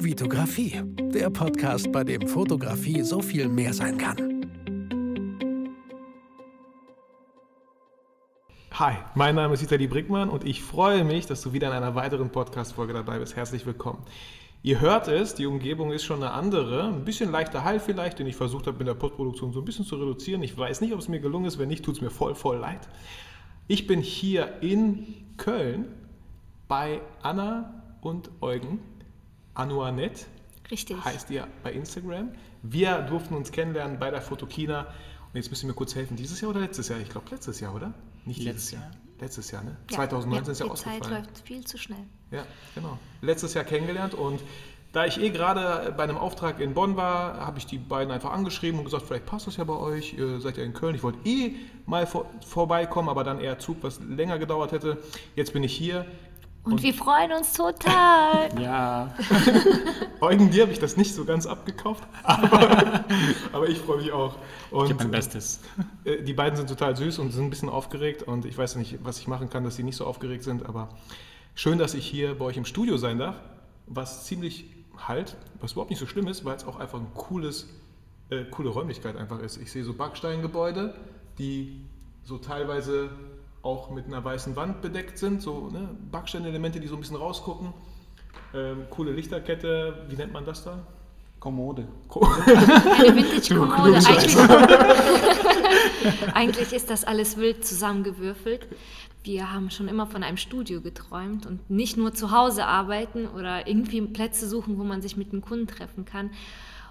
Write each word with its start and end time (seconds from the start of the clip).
Vitografie, 0.00 0.80
der 1.12 1.28
Podcast, 1.28 1.90
bei 1.90 2.04
dem 2.04 2.28
Fotografie 2.28 3.02
so 3.02 3.20
viel 3.20 3.48
mehr 3.48 3.74
sein 3.74 3.98
kann. 3.98 4.46
Hi, 8.70 8.94
mein 9.16 9.34
Name 9.34 9.54
ist 9.54 9.62
Vitali 9.62 9.88
Brickmann 9.88 10.28
und 10.28 10.44
ich 10.44 10.62
freue 10.62 11.02
mich, 11.02 11.26
dass 11.26 11.42
du 11.42 11.52
wieder 11.52 11.66
in 11.66 11.72
einer 11.72 11.96
weiteren 11.96 12.30
Podcast-Folge 12.30 12.92
dabei 12.92 13.18
bist. 13.18 13.34
Herzlich 13.34 13.66
willkommen. 13.66 14.04
Ihr 14.62 14.80
hört 14.80 15.08
es, 15.08 15.34
die 15.34 15.46
Umgebung 15.46 15.90
ist 15.90 16.04
schon 16.04 16.22
eine 16.22 16.32
andere, 16.32 16.84
ein 16.84 17.04
bisschen 17.04 17.32
leichter 17.32 17.64
Hall 17.64 17.80
vielleicht, 17.80 18.20
den 18.20 18.28
ich 18.28 18.36
versucht 18.36 18.68
habe, 18.68 18.78
in 18.78 18.86
der 18.86 18.94
Postproduktion 18.94 19.52
so 19.52 19.60
ein 19.60 19.64
bisschen 19.64 19.84
zu 19.84 19.96
reduzieren. 19.96 20.44
Ich 20.44 20.56
weiß 20.56 20.80
nicht, 20.80 20.92
ob 20.92 21.00
es 21.00 21.08
mir 21.08 21.18
gelungen 21.18 21.46
ist, 21.46 21.58
wenn 21.58 21.68
nicht, 21.68 21.84
tut 21.84 21.96
es 21.96 22.00
mir 22.00 22.10
voll, 22.10 22.36
voll 22.36 22.58
leid. 22.58 22.88
Ich 23.66 23.88
bin 23.88 24.00
hier 24.00 24.62
in 24.62 25.06
Köln 25.38 25.86
bei 26.68 27.00
Anna 27.20 27.82
und 28.00 28.30
Eugen. 28.40 28.78
Anuanet. 29.58 30.26
Richtig. 30.70 31.04
Heißt 31.04 31.30
ihr 31.30 31.48
bei 31.62 31.72
Instagram. 31.72 32.30
Wir 32.62 32.98
durften 33.02 33.34
uns 33.34 33.50
kennenlernen 33.50 33.98
bei 33.98 34.10
der 34.10 34.22
Fotokina. 34.22 34.82
Und 34.82 35.34
jetzt 35.34 35.50
müsst 35.50 35.64
ihr 35.64 35.66
mir 35.66 35.74
kurz 35.74 35.94
helfen. 35.94 36.16
Dieses 36.16 36.40
Jahr 36.40 36.50
oder 36.50 36.60
letztes 36.60 36.88
Jahr? 36.88 37.00
Ich 37.00 37.08
glaube 37.08 37.26
letztes 37.30 37.60
Jahr, 37.60 37.74
oder? 37.74 37.92
Nicht 38.24 38.42
letztes 38.42 38.72
Jahr. 38.72 38.90
Letztes 39.20 39.50
Jahr, 39.50 39.64
ne? 39.64 39.76
Ja. 39.90 39.96
2019 39.96 40.46
ja, 40.46 40.52
ist 40.52 40.58
ja 40.60 40.64
die 40.64 40.70
ausgefallen. 40.70 41.02
Zeit 41.02 41.10
läuft 41.10 41.38
viel 41.46 41.64
zu 41.66 41.76
schnell. 41.76 42.04
Ja, 42.30 42.44
genau. 42.74 42.98
Letztes 43.20 43.54
Jahr 43.54 43.64
kennengelernt 43.64 44.14
und 44.14 44.40
da 44.92 45.04
ich 45.04 45.20
eh 45.20 45.28
gerade 45.30 45.92
bei 45.92 46.04
einem 46.04 46.16
Auftrag 46.16 46.60
in 46.60 46.72
Bonn 46.72 46.96
war, 46.96 47.38
habe 47.44 47.58
ich 47.58 47.66
die 47.66 47.76
beiden 47.76 48.10
einfach 48.10 48.32
angeschrieben 48.32 48.78
und 48.78 48.84
gesagt, 48.86 49.04
vielleicht 49.06 49.26
passt 49.26 49.46
das 49.46 49.58
ja 49.58 49.64
bei 49.64 49.76
euch, 49.76 50.14
ihr 50.14 50.40
seid 50.40 50.56
ja 50.56 50.64
in 50.64 50.72
Köln. 50.72 50.94
Ich 50.94 51.02
wollte 51.02 51.18
eh 51.28 51.56
mal 51.84 52.06
vor, 52.06 52.26
vorbeikommen, 52.46 53.08
aber 53.10 53.22
dann 53.22 53.38
eher 53.38 53.58
Zug, 53.58 53.78
was 53.82 54.00
länger 54.00 54.38
gedauert 54.38 54.72
hätte. 54.72 54.98
Jetzt 55.36 55.52
bin 55.52 55.62
ich 55.62 55.76
hier. 55.76 56.06
Und, 56.64 56.82
wir 56.82 56.92
freuen 56.92 57.32
uns 57.32 57.52
total. 57.54 58.48
Ja, 58.60 59.14
Eugen, 60.20 60.50
dir 60.50 60.62
habe 60.62 60.72
ich 60.72 60.78
das 60.78 60.96
nicht 60.96 61.14
so 61.14 61.24
ganz 61.24 61.46
abgekauft, 61.46 62.04
aber, 62.24 63.04
aber 63.52 63.68
ich 63.68 63.78
freue 63.78 63.98
mich 63.98 64.12
auch. 64.12 64.36
ich 64.66 64.72
Und 64.72 64.88
gebe 64.88 64.98
mein 65.04 65.10
Bestes. 65.10 65.60
äh, 66.04 66.22
die 66.22 66.34
beiden 66.34 66.56
sind 66.56 66.68
total 66.68 66.96
süß 66.96 67.18
und 67.20 67.30
sind 67.32 67.44
ein 67.44 67.50
bisschen 67.50 67.68
aufgeregt 67.68 68.22
und 68.22 68.44
ich 68.44 68.56
weiß 68.58 68.76
nicht, 68.76 68.98
was 69.02 69.18
ich 69.18 69.28
machen 69.28 69.48
kann, 69.48 69.64
dass 69.64 69.76
sie 69.76 69.82
nicht 69.82 69.96
so 69.96 70.06
aufgeregt 70.06 70.44
sind, 70.44 70.66
aber 70.66 70.88
schön, 71.54 71.78
dass 71.78 71.94
ich 71.94 72.06
hier 72.06 72.36
bei 72.38 72.44
euch 72.46 72.56
im 72.56 72.64
Studio 72.64 72.96
sein 72.96 73.18
darf, 73.18 73.36
was 73.86 74.24
ziemlich 74.26 74.66
halt, 75.06 75.36
was 75.60 75.72
überhaupt 75.72 75.90
nicht 75.90 76.00
so 76.00 76.06
schlimm 76.06 76.26
ist, 76.26 76.44
weil 76.44 76.56
es 76.56 76.66
auch 76.66 76.78
einfach 76.78 76.98
ein 76.98 77.08
cooles, 77.14 77.68
äh, 78.30 78.44
coole 78.44 78.68
Räumlichkeit 78.70 79.16
einfach 79.16 79.40
ist. 79.40 79.56
Ich 79.56 79.70
sehe 79.72 79.84
so 79.84 79.94
Backsteingebäude, 79.94 80.94
die 81.38 81.80
so 82.24 82.38
teilweise 82.38 83.10
auch 83.68 83.90
mit 83.90 84.06
einer 84.06 84.24
weißen 84.24 84.56
Wand 84.56 84.80
bedeckt 84.80 85.18
sind, 85.18 85.42
so 85.42 85.68
ne, 85.70 85.88
Backsteinelemente, 86.10 86.80
die 86.80 86.86
so 86.86 86.94
ein 86.94 87.00
bisschen 87.00 87.16
rausgucken. 87.16 87.74
Ähm, 88.54 88.86
coole 88.88 89.12
Lichterkette, 89.12 90.06
wie 90.08 90.16
nennt 90.16 90.32
man 90.32 90.46
das 90.46 90.64
da? 90.64 90.78
Kommode. 91.38 91.86
Eine 92.98 93.14
Vintage-Kommode. 93.14 93.96
Eigentlich, 93.96 94.36
eigentlich 96.34 96.72
ist 96.72 96.90
das 96.90 97.04
alles 97.04 97.36
wild 97.36 97.64
zusammengewürfelt. 97.64 98.66
Wir 99.22 99.52
haben 99.52 99.70
schon 99.70 99.88
immer 99.88 100.06
von 100.06 100.22
einem 100.22 100.38
Studio 100.38 100.80
geträumt 100.80 101.44
und 101.44 101.68
nicht 101.68 101.96
nur 101.96 102.14
zu 102.14 102.30
Hause 102.30 102.64
arbeiten 102.64 103.28
oder 103.28 103.68
irgendwie 103.68 104.00
Plätze 104.00 104.48
suchen, 104.48 104.78
wo 104.78 104.84
man 104.84 105.02
sich 105.02 105.16
mit 105.16 105.32
dem 105.32 105.42
Kunden 105.42 105.66
treffen 105.66 106.06
kann. 106.06 106.30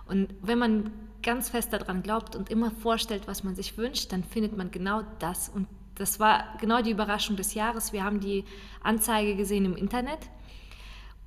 Und 0.06 0.30
wenn 0.42 0.60
man 0.60 0.92
ganz 1.24 1.50
fest 1.50 1.74
daran 1.74 2.04
glaubt 2.04 2.36
und 2.36 2.50
immer 2.50 2.72
vorstellt, 2.72 3.24
was 3.26 3.44
man 3.44 3.56
sich 3.56 3.78
wünscht, 3.78 4.12
dann 4.12 4.24
findet 4.24 4.56
man 4.56 4.72
genau 4.72 5.02
das. 5.20 5.50
Und 5.50 5.68
das 5.98 6.20
war 6.20 6.44
genau 6.60 6.82
die 6.82 6.92
Überraschung 6.92 7.36
des 7.36 7.54
Jahres. 7.54 7.94
Wir 7.94 8.04
haben 8.04 8.20
die 8.20 8.46
Anzeige 8.82 9.36
gesehen 9.36 9.66
im 9.66 9.76
Internet, 9.76 10.20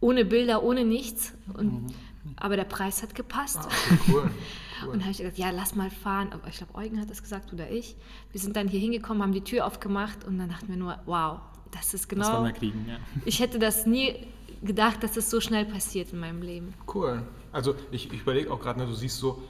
ohne 0.01 0.25
Bilder, 0.25 0.63
ohne 0.63 0.85
nichts. 0.85 1.35
Und, 1.55 1.93
Aber 2.37 2.57
der 2.57 2.65
Preis 2.65 3.03
hat 3.03 3.15
gepasst. 3.15 3.59
Ah, 3.61 3.67
okay, 3.67 3.99
cool. 4.09 4.31
cool. 4.83 4.89
Und 4.89 4.93
dann 4.95 5.01
habe 5.03 5.11
ich 5.11 5.19
gesagt, 5.19 5.39
ja, 5.39 5.51
lass 5.51 5.75
mal 5.75 5.91
fahren. 5.91 6.31
Ich 6.49 6.59
glaube, 6.59 6.75
Eugen 6.75 7.01
hat 7.01 7.11
das 7.11 7.23
gesagt 7.23 7.53
oder 7.53 7.71
ich. 7.71 7.97
Wir 8.31 8.41
sind 8.41 8.57
dann 8.57 8.69
hier 8.69 8.81
hingekommen, 8.81 9.23
haben 9.23 9.33
die 9.33 9.45
Tür 9.45 9.67
aufgemacht 9.67 10.25
und 10.25 10.39
dann 10.39 10.49
dachten 10.49 10.69
wir 10.69 10.77
nur, 10.77 10.99
wow, 11.07 11.41
das 11.73 11.95
ist 11.95 12.11
Das 12.11 12.19
wollen 12.19 12.33
genau. 12.33 12.45
wir 12.45 12.53
kriegen, 12.53 12.87
ja. 12.89 12.97
Ich 13.25 13.41
hätte 13.41 13.59
das 13.59 13.87
nie 13.87 14.27
gedacht, 14.63 15.03
dass 15.03 15.17
es 15.17 15.31
so 15.31 15.41
schnell 15.41 15.65
passiert 15.65 16.13
in 16.13 16.21
meinem 16.21 16.43
Leben. 16.43 16.75
Cool. 16.93 17.23
Also 17.53 17.75
ich, 17.91 18.13
ich 18.13 18.21
überlege 18.23 18.53
auch 18.53 18.61
gerade, 18.61 18.81
ne, 18.81 18.87
du 18.87 18.95
siehst 18.95 19.19
so, 19.19 19.43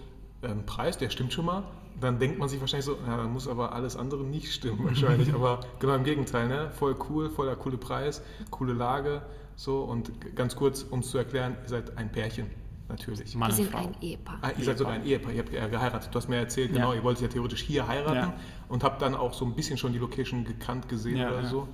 ähm, 0.42 0.64
Preis, 0.64 0.96
der 0.98 1.10
stimmt 1.10 1.32
schon 1.32 1.44
mal. 1.46 1.64
Dann 2.00 2.18
denkt 2.18 2.38
man 2.38 2.48
sich 2.48 2.60
wahrscheinlich 2.60 2.86
so, 2.86 2.96
ja, 3.06 3.16
dann 3.18 3.32
muss 3.32 3.46
aber 3.46 3.72
alles 3.72 3.96
andere 3.96 4.22
nicht 4.24 4.52
stimmen 4.52 4.84
wahrscheinlich. 4.84 5.32
aber 5.34 5.60
genau 5.78 5.94
im 5.94 6.04
Gegenteil, 6.04 6.48
ne? 6.48 6.70
voll 6.70 6.96
cool, 7.08 7.28
voller 7.30 7.56
coole 7.56 7.76
Preis, 7.76 8.22
coole 8.50 8.72
Lage. 8.72 9.22
So 9.56 9.82
und 9.82 10.10
ganz 10.34 10.56
kurz, 10.56 10.82
um 10.82 11.00
es 11.00 11.10
zu 11.10 11.18
erklären, 11.18 11.56
ihr 11.62 11.68
seid 11.68 11.98
ein 11.98 12.10
Pärchen, 12.10 12.46
natürlich. 12.88 13.34
Mann 13.34 13.50
Wir 13.50 13.56
sind 13.56 13.70
Frau. 13.70 13.78
ein 13.78 13.94
Ehepaar. 14.00 14.38
Ah, 14.40 14.50
ihr 14.56 14.64
seid 14.64 14.78
sogar 14.78 14.94
ein 14.94 15.04
Ehepaar, 15.04 15.32
ihr 15.32 15.40
habt 15.40 15.52
ja 15.52 15.66
geheiratet. 15.68 16.08
Du 16.14 16.16
hast 16.16 16.28
mir 16.28 16.36
erzählt, 16.36 16.72
genau, 16.72 16.92
Ja. 16.92 16.98
ihr 16.98 17.04
wolltet 17.04 17.22
ja 17.24 17.28
theoretisch 17.28 17.62
hier 17.62 17.86
heiraten 17.86 18.16
Ja. 18.16 18.34
und 18.68 18.82
habt 18.82 19.02
dann 19.02 19.14
auch 19.14 19.34
so 19.34 19.44
ein 19.44 19.54
bisschen 19.54 19.76
schon 19.76 19.92
die 19.92 19.98
Location 19.98 20.44
gekannt 20.44 20.88
gesehen 20.88 21.18
Ja, 21.18 21.28
oder 21.28 21.42
ja. 21.42 21.48
so. 21.48 21.68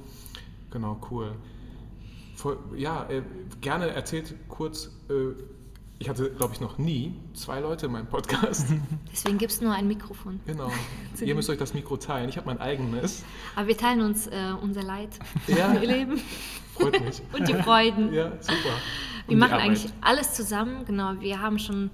Genau, 0.73 1.01
cool. 1.11 1.33
Voll, 2.35 2.59
ja, 2.77 3.07
äh, 3.09 3.23
gerne 3.61 3.89
erzählt 3.91 4.35
kurz, 4.49 4.91
äh, 5.09 5.41
ich 5.99 6.09
hatte, 6.09 6.31
glaube 6.31 6.53
ich, 6.55 6.61
noch 6.61 6.77
nie 6.79 7.15
zwei 7.35 7.61
Leute 7.61 7.87
in 7.87 7.93
meinem 7.93 8.07
Podcast. 8.09 8.67
Deswegen 9.13 9.39
gibt 9.39 9.53
es 9.53 9.61
nur 9.61 9.73
ein 9.73 9.89
Mikrofon. 9.89 10.41
genau. 10.47 10.71
Ihr 11.21 11.35
müsst 11.35 11.49
euch 11.49 11.59
das 11.59 11.73
Mikro 11.75 11.97
teilen. 11.97 12.29
Ich 12.29 12.37
habe 12.37 12.47
mein 12.47 12.59
eigenes. 12.61 13.25
Aber 13.55 13.67
wir 13.69 13.77
teilen 13.77 14.01
uns 14.03 14.27
äh, 14.27 14.53
unser 14.61 14.83
Leid, 14.83 15.11
Ja. 15.47 15.73
wir 15.81 15.89
leben 15.89 16.21
Freut 16.75 17.01
mich. 17.05 17.23
und 17.33 17.49
die 17.49 17.55
Freuden. 17.55 18.13
Ja, 18.13 18.33
super. 18.41 18.53
Wir 18.55 19.23
Und 19.25 19.31
die 19.31 19.37
machen 19.37 19.53
Arbeit. 19.55 19.67
eigentlich 19.67 19.93
alles 20.03 20.35
zusammen. 20.35 20.85
Genau, 20.85 21.15
wir 21.21 21.41
haben 21.41 21.59
schon 21.59 21.91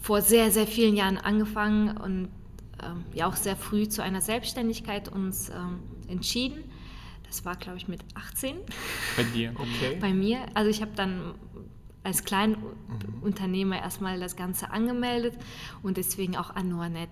vor 0.00 0.20
sehr, 0.22 0.50
sehr 0.50 0.66
vielen 0.66 0.96
Jahren 0.96 1.18
angefangen 1.18 1.96
und 1.96 2.28
ähm, 2.82 3.04
ja 3.14 3.26
auch 3.26 3.36
sehr 3.36 3.56
früh 3.56 3.88
zu 3.88 4.02
einer 4.02 4.20
Selbstständigkeit 4.20 5.08
uns 5.08 5.48
ähm, 5.48 5.78
entschieden. 6.08 6.64
Das 7.26 7.44
war, 7.44 7.56
glaube 7.56 7.78
ich, 7.78 7.88
mit 7.88 8.00
18 8.14 8.56
Bei 9.16 9.22
dir. 9.22 9.52
Okay. 9.54 9.96
bei 10.00 10.12
mir. 10.12 10.40
Also 10.54 10.70
ich 10.70 10.80
habe 10.82 10.92
dann 10.94 11.34
als 12.06 12.24
Kleinunternehmer 12.24 13.78
erstmal 13.78 14.18
das 14.18 14.36
Ganze 14.36 14.70
angemeldet 14.70 15.34
und 15.82 15.96
deswegen 15.96 16.36
auch 16.36 16.54
Anuanet. 16.54 17.10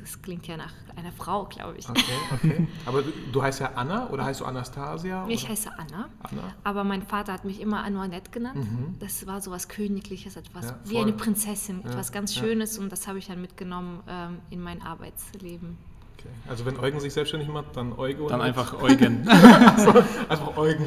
Das 0.00 0.22
klingt 0.22 0.46
ja 0.46 0.56
nach 0.56 0.72
einer 0.96 1.12
Frau, 1.12 1.44
glaube 1.44 1.76
ich. 1.78 1.86
Mhm. 1.86 1.94
Okay, 1.96 2.12
okay. 2.32 2.66
Aber 2.86 3.02
du, 3.02 3.10
du 3.32 3.42
heißt 3.42 3.60
ja 3.60 3.72
Anna 3.74 4.08
oder 4.08 4.24
heißt 4.24 4.40
du 4.40 4.44
Anastasia? 4.46 5.26
Ich 5.28 5.42
oder? 5.44 5.50
heiße 5.52 5.70
Anna, 5.78 6.08
Anna. 6.22 6.54
aber 6.64 6.84
mein 6.84 7.02
Vater 7.02 7.32
hat 7.34 7.44
mich 7.44 7.60
immer 7.60 7.82
Anuanet 7.84 8.32
genannt. 8.32 8.66
Das 9.00 9.26
war 9.26 9.40
so 9.40 9.50
was 9.50 9.68
Königliches, 9.68 10.36
etwas 10.36 10.64
Mhm. 10.66 10.70
Ja, 10.70 10.90
wie 10.90 10.98
eine 10.98 11.12
Prinzessin, 11.12 11.80
Ja, 11.84 11.90
etwas 11.90 12.10
ganz 12.12 12.34
ja. 12.34 12.42
Schönes 12.42 12.78
und 12.78 12.90
das 12.90 13.06
habe 13.06 13.18
ich 13.18 13.26
dann 13.26 13.40
mitgenommen 13.40 14.02
ähm, 14.08 14.38
in 14.50 14.60
mein 14.62 14.80
Arbeitsleben. 14.82 15.76
Okay. 16.18 16.28
Also 16.48 16.66
wenn 16.66 16.76
Eugen 16.78 16.98
sich 16.98 17.12
selbstständig 17.12 17.48
macht, 17.48 17.76
dann 17.76 17.92
Eugen. 17.96 18.26
Dann 18.26 18.40
einfach 18.40 18.80
Eugen. 18.82 19.26
Einfach 20.28 20.56
Eugen. 20.56 20.86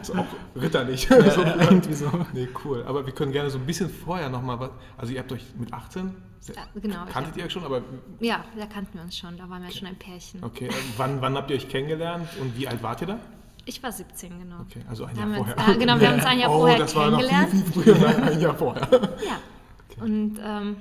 Ist 0.00 0.14
auch 0.16 0.24
ritterlich. 0.54 1.08
so, 1.08 1.14
ja, 1.42 1.56
irgendwie 1.60 1.94
so. 1.94 2.10
Nee, 2.32 2.48
cool. 2.64 2.84
Aber 2.86 3.04
wir 3.04 3.12
können 3.12 3.32
gerne 3.32 3.50
so 3.50 3.58
ein 3.58 3.66
bisschen 3.66 3.90
vorher 3.90 4.28
nochmal 4.28 4.60
was. 4.60 4.70
Also 4.96 5.12
ihr 5.12 5.18
habt 5.18 5.32
euch 5.32 5.44
mit 5.58 5.72
18, 5.72 6.14
se- 6.40 6.52
Ja, 6.54 6.62
genau, 6.80 6.98
kanntet 7.12 7.36
ihr 7.36 7.44
euch 7.44 7.52
schon, 7.52 7.64
aber 7.64 7.82
Ja, 8.20 8.44
da 8.56 8.66
kannten 8.66 8.94
wir 8.94 9.02
uns 9.02 9.16
schon, 9.18 9.36
da 9.36 9.48
waren 9.50 9.62
wir 9.64 9.70
schon 9.72 9.88
ein 9.88 9.96
Pärchen. 9.96 10.44
okay, 10.44 10.66
äh, 10.68 10.72
wann, 10.96 11.20
wann 11.22 11.34
habt 11.36 11.50
ihr 11.50 11.56
euch 11.56 11.68
kennengelernt 11.68 12.28
und 12.40 12.56
wie 12.56 12.68
alt 12.68 12.80
wart 12.82 13.00
ihr 13.00 13.08
da? 13.08 13.18
Ich 13.64 13.82
war 13.82 13.90
17, 13.92 14.38
genau. 14.38 14.60
Okay, 14.60 14.80
also 14.88 15.04
ein 15.06 15.16
Jahr 15.16 15.26
wir 15.28 15.40
uns- 15.40 15.48
vorher. 15.52 15.72
ja, 15.72 15.78
genau, 15.78 16.00
wir 16.00 16.08
haben 16.08 16.14
uns 16.14 16.24
ein 16.24 16.38
Jahr 16.38 16.50
oh, 16.50 16.58
vorher 16.60 16.78
das 16.78 16.94
war 16.94 17.10
noch 17.10 17.18
viel, 17.20 17.28
kennengelernt. 17.28 17.74
viel 17.74 17.82
früher, 17.94 18.22
ein 18.22 18.40
Jahr 18.40 18.54
vorher. 18.54 18.88
Ja. 19.26 20.02
Und 20.04 20.38
ähm, 20.42 20.76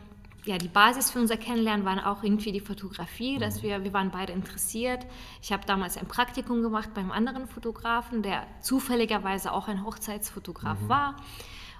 ja, 0.47 0.57
die 0.57 0.67
Basis 0.67 1.11
für 1.11 1.19
unser 1.19 1.37
Kennenlernen 1.37 1.85
war 1.85 2.11
auch 2.11 2.23
irgendwie 2.23 2.51
die 2.51 2.59
Fotografie, 2.59 3.37
dass 3.37 3.63
wir, 3.63 3.83
wir 3.83 3.93
waren 3.93 4.11
beide 4.11 4.33
interessiert. 4.33 5.05
Ich 5.41 5.51
habe 5.51 5.65
damals 5.65 5.97
ein 5.97 6.07
Praktikum 6.07 6.61
gemacht 6.61 6.93
beim 6.93 7.11
anderen 7.11 7.47
Fotografen, 7.47 8.23
der 8.23 8.47
zufälligerweise 8.61 9.51
auch 9.51 9.67
ein 9.67 9.83
Hochzeitsfotograf 9.83 10.77
war. 10.87 11.17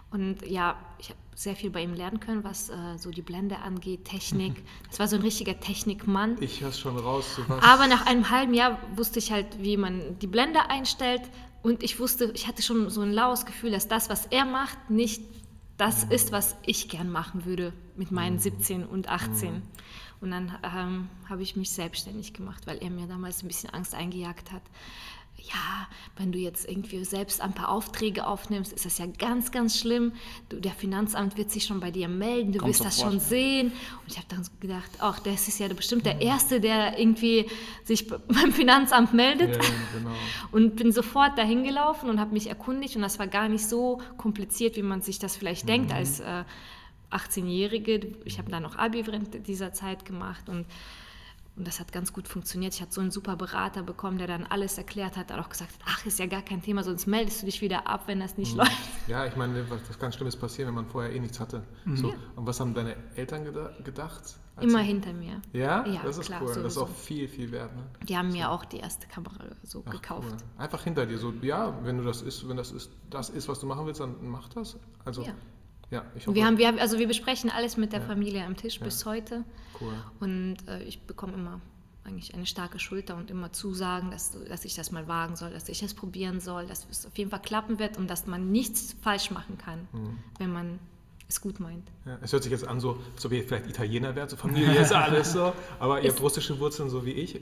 Und 0.10 0.46
ja, 0.46 0.78
ich 1.00 1.10
habe 1.10 1.20
sehr 1.36 1.56
viel 1.56 1.70
bei 1.70 1.84
ihm 1.84 1.94
lernen 1.94 2.20
können, 2.20 2.44
was 2.44 2.70
äh, 2.70 2.98
so 2.98 3.12
die 3.12 3.22
Blende 3.22 3.60
angeht, 3.60 4.06
Technik. 4.06 4.64
Das 4.90 5.00
war 5.00 5.08
so 5.08 5.18
ein 5.18 5.22
richtiger 5.22 5.60
Technikmann. 5.60 6.38
Ich 6.40 6.62
höre 6.62 6.72
schon 6.72 6.98
raus, 6.98 7.36
zu 7.36 7.48
was. 7.48 7.62
Aber 7.64 7.88
nach 7.88 8.06
einem 8.06 8.30
halben 8.30 8.54
Jahr 8.54 8.80
wusste 8.96 9.20
ich 9.20 9.32
halt, 9.32 9.62
wie 9.62 9.78
man 9.78 10.18
die 10.20 10.28
Blende 10.28 10.70
einstellt. 10.70 11.22
Und 11.62 11.84
ich 11.84 12.00
wusste, 12.00 12.32
ich 12.34 12.48
hatte 12.48 12.62
schon 12.62 12.90
so 12.90 13.02
ein 13.02 13.12
laues 13.12 13.46
Gefühl, 13.46 13.72
dass 13.72 13.88
das, 13.88 14.10
was 14.10 14.26
er 14.28 14.46
macht, 14.46 14.90
nicht 14.90 15.22
das 15.78 16.04
ist, 16.04 16.32
was 16.32 16.56
ich 16.66 16.90
gern 16.90 17.10
machen 17.10 17.46
würde 17.46 17.74
mit 17.96 18.12
meinen 18.12 18.40
17 18.40 18.86
und 18.86 19.10
18. 19.10 19.62
Und 20.20 20.32
dann 20.32 20.58
ähm, 20.64 21.10
habe 21.30 21.44
ich 21.44 21.56
mich 21.56 21.70
selbstständig 21.70 22.34
gemacht, 22.34 22.66
weil 22.66 22.78
er 22.82 22.90
mir 22.90 23.06
damals 23.06 23.44
ein 23.44 23.48
bisschen 23.48 23.70
Angst 23.70 23.94
eingejagt 23.94 24.52
hat. 24.52 24.64
Ja, 25.40 25.88
wenn 26.18 26.32
du 26.32 26.40
jetzt 26.40 26.68
irgendwie 26.68 27.04
selbst 27.06 27.42
ein 27.42 27.54
paar 27.54 27.70
Aufträge 27.70 28.26
aufnimmst, 28.26 28.74
ist 28.74 28.86
das 28.86 28.98
ja 28.98 29.06
ganz, 29.06 29.52
ganz 29.52 29.80
schlimm. 29.80 30.14
Du, 30.50 30.60
der 30.60 30.72
Finanzamt 30.72 31.38
wird 31.38 31.52
sich 31.52 31.64
schon 31.64 31.80
bei 31.80 31.92
dir 31.92 32.08
melden, 32.08 32.52
du 32.52 32.60
Kommt 32.60 32.72
wirst 32.72 32.84
das 32.84 33.00
schon 33.00 33.14
ja. 33.14 33.20
sehen. 33.20 33.68
Und 33.68 34.08
ich 34.08 34.18
habe 34.18 34.28
dann 34.30 34.46
gedacht, 34.60 34.90
ach, 35.00 35.20
das 35.20 35.48
ist 35.48 35.60
ja 35.60 35.68
bestimmt 35.68 36.06
der 36.06 36.22
Erste, 36.22 36.60
der 36.60 36.98
irgendwie 36.98 37.46
sich 37.84 38.08
beim 38.28 38.52
Finanzamt 38.52 39.14
meldet. 39.14 39.56
Ja, 39.56 39.70
genau. 39.94 40.16
Und 40.52 40.76
bin 40.76 40.92
sofort 40.92 41.38
dahin 41.38 41.64
gelaufen 41.64 42.10
und 42.10 42.20
habe 42.20 42.34
mich 42.34 42.48
erkundigt 42.48 42.96
und 42.96 43.04
das 43.04 43.20
war 43.20 43.28
gar 43.28 43.48
nicht 43.48 43.68
so 43.68 44.02
kompliziert, 44.18 44.76
wie 44.76 44.84
man 44.84 45.02
sich 45.02 45.20
das 45.20 45.36
vielleicht 45.36 45.70
denkt 45.70 45.94
als 45.94 46.20
äh, 46.20 46.44
18-Jährige. 47.12 48.16
Ich 48.26 48.40
habe 48.40 48.50
dann 48.50 48.64
noch 48.64 48.76
Abi 48.76 49.06
während 49.06 49.48
dieser 49.48 49.72
Zeit 49.72 50.04
gemacht 50.04 50.50
und, 50.50 50.66
und 51.58 51.68
das 51.68 51.80
hat 51.80 51.92
ganz 51.92 52.14
gut 52.14 52.28
funktioniert. 52.28 52.74
Ich 52.76 52.82
hatte 52.82 52.94
so 52.94 53.02
einen 53.02 53.12
super 53.12 53.36
Berater 53.36 53.84
bekommen, 53.84 54.18
der 54.18 54.28
dann 54.28 54.46
alles 54.46 54.78
erklärt 54.78 55.18
hat, 55.18 55.32
hat 55.32 55.40
auch 55.40 55.50
gesagt, 55.50 55.72
ach, 55.86 56.06
ist 56.06 56.20
ja 56.20 56.26
gar 56.28 56.42
kein 56.44 56.62
Thema, 56.62 56.84
sonst 56.84 57.08
meldest 57.08 57.42
du 57.42 57.46
dich 57.48 57.62
wieder 57.62 57.88
ab, 57.88 58.04
wenn 58.06 58.20
das 58.20 58.38
nicht 58.38 58.56
läuft. 58.56 58.72
Ja, 59.08 59.26
ich 59.26 59.36
meine, 59.36 59.70
was, 59.70 59.80
was 59.90 59.98
ganz 60.00 60.16
Schlimmes 60.16 60.36
passieren, 60.36 60.68
wenn 60.70 60.76
man 60.76 60.86
vorher 60.88 61.12
eh 61.14 61.20
nichts 61.20 61.40
hatte. 61.40 61.64
So. 61.96 62.14
Und 62.36 62.46
was 62.46 62.60
haben 62.60 62.74
deine 62.74 62.96
Eltern 63.16 63.44
geda 63.44 63.72
gedacht? 63.84 64.22
Immer 64.60 64.80
sie- 64.80 64.86
hinter 64.86 65.14
mir. 65.14 65.42
Ja? 65.54 65.86
Ja, 65.86 66.02
das 66.04 66.18
ist 66.18 66.26
klar, 66.28 66.42
cool. 66.42 66.48
Das 66.48 66.58
ist 66.58 66.64
sowieso. 66.64 66.82
auch 66.84 66.90
viel, 66.90 67.28
viel 67.28 67.52
wert. 67.52 67.76
Ne? 67.76 67.84
Die 68.08 68.18
haben 68.18 68.32
mir 68.32 68.50
auch 68.52 68.66
die 68.66 68.78
erste 68.78 69.08
Kamera 69.08 69.36
so 69.64 69.84
Ach, 69.86 69.92
gekauft. 69.92 70.28
Cool. 70.32 70.38
Einfach 70.64 70.84
hinter 70.84 71.06
dir. 71.06 71.18
So, 71.20 71.32
ja, 71.42 71.78
wenn 71.84 71.98
du 72.00 72.04
das 72.04 72.22
ist, 72.24 72.48
wenn 72.50 72.58
das 72.58 72.72
ist, 72.72 72.90
das 73.12 73.30
ist, 73.30 73.48
was 73.48 73.60
du 73.60 73.68
machen 73.68 73.86
willst, 73.86 74.00
dann 74.02 74.16
mach 74.22 74.50
das. 74.50 74.78
Also, 75.06 75.22
Ja. 75.22 75.34
ja, 75.92 76.04
ich 76.16 76.26
hoffe. 76.26 76.36
Wir 76.36 76.46
haben, 76.48 76.58
wir 76.58 76.68
haben, 76.68 76.80
also 76.80 76.98
wir 76.98 77.08
besprechen 77.08 77.52
alles 77.52 77.78
mit 77.78 77.94
der 77.94 78.02
Familie 78.02 78.44
am 78.46 78.56
Tisch 78.58 78.80
bis 78.80 79.06
heute. 79.06 79.44
Cool. 79.82 79.94
Und 80.20 80.58
äh, 80.68 80.84
ich 80.84 81.02
bekomme 81.02 81.34
immer 81.34 81.60
eigentlich 82.06 82.34
eine 82.34 82.46
starke 82.46 82.80
Schulter 82.80 83.18
und 83.18 83.30
immer 83.30 83.52
Zusagen, 83.52 84.12
dass, 84.12 84.32
dass 84.48 84.64
ich 84.64 84.76
das 84.76 84.92
mal 84.92 85.08
wagen 85.10 85.36
soll, 85.36 85.50
dass 85.52 85.68
ich 85.68 85.84
es 85.84 85.94
probieren 85.94 86.40
soll, 86.40 86.66
dass 86.66 86.88
es 86.90 87.06
auf 87.06 87.18
jeden 87.18 87.30
Fall 87.32 87.42
klappen 87.42 87.80
wird 87.80 87.98
und 87.98 88.10
dass 88.10 88.28
man 88.28 88.50
nichts 88.52 88.96
falsch 89.02 89.30
machen 89.32 89.58
kann, 89.58 89.88
Mhm. 89.92 90.18
wenn 90.40 90.54
man 90.54 90.80
es 91.28 91.42
gut 91.42 91.60
meint. 91.60 91.86
Ja, 92.06 92.18
es 92.22 92.32
hört 92.32 92.44
sich 92.44 92.52
jetzt 92.54 92.66
an, 92.66 92.80
so, 92.80 92.98
als 93.14 93.26
ob 93.26 93.34
ihr 93.34 93.44
vielleicht 93.44 93.68
Italiener 93.68 94.16
wärt, 94.16 94.30
so 94.30 94.38
Familie 94.38 94.74
ist 94.80 94.94
alles 94.94 95.34
so, 95.34 95.52
aber 95.80 96.02
ihr 96.02 96.10
habt 96.12 96.22
russische 96.22 96.58
Wurzeln, 96.60 96.90
so 96.90 97.06
wie 97.06 97.12
ich. 97.12 97.36
Äh, 97.36 97.40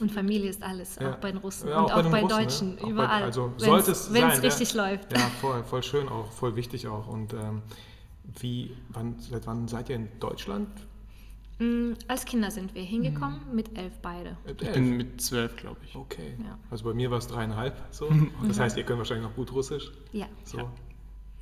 Und 0.00 0.10
Familie 0.10 0.50
ist 0.50 0.64
alles, 0.64 0.96
Ja. 0.96 1.12
auch 1.12 1.18
bei 1.18 1.30
den 1.30 1.38
Russen 1.38 1.68
Ja, 1.68 1.82
und 1.82 1.92
auch, 1.92 2.02
den 2.02 2.10
bei, 2.10 2.22
Russen, 2.22 2.36
ne? 2.38 2.42
Deutschen, 2.44 2.78
Auch 2.78 2.82
bei- 2.82 2.90
überall. 2.90 3.22
also 3.22 3.52
Wenn's- 3.52 3.64
sollte 3.64 3.90
es 3.92 4.12
Wenn 4.12 4.28
es 4.30 4.42
richtig 4.42 4.74
läuft. 4.74 5.12
Ja, 5.12 5.20
voll, 5.40 5.62
voll 5.62 5.82
schön 5.84 6.08
auch, 6.08 6.32
voll 6.32 6.56
wichtig 6.56 6.88
auch. 6.88 7.06
Und 7.06 7.34
ähm, 7.34 7.62
wie, 8.40 8.76
wann, 8.88 9.14
seit 9.20 9.46
wann 9.46 9.68
seid 9.68 9.88
ihr 9.90 9.94
in 9.96 10.08
Deutschland? 10.18 10.68
Mm, 11.59 11.93
Als 12.09 12.25
Kinder 12.25 12.51
sind 12.51 12.75
wir 12.75 12.83
hingekommen, 12.83 13.39
mit 13.53 13.77
elf 13.77 13.93
beide. 14.01 14.31
Äh, 14.45 14.51
Ich 14.59 14.63
elf. 14.67 14.73
bin 14.73 14.97
mit 14.97 15.21
zwölf, 15.21 15.55
glaube 15.55 15.77
ich. 15.85 15.95
Okay. 15.95 16.33
Ja. 16.43 16.57
Also 16.69 16.83
bei 16.85 16.93
mir 16.93 17.09
war 17.11 17.19
es 17.19 17.27
dreieinhalb. 17.27 17.75
So. 17.91 18.09
Das 18.47 18.59
heißt, 18.59 18.77
ihr 18.77 18.83
könnt 18.83 18.99
wahrscheinlich 18.99 19.25
noch 19.27 19.35
gut 19.35 19.51
Russisch. 19.53 19.91
Ja. 20.11 20.27
So. 20.43 20.69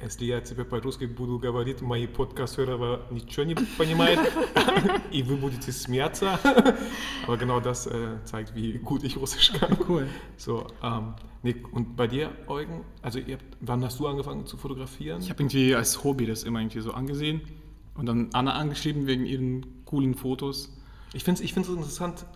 Если 0.02 0.26
я 0.26 0.42
тебе 0.42 0.66
по-русски 0.66 1.06
буду 1.06 1.40
говорить, 1.40 1.82
мои 1.82 2.08
подкастеры 2.08 3.00
ничего 3.10 3.44
не 3.46 3.56
понимают, 3.78 4.20
и 5.12 5.24
вы 5.24 5.38
будете 5.38 5.72
смеяться. 5.72 6.38
Aber 7.26 7.38
genau 7.38 7.62
das 7.62 7.88
äh, 7.88 8.18
zeigt, 8.26 8.54
wie 8.54 8.74
gut 8.80 9.04
ich 9.06 9.16
Russisch 9.16 9.54
kann. 9.54 9.78
Cool. 9.88 10.08
So, 10.36 10.68
ähm, 10.84 11.14
nee, 11.42 11.56
und 11.72 11.96
bei 11.96 12.08
dir, 12.08 12.32
Eugen, 12.48 12.84
also 13.02 13.18
ihr 13.20 13.36
habt, 13.36 13.46
wann 13.62 13.82
hast 13.86 13.98
du 14.00 14.08
angefangen 14.08 14.46
zu 14.46 14.58
fotografieren? 14.58 15.22
Ich 15.22 15.30
habe 15.30 15.42
irgendwie 15.42 15.74
als 15.74 16.04
Hobby 16.04 16.26
das 16.26 16.44
immer 16.44 16.60
irgendwie 16.60 16.82
so 16.82 16.92
angesehen 16.92 17.40
und 17.96 18.06
dann 18.08 18.30
Anna 18.34 18.54
angeschrieben 18.56 19.08
wegen 19.08 19.26
ihren 19.26 19.77
coolen 19.89 20.15
Fotos. 20.15 20.71
Ich 21.15 21.25
finde 21.25 21.39
es 21.41 21.45
ich 21.45 21.55
find's 21.55 21.69
interessant, 21.71 22.27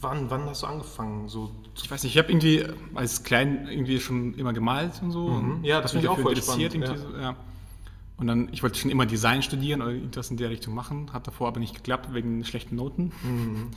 wann, 0.00 0.30
wann 0.30 0.44
hast 0.46 0.62
du 0.62 0.66
angefangen? 0.66 1.28
So 1.28 1.50
Ich 1.76 1.88
weiß 1.90 2.02
nicht, 2.02 2.14
ich 2.14 2.18
habe 2.18 2.30
irgendwie 2.32 2.64
als 2.94 3.22
klein 3.22 3.68
irgendwie 3.68 4.00
schon 4.00 4.34
immer 4.34 4.52
gemalt 4.52 5.00
und 5.02 5.12
so. 5.12 5.28
Mhm. 5.28 5.50
und 5.56 5.64
Ja, 5.64 5.80
das 5.80 5.94
mich 5.94 6.02
find 6.02 6.04
ich 6.04 6.10
auch 6.10 6.22
voll 6.22 6.32
interessiert 6.32 6.72
spannend, 6.72 6.90
irgendwie 6.98 7.12
So, 7.12 7.18
ja. 7.18 7.36
Und 8.16 8.26
dann, 8.26 8.48
ich 8.50 8.64
wollte 8.64 8.76
schon 8.80 8.90
immer 8.90 9.06
Design 9.06 9.42
studieren 9.42 9.80
oder 9.80 9.92
irgendwas 9.92 10.28
in 10.32 10.36
der 10.36 10.50
Richtung 10.50 10.74
machen, 10.74 11.12
hat 11.12 11.28
davor 11.28 11.46
aber 11.46 11.60
nicht 11.60 11.74
geklappt 11.76 12.12
wegen 12.12 12.44
schlechten 12.44 12.76
Noten. 12.76 13.12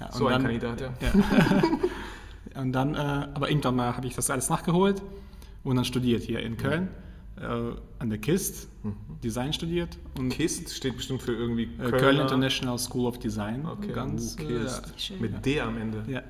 Ja, 0.00 0.06
und 0.06 0.14
so 0.14 0.26
ein 0.26 0.32
dann- 0.32 0.42
Kandidat, 0.42 0.80
ja. 0.80 0.88
Ja. 1.00 2.60
und 2.62 2.72
dann, 2.72 2.94
äh, 2.96 2.98
aber 3.32 3.48
irgendwann 3.48 3.76
mal 3.76 3.96
habe 3.96 4.08
ich 4.08 4.16
das 4.16 4.28
alles 4.28 4.48
nachgeholt 4.48 5.00
und 5.62 5.76
dann 5.76 5.84
studiert 5.84 6.24
hier 6.24 6.40
in 6.40 6.56
Köln 6.56 6.88
äh, 6.88 6.90
an 7.36 8.10
der 8.10 8.18
KIST, 8.18 8.68
Design 9.22 9.52
studiert 9.52 9.98
und 10.18 10.28
KIST 10.28 10.70
steht 10.70 10.96
bestimmt 10.96 11.20
für 11.22 11.32
irgendwie 11.32 11.64
äh, 11.80 11.90
Köln 11.90 12.20
International 12.20 12.78
School 12.78 13.06
of 13.06 13.18
Design. 13.18 13.66
Okay, 13.66 13.92
ganz 13.92 14.36
uh, 14.38 14.42
äh, 14.42 14.46
KIST. 14.46 14.82
Schön. 15.00 15.20
Mit 15.20 15.44
D 15.44 15.60
am 15.60 15.76
Ende. 15.76 16.04
ja, 16.06 16.22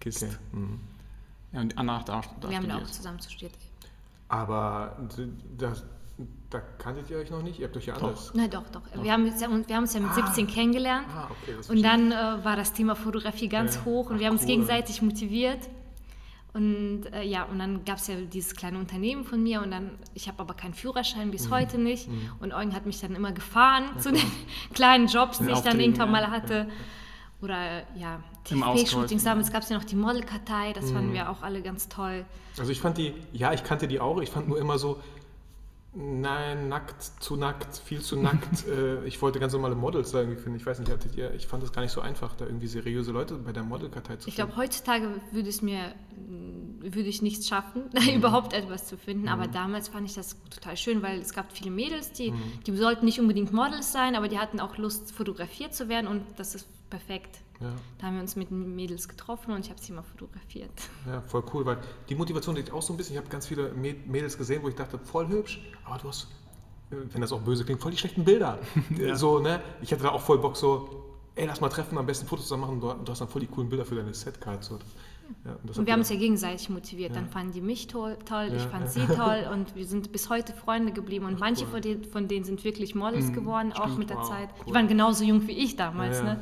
KIST. 0.00 0.22
Okay. 0.24 0.32
Mhm. 0.52 0.80
Ja, 1.52 1.60
und 1.60 1.76
Anna 1.76 1.98
hat 2.00 2.08
auch 2.08 2.24
da 2.40 2.48
Wir 2.48 2.56
haben 2.56 2.66
da 2.66 2.76
auch 2.76 2.78
studiert. 2.78 2.94
zusammen 2.94 3.20
studiert. 3.20 3.52
Aber 4.28 4.96
das, 5.58 5.84
da 6.48 6.60
kanntet 6.78 7.10
ihr 7.10 7.18
euch 7.18 7.30
noch 7.30 7.42
nicht? 7.42 7.58
Ihr 7.60 7.66
habt 7.66 7.76
euch 7.76 7.86
ja 7.86 7.94
anders. 7.94 8.32
Na 8.34 8.48
doch, 8.48 8.64
doch. 8.72 8.80
Wir 9.02 9.12
haben, 9.12 9.26
uns 9.26 9.38
ja- 9.42 9.48
wir 9.50 9.76
haben 9.76 9.82
uns 9.82 9.92
ja 9.92 10.00
mit 10.00 10.14
17 10.14 10.46
kennengelernt. 10.46 11.06
Ah, 11.14 11.28
okay, 11.30 11.56
Und 11.70 11.82
dann 11.82 12.10
äh, 12.10 12.14
war 12.42 12.56
das 12.56 12.72
Thema 12.72 12.94
Fotografie 12.96 13.48
ganz 13.48 13.74
Ja. 13.74 13.84
hoch 13.84 14.08
und 14.08 14.16
Ach, 14.16 14.20
wir 14.20 14.26
haben 14.28 14.32
uns 14.34 14.42
cool. 14.42 14.48
gegenseitig 14.48 15.02
motiviert. 15.02 15.58
Und 16.54 17.04
äh, 17.14 17.22
ja, 17.22 17.44
und 17.44 17.58
dann 17.58 17.84
gab 17.86 17.96
es 17.96 18.08
ja 18.08 18.14
dieses 18.16 18.54
kleine 18.54 18.78
Unternehmen 18.78 19.24
von 19.24 19.42
mir 19.42 19.62
und 19.62 19.70
dann, 19.70 19.92
ich 20.12 20.28
habe 20.28 20.38
aber 20.40 20.52
keinen 20.52 20.74
Führerschein 20.74 21.30
bis 21.30 21.46
Mhm. 21.48 21.52
heute 21.54 21.78
nicht. 21.78 22.08
Und 22.40 22.52
Eugen 22.52 22.74
hat 22.74 22.84
mich 22.84 23.00
dann 23.00 23.14
immer 23.14 23.32
gefahren 23.32 23.84
zu 23.98 24.12
den 24.12 24.20
kleinen 24.74 25.06
Jobs, 25.06 25.38
die 25.38 25.50
ich 25.50 25.60
dann 25.60 25.80
irgendwann 25.80 26.08
ja. 26.08 26.12
mal 26.12 26.30
hatte. 26.30 26.68
Oder 27.40 27.82
ja, 27.96 28.22
TV-Shootings. 28.44 29.24
ja. 29.24 29.30
Damals 29.30 29.50
gab 29.50 29.62
es 29.62 29.68
ja 29.70 29.76
noch 29.76 29.84
die 29.84 29.96
Modelkartei, 29.96 30.72
das 30.74 30.86
Mhm. 30.90 30.94
fanden 30.94 31.12
wir 31.14 31.30
auch 31.30 31.42
alle 31.42 31.62
ganz 31.62 31.88
toll. 31.88 32.24
Also 32.58 32.70
ich 32.70 32.80
fand 32.80 32.98
die, 32.98 33.14
ja, 33.32 33.52
ich 33.52 33.64
kannte 33.64 33.88
die 33.88 33.98
auch. 33.98 34.20
Ich 34.20 34.30
fand 34.30 34.46
nur 34.46 34.58
immer 34.60 34.78
so, 34.78 35.00
nein, 35.94 36.68
nackt, 36.68 37.02
zu 37.22 37.36
nackt, 37.36 37.76
viel 37.78 38.00
zu 38.00 38.16
nackt. 38.16 38.66
äh, 38.68 39.04
ich 39.04 39.20
wollte 39.20 39.38
ganz 39.40 39.52
normale 39.52 39.74
Models 39.74 40.12
da 40.12 40.20
irgendwie 40.20 40.40
finden. 40.40 40.58
Ich 40.58 40.66
weiß 40.66 40.78
nicht, 40.78 40.90
hattet 40.90 41.16
ihr, 41.16 41.32
ich 41.34 41.46
fand 41.46 41.62
es 41.62 41.72
gar 41.72 41.82
nicht 41.82 41.92
so 41.92 42.00
einfach, 42.00 42.34
da 42.36 42.46
irgendwie 42.46 42.66
seriöse 42.66 43.12
Leute 43.12 43.34
bei 43.36 43.52
der 43.52 43.62
Modelkartei 43.62 44.16
zu 44.16 44.28
Ich 44.28 44.34
finden. 44.34 44.50
glaube, 44.52 44.62
heutzutage 44.62 45.08
würde 45.32 45.48
es 45.48 45.60
mir, 45.62 45.94
mh, 46.16 46.94
würde 46.94 47.08
ich 47.08 47.20
nichts 47.22 47.46
schaffen, 47.48 47.84
Mhm. 47.94 48.16
überhaupt 48.16 48.52
etwas 48.54 48.86
zu 48.86 48.96
finden. 48.96 49.28
Aber 49.28 49.46
damals 49.48 49.88
fand 49.88 50.08
ich 50.08 50.14
das 50.14 50.36
total 50.50 50.76
schön, 50.76 51.02
weil 51.02 51.20
es 51.20 51.32
gab 51.32 51.52
viele 51.52 51.70
Mädels, 51.70 52.12
die, 52.12 52.30
Mhm. 52.32 52.42
die 52.66 52.76
sollten 52.76 53.04
nicht 53.04 53.20
unbedingt 53.20 53.52
Models 53.52 53.92
sein, 53.92 54.16
aber 54.16 54.28
die 54.28 54.38
hatten 54.38 54.60
auch 54.60 54.78
Lust, 54.78 55.12
fotografiert 55.12 55.74
zu 55.74 55.88
werden 55.88 56.06
und 56.06 56.22
das 56.36 56.54
ist 56.54 56.66
perfekt. 56.90 57.38
Ja. 57.60 57.72
Da 57.98 58.06
haben 58.06 58.14
wir 58.14 58.22
uns 58.22 58.34
mit 58.36 58.50
den 58.50 58.74
Mädels 58.74 59.08
getroffen 59.08 59.52
und 59.52 59.60
ich 59.64 59.70
habe 59.70 59.80
sie 59.80 59.92
mal 59.92 60.02
fotografiert. 60.02 60.70
Ja, 61.06 61.20
voll 61.22 61.44
cool, 61.54 61.64
weil 61.64 61.78
die 62.08 62.14
Motivation 62.14 62.56
liegt 62.56 62.72
auch 62.72 62.82
so 62.82 62.92
ein 62.92 62.96
bisschen. 62.96 63.14
Ich 63.14 63.18
habe 63.20 63.28
ganz 63.30 63.46
viele 63.46 63.70
Mä- 63.70 63.96
Mädels 64.06 64.36
gesehen, 64.36 64.62
wo 64.62 64.68
ich 64.68 64.74
dachte, 64.74 64.98
voll 64.98 65.28
hübsch, 65.28 65.60
aber 65.84 65.98
du 65.98 66.08
hast, 66.08 66.24
äh, 66.90 66.96
wenn 67.12 67.20
das 67.20 67.30
auch 67.32 67.40
böse 67.40 67.64
klingt, 67.64 67.80
voll 67.80 67.92
die 67.92 67.98
schlechten 67.98 68.24
Bilder. 68.24 68.58
Ja. 68.98 69.14
So, 69.16 69.38
ne? 69.38 69.60
Ich 69.80 69.92
hatte 69.92 70.02
da 70.02 70.10
auch 70.10 70.20
voll 70.22 70.38
Bock, 70.38 70.56
so, 70.56 71.04
ey, 71.36 71.46
lass 71.46 71.60
mal 71.60 71.68
treffen, 71.68 71.96
am 71.98 72.06
besten 72.06 72.26
Fotos 72.26 72.46
zusammen 72.46 72.62
machen. 72.62 72.80
Du, 72.80 72.92
du 73.04 73.12
hast 73.12 73.20
dann 73.20 73.28
voll 73.28 73.40
die 73.42 73.46
coolen 73.46 73.68
Bilder 73.68 73.84
für 73.84 73.94
deine 73.94 74.12
Setcards. 74.12 74.66
So. 74.66 74.78
Ja, 75.44 75.56
und 75.62 75.76
Und 75.78 75.86
wir 75.86 75.92
haben 75.92 76.00
uns 76.00 76.08
ja 76.10 76.16
gegenseitig 76.16 76.68
motiviert. 76.70 77.10
Ja. 77.10 77.16
Dann 77.20 77.28
fanden 77.28 77.52
die 77.52 77.60
mich 77.60 77.88
toll, 77.88 78.16
toll 78.24 78.48
ich 78.54 78.62
Ja, 78.62 78.68
fand 78.68 78.84
ja. 78.84 78.90
sie 78.90 79.06
toll 79.06 79.48
und 79.52 79.74
wir 79.74 79.84
sind 79.86 80.12
bis 80.12 80.30
heute 80.30 80.52
Freunde 80.52 80.92
geblieben. 80.92 81.26
Und 81.26 81.40
manche 81.40 81.64
cool. 81.64 81.70
von 81.72 81.80
denen, 81.82 82.04
von 82.04 82.28
denen 82.28 82.44
sind 82.44 82.62
wirklich 82.64 82.94
Models 82.94 83.32
geworden, 83.32 83.72
auch 83.72 83.82
stimmt, 83.84 83.98
mit 83.98 84.10
der 84.10 84.18
wow, 84.18 84.28
Zeit. 84.28 84.48
Die 84.60 84.68
cool. 84.68 84.74
waren 84.74 84.88
genauso 84.88 85.24
jung 85.24 85.46
wie 85.48 85.52
ich 85.52 85.76
damals. 85.76 86.18
ja, 86.18 86.24
ja, 86.26 86.34
Ne? 86.34 86.40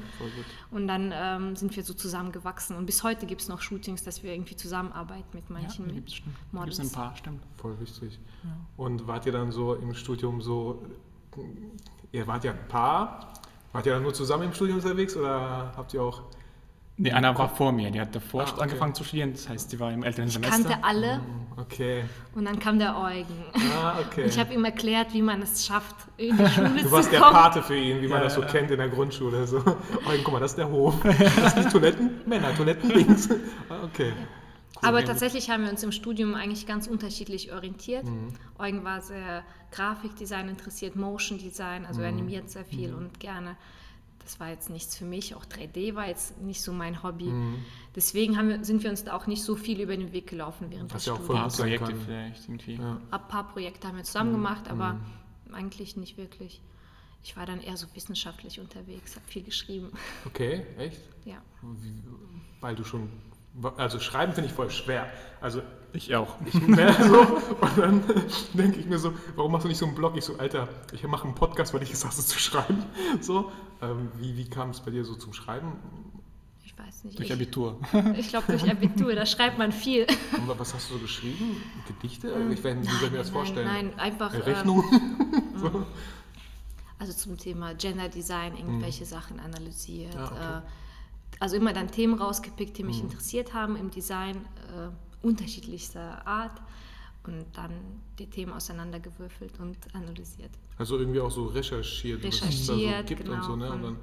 Und 0.70 0.86
dann 0.86 1.12
ähm, 1.14 1.56
sind 1.56 1.74
wir 1.74 1.82
so 1.82 1.94
zusammengewachsen. 1.94 2.76
Und 2.76 2.86
bis 2.86 3.02
heute 3.02 3.26
gibt 3.26 3.40
es 3.40 3.48
noch 3.48 3.60
Shootings, 3.62 4.02
dass 4.04 4.22
wir 4.22 4.32
irgendwie 4.32 4.56
zusammenarbeiten 4.56 5.28
mit 5.32 5.44
Ja, 5.48 5.54
manchen 5.54 5.88
da 5.88 5.94
gibt's 5.94 6.14
schon- 6.14 6.26
gibt's 6.26 6.52
Models. 6.52 6.78
ein 6.80 6.90
paar, 6.92 7.16
stimmt. 7.16 7.42
Voll 7.56 7.78
wichtig. 7.80 8.18
Und 8.76 9.06
wart 9.06 9.24
ihr 9.26 9.32
dann 9.32 9.50
so 9.50 9.74
im 9.74 9.94
Studium 9.94 10.40
so, 10.42 10.82
ihr 12.12 12.26
wart 12.26 12.44
ja 12.44 12.52
ein 12.52 12.68
Paar, 12.68 13.32
wart 13.72 13.86
ihr 13.86 13.92
dann 13.94 14.02
nur 14.02 14.12
zusammen 14.14 14.44
im 14.44 14.52
Studium 14.52 14.78
unterwegs 14.78 15.16
oder 15.16 15.72
habt 15.76 15.94
ihr 15.94 16.02
auch, 16.02 16.22
Nee, 17.02 17.12
Anna 17.12 17.36
war 17.38 17.48
vor 17.48 17.72
mir, 17.72 17.90
die 17.90 17.98
hat 17.98 18.14
davor 18.14 18.42
Ah, 18.42 18.50
okay. 18.52 18.60
angefangen 18.62 18.94
zu 18.94 19.04
studieren, 19.04 19.32
das 19.32 19.48
heißt, 19.48 19.72
die 19.72 19.80
war 19.80 19.90
im 19.90 20.02
älteren 20.02 20.28
Ich 20.28 20.34
Semester. 20.34 20.68
kannte 20.68 20.84
alle 20.84 21.20
okay, 21.56 22.04
und 22.34 22.44
dann 22.44 22.58
kam 22.58 22.78
der 22.78 22.94
Eugen. 22.98 23.42
ah, 23.74 23.94
okay. 24.06 24.24
Ich 24.26 24.38
habe 24.38 24.52
ihm 24.52 24.64
erklärt, 24.66 25.14
wie 25.14 25.22
man 25.22 25.40
es 25.40 25.64
schafft, 25.66 25.96
in 26.18 26.36
die 26.36 26.46
Schule 26.48 26.68
Du 26.70 26.78
zu 26.82 26.92
warst 26.92 27.10
der 27.10 27.20
kommen. 27.20 27.32
Pate 27.32 27.62
für 27.62 27.74
ihn, 27.76 28.02
wie 28.02 28.06
man 28.08 28.18
Ja, 28.18 28.24
das 28.24 28.34
so 28.34 28.42
ja. 28.42 28.48
kennt 28.48 28.70
in 28.70 28.76
der 28.76 28.90
Grundschule. 28.90 29.46
So. 29.46 29.62
Oh, 29.66 29.72
guck 30.22 30.32
mal, 30.34 30.40
das 30.40 30.52
ist 30.52 30.58
der 30.58 30.68
Hof. 30.70 30.94
Das 31.02 31.54
sind 31.54 31.64
die 31.66 31.68
Toiletten, 31.72 32.10
Männer, 32.26 32.54
Toiletten 32.54 32.90
links. 32.90 33.30
Ah, 33.70 33.82
Okay. 33.84 34.12
Aber 34.82 35.04
tatsächlich 35.04 35.50
haben 35.50 35.64
wir 35.64 35.70
uns 35.70 35.82
im 35.82 35.92
Studium 35.92 36.34
eigentlich 36.34 36.66
ganz 36.66 36.86
unterschiedlich 36.86 37.52
orientiert. 37.52 38.04
Mhm. 38.04 38.28
Eugen 38.58 38.82
war 38.84 39.00
sehr 39.02 39.42
Grafikdesign 39.72 40.48
interessiert, 40.48 40.96
Motion 40.96 41.36
Design, 41.38 41.82
Mhm. 41.82 41.88
also 41.88 42.00
er 42.02 42.08
animiert 42.08 42.48
sehr 42.50 42.64
viel 42.64 42.94
und 42.94 43.20
gerne. 43.20 43.56
Das 44.22 44.38
war 44.38 44.50
jetzt 44.50 44.70
nichts 44.70 44.96
für 44.96 45.04
mich, 45.04 45.34
auch 45.34 45.44
3D 45.44 45.94
war 45.94 46.06
jetzt 46.06 46.40
nicht 46.40 46.62
so 46.62 46.72
mein 46.72 47.02
Hobby. 47.02 47.24
Mhm. 47.26 47.64
Deswegen 47.96 48.36
haben 48.36 48.48
wir, 48.48 48.64
sind 48.64 48.82
wir 48.82 48.90
uns 48.90 49.02
da 49.04 49.14
auch 49.16 49.26
nicht 49.26 49.42
so 49.42 49.56
viel 49.56 49.80
über 49.80 49.96
den 49.96 50.12
Weg 50.12 50.28
gelaufen 50.28 50.66
während 50.70 50.92
Was 50.94 51.02
des 51.02 51.06
ja 51.06 51.12
auch 51.14 51.20
voll 51.20 51.36
ein 51.36 51.42
paar 51.42 51.50
Studiums. 51.50 51.80
gut 51.80 51.88
sein 51.88 51.96
Projekte 51.96 52.06
kann. 52.06 52.34
vielleicht 52.36 52.48
irgendwie. 52.48 52.74
Ja. 52.74 53.00
Ein 53.10 53.28
paar 53.28 53.48
Projekte 53.48 53.88
haben 53.88 53.96
wir 53.96 54.04
zusammen 54.04 54.32
gemacht, 54.32 54.68
aber 54.68 55.00
eigentlich 55.52 55.96
nicht 55.96 56.16
wirklich. 56.16 56.60
Ich 57.22 57.36
war 57.36 57.44
dann 57.44 57.60
eher 57.60 57.76
so 57.76 57.86
wissenschaftlich 57.94 58.60
unterwegs, 58.60 59.16
habe 59.16 59.26
viel 59.26 59.42
geschrieben. 59.42 59.90
Okay, 60.26 60.64
echt? 60.78 61.00
Ja. 61.24 61.36
Wie- 61.62 62.02
Weil 62.60 62.74
du 62.76 62.84
schon 62.84 63.08
Also 63.76 63.98
schreiben 63.98 64.32
finde 64.32 64.48
ich 64.48 64.54
voll 64.54 64.70
schwer. 64.70 65.06
Also 65.40 65.60
Ich 65.92 66.14
auch. 66.14 66.36
ich 66.46 66.54
merke 66.54 67.02
so 67.04 67.20
und 67.20 67.78
dann 67.78 68.02
denke 68.54 68.78
ich 68.78 68.86
mir 68.86 68.98
so, 68.98 69.12
warum 69.34 69.52
machst 69.52 69.64
du 69.64 69.68
nicht 69.68 69.78
so 69.78 69.86
einen 69.86 69.94
Blog? 69.94 70.16
Ich 70.16 70.24
so, 70.24 70.38
Alter, 70.38 70.68
ich 70.92 71.02
mache 71.04 71.24
einen 71.24 71.34
Podcast, 71.34 71.74
weil 71.74 71.82
ich 71.82 71.92
es 71.92 72.04
hasse 72.04 72.24
zu 72.24 72.38
schreiben. 72.38 72.84
So, 73.20 73.50
ähm, 73.82 74.10
wie, 74.18 74.36
wie 74.36 74.48
kam 74.48 74.70
es 74.70 74.80
bei 74.80 74.90
dir 74.92 75.04
so 75.04 75.14
zum 75.16 75.32
Schreiben? 75.32 75.72
Ich 76.64 76.78
weiß 76.78 77.04
nicht. 77.04 77.18
Durch 77.18 77.28
Ich, 77.28 77.34
Abitur. 77.34 77.80
ich 78.16 78.28
glaube 78.28 78.46
durch 78.46 78.70
Abitur, 78.70 79.14
da 79.14 79.26
schreibt 79.26 79.58
man 79.58 79.72
viel. 79.72 80.06
Und 80.36 80.58
was 80.58 80.72
hast 80.72 80.90
du 80.90 80.94
so 80.94 81.00
geschrieben? 81.00 81.56
Gedichte? 81.88 82.28
Ich 82.52 82.62
weiß, 82.62 82.76
nicht, 82.76 82.90
wie 82.90 82.94
soll 82.96 83.06
ich 83.06 83.12
mir 83.12 83.18
das 83.18 83.30
vorstellen? 83.30 83.66
Nein, 83.66 83.86
nein, 83.96 83.98
einfach. 83.98 84.32
Ähm, 84.32 84.42
Rechnung? 84.42 84.84
so. 85.56 85.86
Also 86.98 87.12
zum 87.14 87.36
Thema 87.38 87.74
Gender 87.74 88.08
Design, 88.08 88.56
irgendwelche 88.56 89.06
Sachen 89.06 89.40
analysiert. 89.40 90.14
Ah, 90.16 90.26
okay. 90.26 90.58
äh, 90.58 90.70
also 91.40 91.56
immer 91.56 91.72
dann 91.72 91.90
Themen 91.90 92.14
rausgepickt, 92.14 92.78
die 92.78 92.84
mich 92.84 93.00
interessiert 93.02 93.52
haben 93.54 93.74
im 93.76 93.90
Design, 93.90 94.36
äh, 94.36 95.26
unterschiedlichster 95.26 96.26
Art. 96.26 96.60
Und 97.26 97.44
dann 97.52 97.70
die 98.18 98.26
Themen 98.30 98.50
auseinandergewürfelt 98.52 99.52
und 99.60 99.76
analysiert. 99.94 100.50
Also 100.78 100.96
irgendwie 100.98 101.20
auch 101.20 101.30
so 101.30 101.44
recherchiert, 101.46 102.24
was 102.26 102.34
es 102.36 102.40
da 102.40 102.46
so 102.50 102.72
Recherchiert, 102.72 103.06
gibt 103.06 103.20
und 103.20 103.26
genau, 103.34 103.42
so, 103.42 103.56
ne? 103.56 103.70
Und 103.70 103.82
dann 103.82 103.96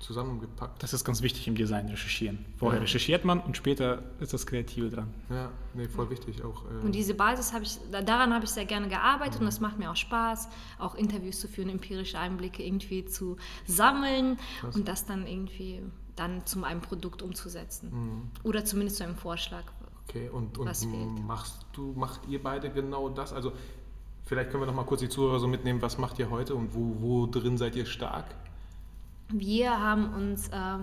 zusammengepackt. 0.00 0.82
Das 0.82 0.92
ist 0.92 1.04
ganz 1.04 1.22
wichtig 1.22 1.46
im 1.46 1.54
Design, 1.54 1.88
recherchieren. 1.88 2.44
Vorher 2.58 2.80
Ja. 2.80 2.82
recherchiert 2.82 3.24
man 3.24 3.38
und 3.40 3.56
später 3.56 4.02
ist 4.18 4.32
das 4.34 4.44
Kreative 4.44 4.90
dran. 4.90 5.14
Ja, 5.30 5.52
nee, 5.74 5.86
voll 5.88 6.10
wichtig 6.10 6.42
auch. 6.42 6.64
Äh, 6.64 6.84
Und 6.84 6.92
diese 6.96 7.14
Basis 7.14 7.52
habe 7.52 7.64
ich, 7.64 7.78
da- 7.92 8.02
daran 8.02 8.34
habe 8.34 8.44
ich 8.44 8.50
sehr 8.50 8.66
gerne 8.66 8.88
gearbeitet 8.88 9.38
und 9.40 9.46
das 9.46 9.60
macht 9.60 9.78
mir 9.78 9.90
auch 9.90 9.96
Spaß, 9.96 10.48
auch 10.80 10.96
Interviews 10.96 11.38
zu 11.40 11.46
führen, 11.48 11.68
empirische 11.70 12.18
Einblicke 12.18 12.64
irgendwie 12.64 13.04
zu 13.04 13.36
sammeln 13.66 14.36
Krass. 14.60 14.74
und 14.74 14.88
das 14.88 15.06
dann 15.06 15.26
irgendwie 15.28 15.80
dann 16.16 16.46
zu 16.46 16.62
einem 16.64 16.80
Produkt 16.80 17.22
umzusetzen. 17.22 18.30
Oder 18.42 18.64
zumindest 18.64 18.98
zu 18.98 19.04
einem 19.04 19.16
Vorschlag. 19.16 19.64
Okay, 20.08 20.28
und, 20.28 20.58
und 20.58 20.66
Was 20.66 20.84
fehlt. 20.84 21.26
machst 21.26 21.66
du, 21.72 21.92
macht 21.96 22.28
ihr 22.28 22.42
beide 22.42 22.70
genau 22.70 23.08
das? 23.08 23.32
Also 23.32 23.52
vielleicht 24.24 24.50
können 24.50 24.62
wir 24.62 24.66
noch 24.66 24.74
mal 24.74 24.84
kurz 24.84 25.00
die 25.00 25.08
Zuhörer 25.08 25.38
so 25.38 25.48
mitnehmen, 25.48 25.80
was 25.82 25.98
macht 25.98 26.18
ihr 26.18 26.30
heute 26.30 26.54
und 26.54 26.74
wo, 26.74 26.96
wo 27.00 27.26
drin 27.26 27.56
seid 27.56 27.74
ihr 27.74 27.86
stark? 27.86 28.26
Wir 29.28 29.80
haben 29.80 30.12
uns 30.12 30.48
äh, 30.48 30.78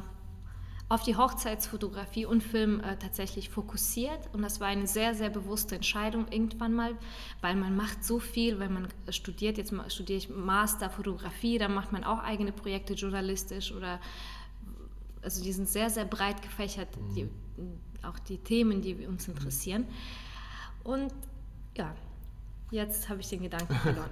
auf 0.89 1.03
die 1.03 1.15
Hochzeitsfotografie 1.15 2.25
und 2.25 2.43
Film 2.43 2.81
äh, 2.81 2.97
tatsächlich 2.97 3.49
fokussiert 3.49 4.29
und 4.33 4.41
das 4.41 4.59
war 4.59 4.67
eine 4.67 4.87
sehr, 4.87 5.13
sehr 5.15 5.29
bewusste 5.29 5.75
Entscheidung 5.75 6.27
irgendwann 6.29 6.73
mal, 6.73 6.95
weil 7.39 7.55
man 7.55 7.75
macht 7.77 8.03
so 8.03 8.19
viel, 8.19 8.59
wenn 8.59 8.73
man 8.73 8.87
studiert, 9.09 9.57
jetzt 9.57 9.73
studiere 9.87 10.17
ich 10.17 10.29
Master 10.29 10.89
Fotografie, 10.89 11.57
dann 11.59 11.73
macht 11.73 11.93
man 11.93 12.03
auch 12.03 12.19
eigene 12.19 12.51
Projekte 12.51 12.95
journalistisch 12.95 13.71
oder 13.71 13.99
also 15.21 15.43
die 15.43 15.51
sind 15.51 15.69
sehr, 15.69 15.89
sehr 15.89 16.05
breit 16.05 16.41
gefächert, 16.41 16.87
die, 17.15 17.29
auch 18.03 18.19
die 18.19 18.37
Themen, 18.37 18.81
die 18.81 19.05
uns 19.05 19.27
interessieren. 19.27 19.85
Und 20.83 21.13
ja, 21.77 21.93
jetzt 22.71 23.09
habe 23.09 23.21
ich 23.21 23.29
den 23.29 23.43
Gedanken 23.43 23.75
verloren. 23.83 24.09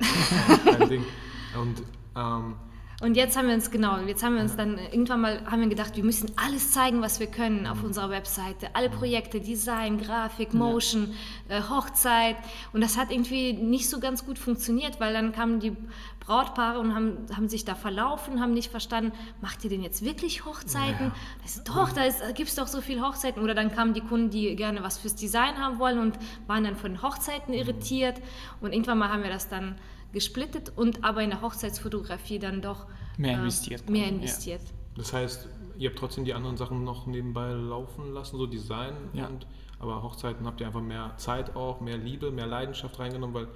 Und 1.56 1.84
ähm, 2.16 2.56
Und 3.02 3.16
jetzt 3.16 3.38
haben 3.38 3.48
wir 3.48 3.54
uns, 3.54 3.72
genau, 3.72 3.98
jetzt 4.00 4.24
haben 4.24 4.36
wir 4.36 4.42
uns 4.42 4.58
dann 4.58 4.78
irgendwann 4.78 5.22
mal 5.22 5.40
haben 5.50 5.62
wir 5.62 5.70
gedacht, 5.70 5.96
wir 5.96 6.04
müssen 6.04 6.34
alles 6.36 6.72
zeigen, 6.72 7.02
was 7.02 7.22
wir 7.22 7.28
können 7.28 7.66
auf 7.66 7.82
unserer 7.82 8.10
Webseite. 8.10 8.68
Alle 8.74 8.90
Projekte, 8.90 9.40
Design, 9.40 10.00
Grafik, 10.00 10.54
Motion, 10.54 11.14
äh, 11.48 11.62
Hochzeit. 11.62 12.36
Und 12.74 12.82
das 12.82 12.98
hat 12.98 13.10
irgendwie 13.10 13.54
nicht 13.54 13.90
so 13.90 14.02
ganz 14.02 14.26
gut 14.26 14.38
funktioniert, 14.38 15.00
weil 15.00 15.14
dann 15.14 15.32
kamen 15.32 15.62
die 15.62 15.78
Brautpaare 16.20 16.80
und 16.80 16.94
haben, 16.94 17.26
haben 17.34 17.48
sich 17.48 17.64
da 17.64 17.74
verlaufen, 17.74 18.42
haben 18.42 18.54
nicht 18.54 18.70
verstanden, 18.70 19.14
macht 19.40 19.64
ihr 19.64 19.70
denn 19.70 19.82
jetzt 19.82 20.04
wirklich 20.04 20.44
Hochzeiten? 20.44 21.14
Ich 21.46 21.54
so, 21.54 21.62
doch, 21.64 21.94
da 21.94 22.04
gibt 22.34 22.50
es 22.50 22.56
doch 22.56 22.68
so 22.68 22.82
viele 22.82 23.02
Hochzeiten. 23.02 23.42
Oder 23.42 23.56
dann 23.56 23.74
kamen 23.74 23.94
die 23.94 24.02
Kunden, 24.02 24.30
die 24.30 24.58
gerne 24.58 24.84
was 24.84 24.98
fürs 24.98 25.16
Design 25.16 25.58
haben 25.58 25.80
wollen 25.80 26.00
und 26.00 26.20
waren 26.48 26.66
dann 26.66 26.76
von 26.76 27.02
Hochzeiten 27.02 27.54
irritiert. 27.54 28.22
Und 28.60 28.74
irgendwann 28.74 28.98
mal 28.98 29.08
haben 29.08 29.24
wir 29.24 29.32
das 29.32 29.48
dann 29.48 29.76
gesplittet 30.12 30.72
und 30.76 31.04
aber 31.04 31.22
in 31.24 31.30
der 31.30 31.42
Hochzeitsfotografie 31.42 32.40
dann 32.40 32.62
doch 32.62 32.88
Mehr 33.18 33.32
äh, 33.32 33.40
investiert. 33.40 33.90
Mehr 33.90 34.04
Ja. 34.08 34.10
investiert. 34.10 34.62
das 34.96 35.14
heißt, 35.14 35.48
ihr 35.78 35.90
habt 35.90 36.00
trotzdem 36.00 36.26
die 36.26 36.34
anderen 36.34 36.58
Sachen 36.58 36.84
noch 36.84 37.06
nebenbei 37.08 37.52
laufen 37.52 38.14
lassen, 38.14 38.38
so 38.38 38.46
Design 38.48 38.94
Ja. 39.14 39.28
und 39.28 39.46
aber 39.80 40.04
Hochzeiten 40.04 40.46
habt 40.46 40.60
ihr 40.60 40.68
einfach 40.68 40.82
mehr 40.82 41.14
Zeit 41.18 41.56
auch, 41.56 41.80
mehr 41.80 41.98
Liebe, 41.98 42.32
mehr 42.32 42.48
Leidenschaft 42.48 43.00
reingenommen, 43.00 43.34
weil 43.34 43.48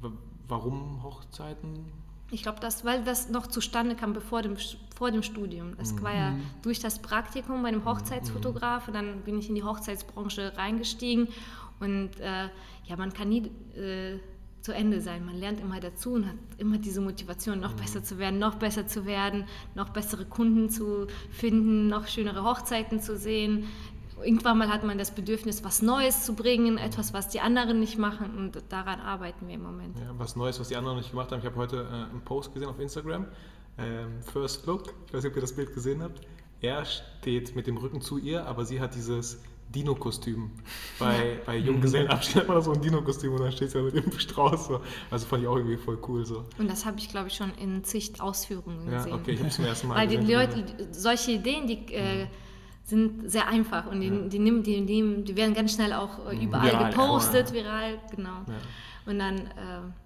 wa- 0.00 0.12
warum 0.46 1.02
Hochzeiten? 1.02 1.86
Ich 2.30 2.42
glaube, 2.42 2.58
das, 2.60 2.84
weil 2.84 3.02
das 3.04 3.28
noch 3.28 3.48
zustande 3.48 3.96
kam 3.96 4.12
bevor 4.12 4.40
dem, 4.42 4.56
vor 4.96 5.10
dem 5.10 5.22
Studium. 5.22 5.76
Das 5.76 6.00
war 6.02 6.14
ja 6.14 6.34
durch 6.62 6.78
das 6.80 7.00
Praktikum 7.00 7.62
bei 7.62 7.68
einem 7.68 7.84
Hochzeitsfotograf 7.84 8.86
und 8.88 8.94
dann 8.94 9.20
bin 9.22 9.38
ich 9.38 9.48
in 9.48 9.54
die 9.56 9.62
Hochzeitsbranche 9.64 10.56
reingestiegen 10.56 11.28
und 11.80 12.18
äh, 12.20 12.48
ja, 12.86 12.96
man 12.96 13.12
kann 13.12 13.28
nie 13.28 13.50
äh, 13.76 14.18
zu 14.64 14.72
Ende 14.72 15.02
sein. 15.02 15.26
Man 15.26 15.36
lernt 15.36 15.60
immer 15.60 15.78
dazu 15.78 16.14
und 16.14 16.26
hat 16.26 16.36
immer 16.56 16.78
diese 16.78 17.02
Motivation, 17.02 17.60
noch 17.60 17.74
besser 17.74 18.02
zu 18.02 18.18
werden, 18.18 18.38
noch 18.38 18.54
besser 18.54 18.86
zu 18.86 19.04
werden, 19.04 19.44
noch 19.74 19.90
bessere 19.90 20.24
Kunden 20.24 20.70
zu 20.70 21.06
finden, 21.30 21.88
noch 21.88 22.06
schönere 22.06 22.42
Hochzeiten 22.44 22.98
zu 22.98 23.14
sehen. 23.18 23.66
Irgendwann 24.22 24.56
mal 24.56 24.68
hat 24.68 24.82
man 24.82 24.96
das 24.96 25.10
Bedürfnis, 25.10 25.62
was 25.64 25.82
Neues 25.82 26.24
zu 26.24 26.34
bringen, 26.34 26.78
etwas, 26.78 27.12
was 27.12 27.28
die 27.28 27.40
anderen 27.40 27.78
nicht 27.78 27.98
machen 27.98 28.38
und 28.38 28.62
daran 28.70 29.00
arbeiten 29.00 29.48
wir 29.48 29.56
im 29.56 29.64
Moment. 29.64 29.98
Ja, 29.98 30.14
was 30.16 30.34
Neues, 30.34 30.58
was 30.58 30.68
die 30.68 30.76
anderen 30.76 30.96
nicht 30.96 31.10
gemacht 31.10 31.30
haben. 31.30 31.40
Ich 31.40 31.46
habe 31.46 31.56
heute 31.56 31.82
äh, 31.82 32.10
einen 32.10 32.22
Post 32.24 32.54
gesehen 32.54 32.70
auf 32.70 32.80
Instagram. 32.80 33.26
Ähm, 33.76 34.22
First 34.22 34.64
Look. 34.64 34.94
Ich 35.06 35.12
weiß 35.12 35.24
nicht, 35.24 35.32
ob 35.32 35.36
ihr 35.36 35.42
das 35.42 35.54
Bild 35.54 35.74
gesehen 35.74 36.02
habt. 36.02 36.22
Er 36.62 36.86
steht 36.86 37.54
mit 37.54 37.66
dem 37.66 37.76
Rücken 37.76 38.00
zu 38.00 38.16
ihr, 38.16 38.46
aber 38.46 38.64
sie 38.64 38.80
hat 38.80 38.94
dieses 38.94 39.42
Dino-Kostüm. 39.70 40.50
Bei, 40.98 41.40
bei 41.44 41.56
Junggesellenabschied 41.56 42.36
hat 42.36 42.48
man 42.48 42.62
so 42.62 42.72
ein 42.72 42.80
Dino-Kostüm 42.80 43.32
und 43.32 43.40
dann 43.40 43.52
steht 43.52 43.70
sie 43.70 43.78
da 43.78 43.84
mit 43.84 43.94
dem 43.94 44.12
Strauß. 44.18 44.66
So. 44.68 44.80
Also 45.10 45.26
fand 45.26 45.42
ich 45.42 45.48
auch 45.48 45.56
irgendwie 45.56 45.76
voll 45.76 45.98
cool. 46.08 46.24
So. 46.24 46.44
Und 46.58 46.70
das 46.70 46.84
habe 46.86 46.98
ich, 46.98 47.08
glaube 47.08 47.28
ich, 47.28 47.34
schon 47.34 47.52
in 47.60 47.82
zig 47.84 48.20
Ausführungen 48.20 48.90
Ja, 48.90 48.98
gesehen. 48.98 49.12
okay, 49.14 49.32
ich 49.32 49.38
habe 49.40 49.48
es 49.48 49.56
zum 49.56 49.64
ersten 49.64 49.88
Mal 49.88 49.96
Weil 49.96 50.08
die 50.08 50.16
gesehen. 50.18 50.34
Leute, 50.34 50.88
solche 50.92 51.32
Ideen, 51.32 51.66
die 51.66 51.92
äh, 51.94 52.26
sind 52.84 53.30
sehr 53.30 53.48
einfach 53.48 53.86
und 53.90 54.00
die, 54.00 54.28
die, 54.28 54.38
nehmen, 54.38 54.62
die, 54.62 54.84
die, 54.84 55.24
die 55.24 55.36
werden 55.36 55.54
ganz 55.54 55.72
schnell 55.74 55.92
auch 55.94 56.30
äh, 56.30 56.36
überall 56.44 56.70
Viral, 56.70 56.90
gepostet, 56.90 57.52
viral, 57.52 57.98
genau. 58.14 58.28
Ja. 58.46 58.54
Und 59.06 59.18
dann 59.18 59.48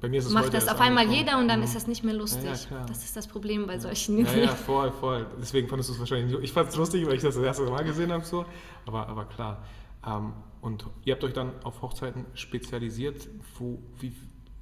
Bei 0.00 0.08
mir 0.08 0.18
ist 0.18 0.25
äh, 0.25 0.28
es 0.28 0.35
macht 0.35 0.54
das 0.54 0.66
auf 0.68 0.80
einmal 0.80 1.04
angekommen. 1.04 1.26
jeder 1.26 1.38
und 1.38 1.47
dann 1.49 1.58
Mhm. 1.61 1.64
ist 1.66 1.76
das 1.76 1.87
nicht 1.87 2.02
mehr 2.02 2.14
lustig. 2.14 2.44
Ja, 2.70 2.78
ja, 2.78 2.85
das 2.87 3.04
ist 3.04 3.16
das 3.16 3.26
Problem 3.28 3.66
bei 3.66 3.78
solchen 3.78 4.18
Ja, 4.18 4.25
Ideen. 4.30 4.44
ja, 4.44 4.54
voll, 4.54 4.90
voll. 4.90 5.26
Deswegen 5.40 5.68
fandest 5.68 5.88
du 5.90 5.94
es 5.94 6.00
wahrscheinlich 6.00 6.32
nicht. 6.32 6.42
Ich 6.44 6.52
fand 6.52 6.68
es 6.68 6.76
lustig, 6.76 7.06
weil 7.06 7.14
ich 7.14 7.23
das 7.23 7.37
das 7.37 7.44
erste 7.44 7.62
Mal 7.64 7.85
gesehen 7.85 8.12
habe. 8.12 8.25
So. 8.25 8.44
Aber, 8.87 9.08
aber 9.08 9.25
klar. 9.26 9.62
Ähm, 10.06 10.32
und 10.61 10.85
ihr 11.04 11.14
habt 11.14 11.23
euch 11.23 11.32
dann 11.32 11.52
auf 11.62 11.80
Hochzeiten 11.82 12.26
spezialisiert. 12.35 13.28
Wo, 13.58 13.78
wie, 14.00 14.12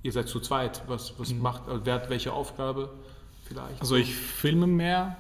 ihr 0.02 0.12
seid 0.12 0.28
zu 0.28 0.40
zweit. 0.40 0.82
Was, 0.86 1.18
was 1.18 1.32
macht, 1.34 1.66
also 1.68 1.84
wer 1.86 1.94
hat 1.94 2.10
welche 2.10 2.32
Aufgabe 2.34 2.90
vielleicht? 3.44 3.80
Also 3.80 3.96
ich 3.96 4.14
filme 4.14 4.66
mehr, 4.66 5.16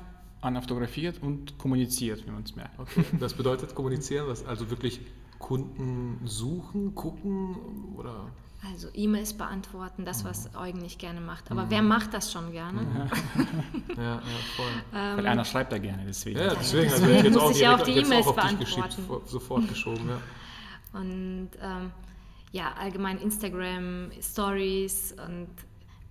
Anna 0.46 0.60
fotografiert 0.60 1.22
und 1.22 1.58
kommuniziert, 1.58 2.26
wie 2.26 2.30
man 2.30 2.42
es 2.44 2.56
merkt. 2.56 2.78
Okay, 2.78 3.04
das 3.20 3.34
bedeutet 3.34 3.74
kommunizieren, 3.74 4.28
das 4.28 4.44
also 4.44 4.70
wirklich 4.70 5.00
Kunden 5.38 6.20
suchen, 6.24 6.94
gucken 6.94 7.56
oder. 7.96 8.30
Also 8.72 8.88
E-Mails 8.94 9.34
beantworten, 9.34 10.04
das, 10.04 10.24
was 10.24 10.50
Mhm. 10.52 10.58
Eugen 10.58 10.78
nicht 10.78 10.98
gerne 10.98 11.20
macht. 11.20 11.50
Aber 11.50 11.68
wer 11.68 11.82
macht 11.82 12.14
das 12.14 12.32
schon 12.32 12.52
gerne? 12.52 13.10
Ja, 13.96 14.02
ja, 14.16 14.20
voll. 14.56 14.66
Weil 14.92 15.26
einer 15.26 15.44
schreibt 15.44 15.72
da 15.72 15.78
gerne, 15.78 16.04
deswegen. 16.06 16.38
Ja, 16.38 16.54
deswegen, 16.54 16.90
also 16.92 17.06
deswegen 17.06 17.18
ich 17.18 17.24
jetzt 17.24 17.34
muss 17.34 17.42
auch 17.42 17.50
ich 17.50 17.60
ja 17.60 17.74
auch 17.74 17.82
die 17.82 17.92
E-Mails 17.92 18.34
beantworten. 18.34 19.22
sofort 19.26 19.68
geschoben, 19.68 20.06
ja. 20.08 20.20
Und 20.98 21.50
ähm, 21.62 21.92
ja, 22.52 22.72
allgemein 22.78 23.18
Instagram, 23.18 24.10
Stories 24.20 25.14
und 25.26 25.48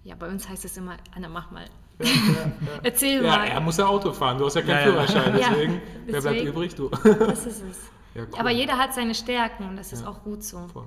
ja, 0.04 0.16
bei 0.16 0.30
uns 0.30 0.48
heißt 0.48 0.66
es 0.66 0.78
immer, 0.78 0.98
Anna, 1.16 1.30
mach 1.30 1.52
mal. 1.52 1.66
Erzähl 2.84 3.24
Ja, 3.24 3.38
mal. 3.38 3.48
er 3.48 3.60
muss 3.62 3.78
ja 3.78 3.86
Auto 3.88 4.12
fahren, 4.12 4.38
du 4.38 4.46
hast 4.46 4.56
ja 4.56 4.62
keinen. 4.62 4.84
Führerschein, 4.92 5.38
Ja, 5.38 5.50
deswegen, 5.50 5.82
wer 6.08 6.22
bleibt 6.22 6.36
deswegen. 6.36 6.48
übrig? 6.48 6.76
Du. 6.76 6.90
Das 6.90 7.46
ist 7.46 7.64
es. 7.64 7.78
Ja, 8.14 8.24
cool. 8.24 8.40
Aber 8.40 8.52
jeder 8.52 8.78
hat 8.78 8.94
seine 8.94 9.16
Stärken 9.16 9.70
und 9.70 9.76
das 9.78 9.94
ist 9.94 10.06
auch 10.06 10.24
gut 10.24 10.44
so. 10.44 10.68
Voll. 10.72 10.86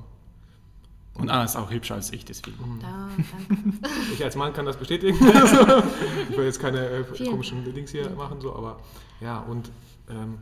Und 1.15 1.31
Anna 1.31 1.45
ist 1.45 1.57
auch 1.57 1.71
hübscher 1.71 1.97
als 1.97 2.13
ich, 2.13 2.25
deswegen. 2.25 2.79
Da, 2.81 3.09
danke. 3.49 3.79
Ich 4.13 4.23
als 4.25 4.37
Mann 4.37 4.53
kann 4.53 4.67
das 4.67 4.77
bestätigen. 4.77 5.19
Also, 5.35 5.83
ich 6.31 6.37
will 6.37 6.45
jetzt 6.45 6.61
keine 6.61 6.87
äh, 6.87 7.05
komischen 7.29 7.65
Dings 7.75 7.91
hier 7.91 8.09
machen, 8.11 8.41
so, 8.41 8.55
aber 8.55 8.79
ja, 9.21 9.41
und 9.41 9.71
ähm, 10.09 10.39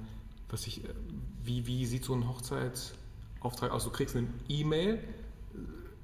was 0.50 0.66
ich, 0.66 0.84
äh, 0.84 0.88
wie, 1.42 1.66
wie 1.66 1.86
sieht 1.86 2.04
so 2.04 2.12
ein 2.14 2.28
Hochzeitsauftrag 2.28 3.70
aus? 3.70 3.84
Du 3.84 3.90
kriegst 3.90 4.16
eine 4.16 4.26
E-Mail, 4.48 5.02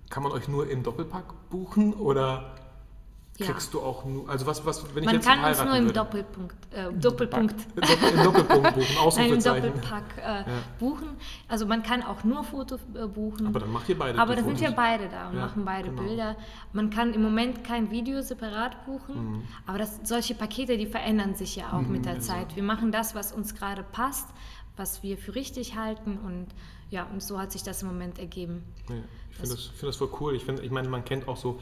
kann 0.08 0.22
man 0.22 0.32
euch 0.32 0.48
nur 0.48 0.68
im 0.70 0.82
Doppelpack 0.82 1.50
buchen 1.50 1.92
oder 1.92 2.54
Ja. 3.38 3.46
kriegst 3.46 3.72
du 3.72 3.80
auch 3.80 4.04
nur, 4.04 4.28
also 4.28 4.46
was, 4.46 4.64
was 4.66 4.84
wenn 4.94 5.02
ich 5.02 5.06
Man 5.06 5.14
jetzt 5.16 5.24
kann 5.26 5.38
uns 5.38 5.46
heiraten 5.58 5.68
nur 5.68 5.76
im 5.78 5.84
würde? 5.84 5.94
Doppelpunkt, 5.94 6.54
äh, 6.70 6.92
Doppelpunkt, 6.92 7.54
Doppel, 7.76 8.08
im 8.18 8.22
Doppelpunkt 8.24 8.62
buchen, 8.74 8.80
nein, 8.82 8.86
im 8.92 8.98
Ausrufezeichen. 8.98 9.72
Doppelpack 9.72 10.04
äh, 10.18 10.44
buchen. 10.78 11.08
Also 11.48 11.66
man 11.66 11.82
kann 11.82 12.02
auch 12.02 12.24
nur 12.24 12.44
Foto 12.44 12.76
äh, 12.94 13.06
buchen. 13.06 13.46
Aber 13.46 13.60
dann 13.60 13.72
macht 13.72 13.88
ihr 13.88 13.98
beide 13.98 14.18
Aber 14.18 14.34
die 14.36 14.42
da 14.42 14.46
sind 14.46 14.60
wir 14.60 14.70
beide 14.72 15.08
da 15.08 15.30
und 15.30 15.36
Ja, 15.36 15.46
machen 15.46 15.64
beide 15.64 15.88
genau. 15.88 16.02
Bilder. 16.02 16.36
Man 16.74 16.90
kann 16.90 17.14
im 17.14 17.22
Moment 17.22 17.64
kein 17.64 17.90
Video 17.90 18.20
separat 18.20 18.84
buchen, 18.84 19.14
Mhm. 19.32 19.42
aber 19.66 19.78
das, 19.78 20.00
solche 20.04 20.34
Pakete, 20.34 20.76
die 20.76 20.86
verändern 20.86 21.34
sich 21.34 21.56
ja 21.56 21.72
auch 21.72 21.80
mit 21.82 22.04
der 22.04 22.20
Zeit. 22.20 22.54
Wir 22.54 22.62
machen 22.62 22.92
das, 22.92 23.14
was 23.14 23.32
uns 23.32 23.54
gerade 23.54 23.82
passt, 23.82 24.28
was 24.76 25.02
wir 25.02 25.16
für 25.16 25.34
richtig 25.34 25.74
halten 25.76 26.18
und 26.18 26.48
ja, 26.90 27.06
und 27.10 27.22
so 27.22 27.40
hat 27.40 27.50
sich 27.52 27.62
das 27.62 27.80
im 27.80 27.88
Moment 27.88 28.18
ergeben. 28.18 28.62
Ja, 28.90 28.96
ich 29.30 29.36
finde 29.38 29.54
das, 29.54 29.64
find 29.68 29.84
das 29.88 29.96
voll 29.96 30.10
cool. 30.20 30.34
Ich, 30.36 30.44
find, 30.44 30.60
ich 30.60 30.70
meine, 30.70 30.88
man 30.88 31.02
kennt 31.06 31.26
auch 31.26 31.38
so 31.38 31.58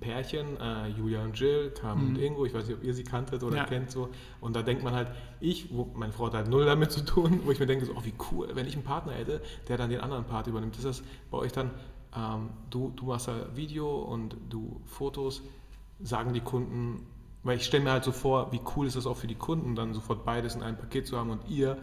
Pärchen, 0.00 0.58
äh, 0.60 0.88
Julia 0.88 1.22
und 1.22 1.38
Jill, 1.38 1.70
Carmen 1.70 2.08
und 2.10 2.18
Ingo, 2.18 2.44
ich 2.46 2.54
weiß 2.54 2.66
nicht, 2.66 2.76
ob 2.78 2.84
ihr 2.84 2.94
sie 2.94 3.04
kanntet 3.04 3.42
oder 3.42 3.56
Ja. 3.56 3.64
kennt 3.64 3.90
so. 3.90 4.08
Und 4.40 4.56
da 4.56 4.62
denkt 4.62 4.82
man 4.82 4.94
halt, 4.94 5.08
ich, 5.40 5.74
wo, 5.74 5.90
meine 5.94 6.12
Frau 6.12 6.26
hat 6.26 6.34
halt 6.34 6.48
null 6.48 6.64
damit 6.64 6.90
zu 6.90 7.04
tun, 7.04 7.40
wo 7.44 7.50
ich 7.50 7.60
mir 7.60 7.66
denke, 7.66 7.84
so, 7.84 7.92
oh 7.92 8.04
wie 8.04 8.14
cool, 8.32 8.48
wenn 8.54 8.66
ich 8.66 8.74
einen 8.74 8.84
Partner 8.84 9.12
hätte, 9.12 9.42
der 9.68 9.76
dann 9.76 9.90
den 9.90 10.00
anderen 10.00 10.24
Part 10.24 10.46
übernimmt. 10.46 10.76
Ist 10.76 10.84
das 10.86 11.02
bei 11.30 11.38
euch 11.38 11.52
dann, 11.52 11.70
ähm, 12.16 12.50
du, 12.70 12.92
du 12.96 13.06
machst 13.06 13.28
da 13.28 13.34
Video 13.54 13.94
und 14.02 14.36
du 14.48 14.80
Fotos, 14.86 15.42
sagen 16.00 16.32
die 16.32 16.40
Kunden, 16.40 17.06
weil 17.42 17.58
ich 17.58 17.64
stelle 17.66 17.84
mir 17.84 17.92
halt 17.92 18.04
so 18.04 18.12
vor, 18.12 18.52
wie 18.52 18.60
cool 18.76 18.86
ist 18.86 18.96
das 18.96 19.06
auch 19.06 19.16
für 19.18 19.26
die 19.26 19.34
Kunden, 19.34 19.74
dann 19.74 19.92
sofort 19.92 20.24
beides 20.24 20.54
in 20.54 20.62
einem 20.62 20.78
Paket 20.78 21.06
zu 21.06 21.18
haben 21.18 21.30
und 21.30 21.48
ihr, 21.48 21.76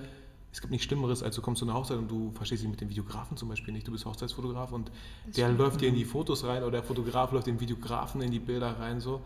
es 0.52 0.60
gibt 0.60 0.72
nichts 0.72 0.86
Schlimmeres, 0.86 1.24
als 1.24 1.36
du 1.36 1.42
kommst 1.42 1.60
zu 1.60 1.66
einer 1.66 1.76
Hochzeit 1.76 1.98
und 1.98 2.10
du 2.10 2.32
verstehst 2.32 2.64
dich 2.64 2.70
mit 2.70 2.82
dem 2.82 2.90
Videografen 2.90 3.38
zum 3.38 3.48
Beispiel 3.48 3.74
nicht, 3.74 3.88
du 3.88 3.92
bist 3.92 4.06
Hochzeitsfotograf 4.06 4.72
und 4.74 4.92
der 5.26 5.50
läuft 5.50 5.82
dir 5.82 5.88
in 5.88 5.96
die 5.96 6.06
Fotos 6.06 6.44
rein 6.44 6.64
oder 6.64 6.72
der 6.72 6.84
Fotograf 6.84 7.32
läuft 7.32 7.48
dem 7.48 7.60
Videografen 7.60 8.22
in 8.22 8.32
die 8.32 8.40
Bilder 8.40 8.80
rein 8.80 9.00
so. 9.00 9.22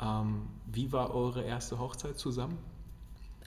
Ähm, 0.00 0.42
wie 0.66 0.92
war 0.92 1.12
eure 1.12 1.42
erste 1.42 1.78
Hochzeit 1.78 2.18
zusammen? 2.18 2.56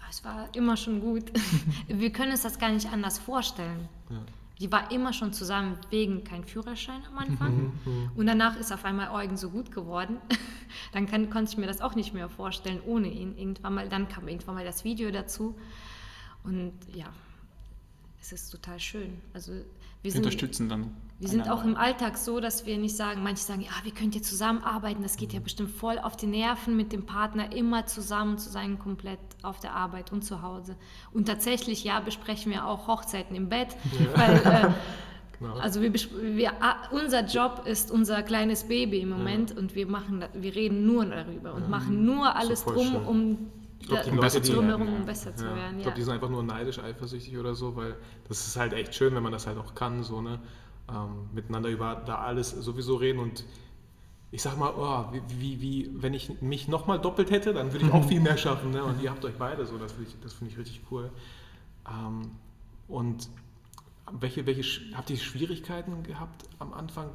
Es 0.09 0.25
war 0.25 0.53
immer 0.53 0.75
schon 0.75 0.99
gut. 0.99 1.31
Wir 1.87 2.11
können 2.11 2.31
uns 2.31 2.41
das 2.41 2.59
gar 2.59 2.69
nicht 2.69 2.91
anders 2.91 3.17
vorstellen. 3.17 3.87
Ja. 4.09 4.17
Die 4.59 4.71
war 4.71 4.91
immer 4.91 5.13
schon 5.13 5.31
zusammen 5.31 5.77
wegen 5.89 6.25
kein 6.25 6.43
Führerschein 6.43 7.01
am 7.09 7.17
Anfang. 7.17 7.71
Und 8.15 8.27
danach 8.27 8.57
ist 8.57 8.71
auf 8.71 8.83
einmal 8.85 9.09
Eugen 9.09 9.37
so 9.37 9.49
gut 9.49 9.71
geworden. 9.71 10.17
Dann 10.91 11.07
kann, 11.07 11.29
konnte 11.29 11.51
ich 11.51 11.57
mir 11.57 11.65
das 11.65 11.81
auch 11.81 11.95
nicht 11.95 12.13
mehr 12.13 12.29
vorstellen 12.29 12.81
ohne 12.85 13.07
ihn. 13.07 13.37
Irgendwann 13.37 13.73
mal, 13.73 13.89
dann 13.89 14.07
kam 14.07 14.27
irgendwann 14.27 14.55
mal 14.55 14.65
das 14.65 14.83
Video 14.83 15.09
dazu. 15.11 15.55
Und 16.43 16.73
ja, 16.93 17.07
es 18.19 18.31
ist 18.31 18.49
total 18.49 18.79
schön. 18.79 19.21
Also 19.33 19.51
wir 19.53 19.65
Wir 20.01 20.11
sind, 20.11 20.25
unterstützen 20.25 20.69
dann. 20.69 20.91
wir 21.19 21.27
sind 21.27 21.49
auch 21.49 21.63
im. 21.63 21.75
Alltag 21.75 22.17
so, 22.17 22.39
dass 22.39 22.65
wir 22.65 22.77
nicht 22.77 22.95
sagen, 22.95 23.23
manche 23.23 23.43
sagen, 23.43 23.61
ja, 23.61 23.71
wir 23.83 23.93
könnt 23.93 24.15
ihr 24.15 24.23
zusammenarbeiten, 24.23 25.03
das 25.03 25.17
geht 25.17 25.33
ja 25.33 25.39
bestimmt 25.39 25.71
voll 25.71 25.99
auf 25.99 26.15
die 26.17 26.27
Nerven 26.27 26.75
mit 26.75 26.91
dem 26.91 27.05
Partner, 27.05 27.51
immer 27.51 27.85
zusammen 27.85 28.37
zu 28.37 28.49
sein, 28.49 28.79
komplett 28.79 29.19
auf 29.43 29.59
der 29.59 29.73
Arbeit 29.73 30.11
und 30.11 30.23
zu 30.23 30.41
Hause. 30.41 30.75
Und 31.13 31.25
tatsächlich, 31.25 31.83
ja, 31.83 31.99
besprechen 31.99 32.51
wir 32.51 32.65
auch 32.65 32.87
Hochzeiten 32.87 33.35
im 33.35 33.49
Bett, 33.49 33.75
weil 34.15 34.35
äh, 34.37 34.69
Genau. 35.41 35.55
also 35.55 35.81
wir, 35.81 35.91
wir, 35.91 36.51
unser 36.91 37.25
Job 37.25 37.63
ist 37.65 37.89
unser 37.89 38.21
kleines 38.21 38.65
Baby 38.65 38.99
im 38.99 39.09
Moment 39.09 39.57
und 39.57 39.73
wir 39.73 39.87
machen, 39.87 40.23
wir 40.35 40.55
reden 40.55 40.85
nur 40.85 41.03
darüber 41.03 41.55
und 41.55 41.67
machen 41.67 42.05
nur 42.05 42.35
alles 42.35 42.63
drum, 42.63 42.87
schön. 42.87 43.05
um 43.05 43.37
Ich 43.81 43.87
glaube, 43.87 44.03
die 44.03 44.09
da- 44.11 44.15
Leute, 44.21 44.41
die, 44.41 44.51
drumherum, 44.51 44.87
ja. 44.87 44.95
um 44.95 45.05
besser 45.05 45.35
zu 45.35 45.45
ja, 45.45 45.55
werden. 45.55 45.77
ich 45.77 45.83
glaube, 45.83 45.97
die 45.97 46.03
sind 46.03 46.13
einfach 46.13 46.29
nur 46.29 46.43
neidisch, 46.43 46.79
eifersüchtig 46.79 47.37
oder 47.37 47.55
so, 47.55 47.75
weil 47.75 47.95
das 48.27 48.47
ist 48.47 48.55
halt 48.55 48.73
echt 48.73 48.93
schön, 48.95 49.15
wenn 49.15 49.23
man 49.23 49.31
das 49.31 49.47
halt 49.47 49.57
auch 49.57 49.75
kann, 49.75 50.03
so, 50.03 50.21
ne? 50.21 50.39
Ähm, 50.89 51.29
miteinander 51.33 51.69
über 51.69 51.95
da 52.05 52.19
alles 52.19 52.51
sowieso 52.51 52.95
reden 52.95 53.19
und 53.19 53.45
ich 54.31 54.41
sag 54.41 54.57
mal, 54.57 54.73
oh, 54.77 55.13
wie, 55.13 55.21
wie, 55.41 55.61
wie, 55.61 55.89
wenn 55.93 56.13
ich 56.13 56.41
mich 56.41 56.67
nochmal 56.67 56.99
doppelt 56.99 57.31
hätte, 57.31 57.53
dann 57.53 57.73
würde 57.73 57.85
ich 57.85 57.91
auch 57.91 58.05
viel 58.07 58.21
mehr 58.21 58.37
schaffen, 58.37 58.71
ne? 58.71 58.83
Und 58.83 59.01
ihr 59.01 59.09
habt 59.09 59.25
euch 59.25 59.35
beide 59.37 59.65
so, 59.65 59.77
das 59.77 59.91
finde 59.93 60.09
ich, 60.09 60.15
das 60.21 60.33
finde 60.33 60.53
ich 60.53 60.59
richtig 60.59 60.81
cool. 60.91 61.09
Ähm, 61.89 62.31
und 62.87 63.29
welche, 64.11 64.45
welche, 64.45 64.81
habt 64.95 65.09
ihr 65.09 65.17
Schwierigkeiten 65.17 66.03
gehabt 66.03 66.45
am 66.59 66.73
Anfang? 66.73 67.09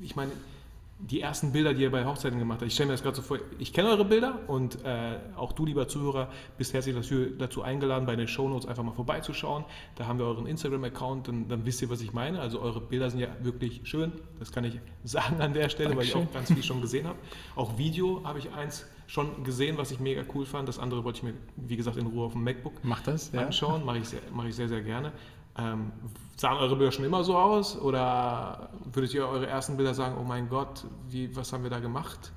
Ich 0.00 0.16
meine, 0.16 0.32
die 0.98 1.20
ersten 1.20 1.52
Bilder, 1.52 1.74
die 1.74 1.82
ihr 1.82 1.90
bei 1.90 2.04
Hochzeiten 2.04 2.38
gemacht 2.38 2.60
habt, 2.60 2.68
ich 2.68 2.74
stelle 2.74 2.88
mir 2.88 2.94
das 2.94 3.02
gerade 3.02 3.16
so 3.16 3.22
vor, 3.22 3.38
ich 3.58 3.72
kenne 3.72 3.88
eure 3.88 4.04
Bilder 4.04 4.38
und 4.46 4.84
äh, 4.84 5.18
auch 5.36 5.52
du, 5.52 5.66
lieber 5.66 5.88
Zuhörer, 5.88 6.28
bist 6.56 6.72
herzlich 6.72 6.94
dazu, 7.38 7.62
eingeladen, 7.62 8.06
bei 8.06 8.16
den 8.16 8.28
Shownotes 8.28 8.66
einfach 8.66 8.82
mal 8.82 8.92
vorbeizuschauen. 8.92 9.64
Da 9.96 10.06
haben 10.06 10.18
wir 10.18 10.26
euren 10.26 10.46
Instagram-Account, 10.46 11.28
dann, 11.28 11.48
dann 11.48 11.66
wisst 11.66 11.82
ihr, 11.82 11.90
was 11.90 12.00
ich 12.00 12.12
meine. 12.12 12.40
Also 12.40 12.60
eure 12.60 12.80
Bilder 12.80 13.10
sind 13.10 13.20
ja 13.20 13.28
wirklich 13.40 13.82
schön, 13.84 14.12
das 14.38 14.52
kann 14.52 14.64
ich 14.64 14.80
sagen 15.04 15.40
an 15.40 15.52
der 15.52 15.68
Stelle, 15.68 15.96
weil 15.96 16.04
ich 16.04 16.12
Dankeschön. 16.12 16.28
auch 16.28 16.32
ganz 16.32 16.52
viel 16.52 16.62
schon 16.62 16.80
gesehen 16.80 17.06
habe. 17.06 17.18
Auch 17.56 17.76
Video 17.76 18.22
habe 18.24 18.38
ich 18.38 18.52
eins 18.52 18.86
schon 19.06 19.44
gesehen, 19.44 19.76
was 19.76 19.90
ich 19.90 20.00
mega 20.00 20.22
cool 20.34 20.46
fand. 20.46 20.68
Das 20.68 20.78
andere 20.78 21.04
wollte 21.04 21.18
ich 21.18 21.22
mir, 21.24 21.34
wie 21.56 21.76
gesagt, 21.76 21.96
in 21.96 22.06
Ruhe 22.06 22.26
auf 22.26 22.32
dem 22.32 22.42
MacBook 22.42 22.72
Mach 22.82 23.02
das, 23.02 23.32
ja. 23.32 23.46
anschauen. 23.46 23.84
Mache 23.84 23.98
ich, 23.98 24.08
sehr, 24.08 24.20
mache 24.32 24.48
ich 24.48 24.54
sehr, 24.54 24.68
sehr 24.68 24.80
gerne. 24.82 25.12
Ähm, 25.56 25.92
sahen 26.36 26.58
eure 26.58 26.76
Bilder 26.76 26.92
schon 26.92 27.04
immer 27.04 27.24
so 27.24 27.36
aus? 27.36 27.78
Oder 27.78 28.70
würdet 28.92 29.14
ihr 29.14 29.26
eure 29.26 29.46
ersten 29.46 29.76
Bilder 29.76 29.94
sagen, 29.94 30.16
oh 30.20 30.24
mein 30.24 30.48
Gott, 30.48 30.84
wie, 31.08 31.34
was 31.36 31.52
haben 31.52 31.62
wir 31.62 31.70
da 31.70 31.78
gemacht? 31.80 32.32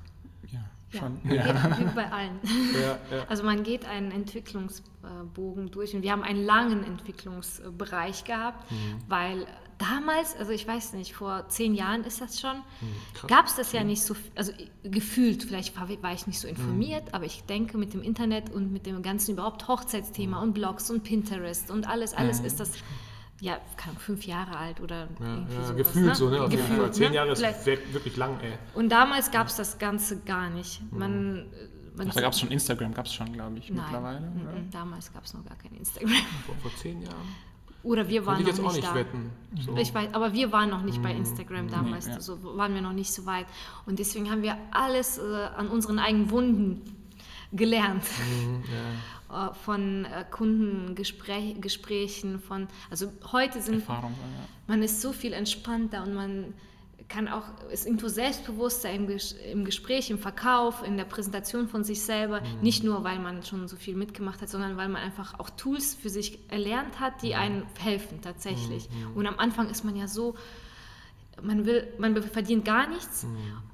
Ja, 0.51 0.59
Ja, 0.91 1.00
schon. 1.00 1.19
wie, 1.24 1.36
Ja. 1.36 1.79
wie 1.79 1.83
bei 1.95 2.12
allen. 2.12 2.39
Ja, 2.74 3.17
ja. 3.17 3.23
Also 3.27 3.43
man 3.43 3.63
geht 3.63 3.86
einen 3.86 4.12
Entwicklungsbogen 4.12 5.71
durch 5.71 5.95
und 5.95 6.03
wir 6.03 6.12
haben 6.12 6.23
einen 6.23 6.45
langen 6.45 6.84
Entwicklungsbereich 6.84 8.23
gehabt, 8.23 8.65
weil 9.08 9.47
damals, 9.77 10.36
also 10.36 10.51
ich 10.51 10.67
weiß 10.67 10.93
nicht, 10.93 11.13
vor 11.13 11.47
zehn 11.49 11.73
Jahren 11.75 12.03
ist 12.03 12.21
das 12.21 12.39
schon, 12.39 12.63
krass. 13.13 13.30
gab 13.30 13.45
es 13.45 13.56
das 13.56 13.71
ja 13.71 13.84
nicht 13.84 14.01
so, 14.01 14.15
also 14.36 14.51
gefühlt, 14.84 15.43
vielleicht 15.43 15.80
war, 15.80 15.89
war 16.01 16.13
ich 16.13 16.27
nicht 16.27 16.39
so 16.39 16.47
informiert, 16.47 17.13
aber 17.13 17.25
ich 17.25 17.43
denke 17.43 17.77
mit 17.77 17.93
dem 17.93 18.01
Internet 18.01 18.49
und 18.49 18.71
mit 18.71 18.86
dem 18.86 19.01
ganzen 19.01 19.32
überhaupt 19.34 19.67
Hochzeitsthema 19.67 20.41
und 20.41 20.53
Blogs 20.53 20.89
und 20.89 21.03
Pinterest 21.03 21.69
und 21.69 21.88
alles, 21.88 22.13
alles 22.13 22.39
ist 22.39 22.60
das, 22.60 22.71
ja, 23.39 23.58
keine 23.76 23.97
fünf 23.97 24.26
Jahre 24.26 24.58
alt 24.58 24.80
oder 24.82 25.08
Ja, 25.19 25.26
irgendwie 25.26 25.56
ja, 25.56 25.63
sowas, 25.63 25.76
gefühlt 25.78 26.15
so, 26.15 26.30
ne? 26.30 26.41
Auf 26.41 26.52
jeden 26.52 26.63
Fall. 26.65 26.91
Zehn 26.93 27.10
ne? 27.10 27.15
Jahre 27.15 27.32
ist 27.32 27.39
Vielleicht- 27.39 27.65
wir- 27.65 27.93
wirklich 27.93 28.17
lang, 28.17 28.39
ey. 28.41 28.54
Und 28.73 28.89
damals 28.89 29.30
gab 29.32 29.47
es 29.47 29.56
das 29.58 29.78
Ganze 29.78 30.19
gar 30.21 30.50
nicht. 30.50 30.82
Man, 30.91 31.45
man 31.95 32.08
Ach, 32.10 32.13
da 32.15 32.21
gab 32.21 32.34
es 32.34 32.39
schon 32.39 32.50
Instagram, 32.50 32.93
gab 32.93 33.06
es 33.06 33.13
schon, 33.13 33.32
glaube 33.34 33.58
ich, 33.60 33.69
Nein, 33.69 33.84
mittlerweile. 33.84 34.19
mm, 34.21 34.41
oder? 34.41 34.60
mm, 34.60 34.69
damals 34.71 35.13
gab 35.13 35.23
es 35.26 35.34
noch 35.34 35.45
gar 35.45 35.58
kein 35.58 35.73
Instagram. 35.76 36.10
Vor, 36.45 36.56
vor 36.62 36.71
zehn 36.78 37.02
Jahren. 37.02 37.15
Oder 37.84 38.10
wir 38.10 38.26
waren 38.26 38.41
noch 38.41 38.47
jetzt 38.47 38.58
nicht 38.58 38.67
auch 38.69 38.73
nicht 38.73 38.88
da. 38.88 38.95
wetten. 38.95 39.30
So. 39.62 39.78
Ich 39.78 39.93
weiß, 39.93 40.13
aber 40.13 40.34
wir 40.34 40.52
waren 40.52 40.69
noch 40.69 40.82
nicht 40.82 41.02
bei 41.02 41.12
Instagram 41.13 41.69
damals, 41.69 42.08
Nee, 42.08 42.13
ja. 42.13 42.19
so 42.19 42.58
waren 42.58 42.73
wir 42.73 42.82
noch 42.82 42.91
nicht 42.91 43.13
so 43.13 43.26
weit. 43.26 43.45
Und 43.86 44.00
deswegen 44.00 44.30
haben 44.30 44.41
wir 44.41 44.58
alles 44.71 45.19
äh, 45.19 45.21
an 45.56 45.69
unseren 45.69 46.00
eigenen 46.00 46.30
Wunden 46.32 46.82
gelernt. 47.54 48.04
Mhm, 48.04 48.63
ja. 48.63 48.80
Äh, 49.29 49.53
von 49.65 50.05
äh, 50.05 50.25
Kundengesprächen, 50.29 52.39
von, 52.39 52.67
also 52.89 53.11
heute 53.31 53.61
sind, 53.61 53.81
Erfahrung. 53.81 54.11
Ja. 54.11 54.47
man 54.67 54.81
ist 54.81 55.01
so 55.01 55.11
viel 55.11 55.33
entspannter 55.33 56.03
und 56.03 56.13
man 56.13 56.53
kann 57.09 57.27
auch, 57.27 57.43
ist 57.71 57.85
irgendwo 57.85 58.07
selbstbewusster 58.07 58.91
im, 58.91 59.07
Ges 59.07 59.33
im 59.51 59.65
Gespräch, 59.65 60.09
im 60.09 60.17
Verkauf, 60.17 60.83
in 60.83 60.97
der 60.97 61.05
Präsentation 61.05 61.67
von 61.67 61.83
sich 61.83 62.01
selber. 62.01 62.41
Nicht 62.61 62.83
nur, 62.83 63.03
weil 63.03 63.19
man 63.19 63.43
schon 63.43 63.67
so 63.67 63.77
viel 63.77 63.95
mitgemacht 63.95 64.41
hat, 64.41 64.49
sondern 64.49 64.75
weil 64.75 64.89
man 64.89 65.01
einfach 65.01 65.39
auch 65.39 65.49
Tools 65.51 65.95
für 65.95 66.09
sich 66.09 66.39
erlernt 66.49 66.99
hat, 66.99 67.21
die 67.21 67.35
einem 67.35 67.63
helfen 67.79 68.21
tatsächlich. 68.21 68.89
Und 69.15 69.25
am 69.25 69.39
Anfang 69.39 69.69
ist 69.69 69.85
man 69.85 69.95
ja 69.95 70.07
so, 70.07 70.35
man 71.41 71.65
will, 71.65 71.88
man 71.97 72.21
verdient 72.23 72.65
gar 72.65 72.88
nichts, 72.88 73.26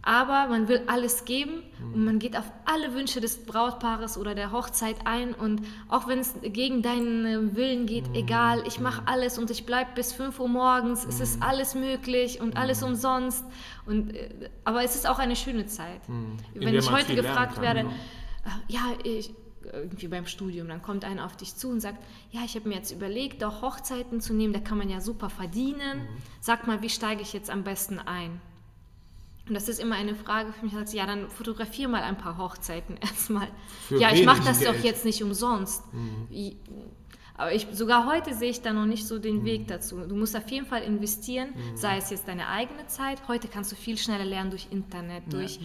aber 0.01 0.47
man 0.49 0.67
will 0.67 0.81
alles 0.87 1.25
geben 1.25 1.63
und 1.93 2.03
man 2.03 2.19
geht 2.19 2.37
auf 2.37 2.51
alle 2.65 2.93
Wünsche 2.93 3.21
des 3.21 3.45
Brautpaares 3.45 4.17
oder 4.17 4.35
der 4.35 4.51
Hochzeit 4.51 4.97
ein 5.05 5.33
und 5.33 5.61
auch 5.87 6.07
wenn 6.07 6.19
es 6.19 6.35
gegen 6.41 6.81
deinen 6.81 7.25
äh, 7.25 7.55
Willen 7.55 7.85
geht, 7.85 8.05
egal, 8.13 8.63
ich 8.67 8.79
mache 8.79 9.03
alles 9.05 9.37
und 9.37 9.49
ich 9.49 9.65
bleibe 9.65 9.91
bis 9.95 10.11
5 10.11 10.39
Uhr 10.39 10.49
morgens, 10.49 11.05
es 11.05 11.19
ist 11.19 11.41
alles 11.41 11.73
möglich 11.73 12.41
und 12.41 12.57
alles 12.57 12.83
umsonst 12.83 13.45
und 13.85 14.13
äh, 14.13 14.49
aber 14.65 14.83
es 14.83 14.95
ist 14.95 15.07
auch 15.07 15.19
eine 15.19 15.35
schöne 15.35 15.65
Zeit. 15.67 16.01
Wenn 16.53 16.75
ich 16.75 16.91
heute 16.91 17.15
gefragt 17.15 17.55
kann, 17.55 17.63
werde, 17.63 17.83
ne? 17.83 17.89
äh, 18.45 18.73
ja, 18.73 18.81
ich, 19.03 19.33
irgendwie 19.71 20.07
beim 20.07 20.25
Studium, 20.25 20.67
dann 20.67 20.81
kommt 20.81 21.05
einer 21.05 21.25
auf 21.25 21.35
dich 21.37 21.55
zu 21.55 21.69
und 21.69 21.79
sagt, 21.79 22.03
ja, 22.31 22.41
ich 22.45 22.55
habe 22.55 22.67
mir 22.69 22.75
jetzt 22.75 22.91
überlegt, 22.91 23.41
doch 23.41 23.61
Hochzeiten 23.61 24.19
zu 24.21 24.33
nehmen, 24.33 24.53
da 24.53 24.59
kann 24.59 24.77
man 24.77 24.89
ja 24.89 24.99
super 25.01 25.29
verdienen. 25.29 25.99
Mhm. 25.99 26.07
Sag 26.41 26.67
mal, 26.67 26.81
wie 26.81 26.89
steige 26.89 27.21
ich 27.21 27.33
jetzt 27.33 27.49
am 27.49 27.63
besten 27.63 27.99
ein? 27.99 28.41
Und 29.47 29.55
das 29.55 29.67
ist 29.67 29.79
immer 29.79 29.95
eine 29.95 30.15
Frage 30.15 30.53
für 30.53 30.65
mich, 30.65 30.73
als, 30.73 30.93
ja, 30.93 31.05
dann 31.05 31.29
fotografiere 31.29 31.89
mal 31.89 32.01
ein 32.03 32.17
paar 32.17 32.37
Hochzeiten 32.37 32.95
erstmal. 33.01 33.47
Für 33.87 33.97
Ja, 33.99 34.11
ich 34.13 34.25
mache 34.25 34.43
das 34.43 34.59
doch 34.59 34.71
Geld. 34.73 34.83
jetzt 34.85 35.05
nicht 35.05 35.21
umsonst. 35.23 35.83
I- 36.31 36.57
Aber 37.35 37.51
ich, 37.53 37.65
sogar 37.71 38.05
heute 38.05 38.33
sehe 38.35 38.51
ich 38.51 38.61
da 38.61 38.73
noch 38.73 38.85
nicht 38.85 39.07
so 39.07 39.17
den 39.17 39.43
Weg 39.43 39.67
dazu. 39.67 39.99
Du 40.07 40.15
musst 40.15 40.35
auf 40.35 40.47
jeden 40.51 40.67
Fall 40.67 40.83
investieren, 40.83 41.49
sei 41.73 41.97
es 41.97 42.11
jetzt 42.11 42.27
deine 42.27 42.47
eigene 42.47 42.85
Zeit. 42.87 43.27
Heute 43.27 43.47
kannst 43.47 43.71
du 43.71 43.75
viel 43.75 43.97
schneller 43.97 44.23
lernen 44.25 44.51
durch 44.51 44.67
Internet, 44.69 45.23
durch 45.33 45.59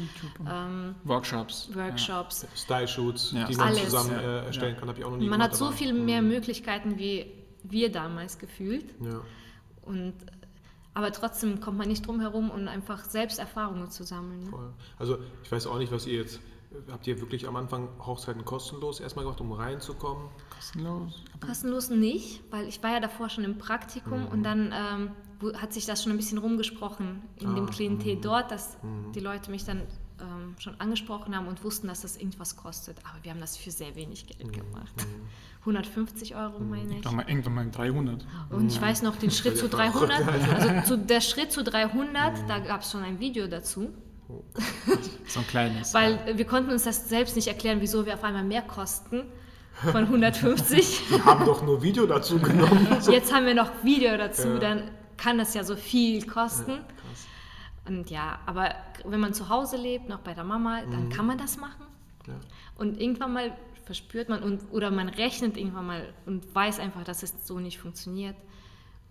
ähm, 0.50 0.94
Workshops. 1.04 1.68
Workshops. 1.74 2.46
Style-Shoots, 2.56 3.32
Ja. 3.32 3.44
die 3.44 3.54
man 3.56 3.68
Alles. 3.68 3.84
zusammen 3.84 4.12
Ja. 4.12 4.20
äh, 4.42 4.46
erstellen 4.46 4.76
kann, 4.78 4.88
habe 4.88 4.98
ich 4.98 5.04
auch 5.04 5.10
noch 5.10 5.18
nie 5.18 5.28
Man 5.28 5.40
gemacht. 5.40 5.50
hat 5.50 5.56
so 5.58 5.70
viel 5.70 5.92
mehr 5.92 6.22
Möglichkeiten 6.22 6.98
wie 6.98 7.26
wir 7.64 7.92
damals 7.92 8.38
gefühlt. 8.38 8.86
Ja. 9.04 9.20
Und, 9.82 10.14
aber 10.94 11.12
trotzdem 11.12 11.60
kommt 11.60 11.76
man 11.76 11.88
nicht 11.88 12.06
drum 12.06 12.20
herum, 12.20 12.50
um 12.50 12.66
einfach 12.66 13.04
selbst 13.04 13.38
Erfahrungen 13.38 13.90
zu 13.90 14.04
sammeln. 14.04 14.44
Ne? 14.44 14.50
Voll. 14.50 14.72
Also 14.98 15.18
ich 15.44 15.52
weiß 15.52 15.66
auch 15.66 15.78
nicht, 15.78 15.92
was 15.92 16.06
ihr 16.06 16.20
jetzt, 16.22 16.40
habt 16.90 17.06
ihr 17.06 17.20
wirklich 17.20 17.46
am 17.48 17.56
Anfang 17.56 17.88
Hochzeiten 18.04 18.44
kostenlos 18.44 19.00
erstmal 19.00 19.24
gemacht, 19.24 19.40
um 19.40 19.52
reinzukommen? 19.52 20.28
Kostenlos. 20.54 21.24
Kostenlos 21.44 21.90
nicht, 21.90 22.42
weil 22.50 22.66
ich 22.68 22.82
war 22.82 22.92
ja 22.92 23.00
davor 23.00 23.28
schon 23.28 23.44
im 23.44 23.58
Praktikum 23.58 24.26
und 24.26 24.42
dann 24.42 24.72
ähm, 24.72 25.10
hat 25.60 25.72
sich 25.72 25.86
das 25.86 26.02
schon 26.02 26.12
ein 26.12 26.16
bisschen 26.18 26.38
rumgesprochen 26.38 27.22
in 27.36 27.54
dem 27.54 27.66
Ah, 27.66 27.70
Klientel 27.70 28.16
dort, 28.20 28.50
dass 28.50 28.76
die 29.14 29.20
Leute 29.20 29.50
mich 29.50 29.64
dann 29.64 29.82
ähm, 30.20 30.56
schon 30.58 30.74
angesprochen 30.80 31.36
haben 31.36 31.46
und 31.46 31.62
wussten, 31.62 31.86
dass 31.86 32.00
das 32.02 32.16
irgendwas 32.16 32.56
kostet. 32.56 32.98
Aber 33.08 33.22
wir 33.22 33.30
haben 33.30 33.40
das 33.40 33.56
für 33.56 33.70
sehr 33.70 33.94
wenig 33.94 34.26
Geld 34.26 34.44
Mhm. 34.48 34.52
gemacht. 34.52 35.06
150 35.60 36.34
Euro 36.36 36.58
meine 36.60 36.98
ich. 36.98 37.04
Ich 37.04 37.12
mal 37.12 37.24
irgendwann 37.28 37.54
mal 37.54 37.70
300. 37.70 38.26
Und 38.50 38.66
ich 38.68 38.80
weiß 38.80 39.02
noch 39.02 39.16
den 39.16 39.30
Schritt 39.30 39.56
zu 39.58 39.68
300. 39.68 40.22
Also 40.82 40.96
zu, 40.96 40.98
der 40.98 41.20
Schritt 41.20 41.52
zu 41.52 41.62
300, 41.62 42.42
Mhm. 42.42 42.48
da 42.48 42.58
gab 42.58 42.80
es 42.82 42.90
schon 42.90 43.02
ein 43.04 43.20
Video 43.20 43.46
dazu. 43.46 43.90
So 45.26 45.40
ein 45.40 45.46
kleines. 45.46 45.94
Weil 45.94 46.36
wir 46.36 46.44
konnten 46.46 46.70
uns 46.70 46.84
das 46.84 47.08
selbst 47.08 47.36
nicht 47.36 47.48
erklären, 47.48 47.80
wieso 47.80 48.04
wir 48.06 48.14
auf 48.14 48.24
einmal 48.24 48.44
mehr 48.44 48.62
kosten 48.62 49.22
von 49.92 50.04
150. 50.04 51.10
Wir 51.10 51.24
haben 51.24 51.44
doch 51.46 51.62
nur 51.62 51.82
Video 51.82 52.04
dazu 52.06 52.38
genommen. 52.40 52.88
Jetzt 53.10 53.32
haben 53.32 53.46
wir 53.46 53.54
noch 53.54 53.70
Video 53.84 54.16
dazu, 54.16 54.48
Ja. 54.48 54.58
dann 54.58 54.90
kann 55.16 55.38
das 55.38 55.54
ja 55.54 55.62
so 55.62 55.76
viel 55.76 56.26
kosten. 56.26 56.78
Krass. 56.78 57.26
Und 57.86 58.10
ja, 58.10 58.40
aber 58.44 58.74
wenn 59.04 59.20
man 59.20 59.34
zu 59.34 59.48
Hause 59.48 59.76
lebt, 59.76 60.08
noch 60.08 60.18
bei 60.18 60.34
der 60.34 60.42
Mama, 60.44 60.80
Mhm. 60.84 60.90
dann 60.90 61.08
kann 61.10 61.26
man 61.26 61.38
das 61.38 61.56
machen. 61.58 61.86
Ja. 62.26 62.34
Und 62.76 63.00
irgendwann 63.00 63.32
mal 63.32 63.56
verspürt 63.84 64.28
man 64.28 64.42
und, 64.42 64.62
oder 64.72 64.90
man 64.90 65.08
rechnet 65.08 65.56
irgendwann 65.56 65.86
mal 65.86 66.12
und 66.26 66.52
weiß 66.54 66.80
einfach, 66.80 67.04
dass 67.04 67.22
es 67.22 67.46
so 67.46 67.60
nicht 67.60 67.78
funktioniert. 67.78 68.36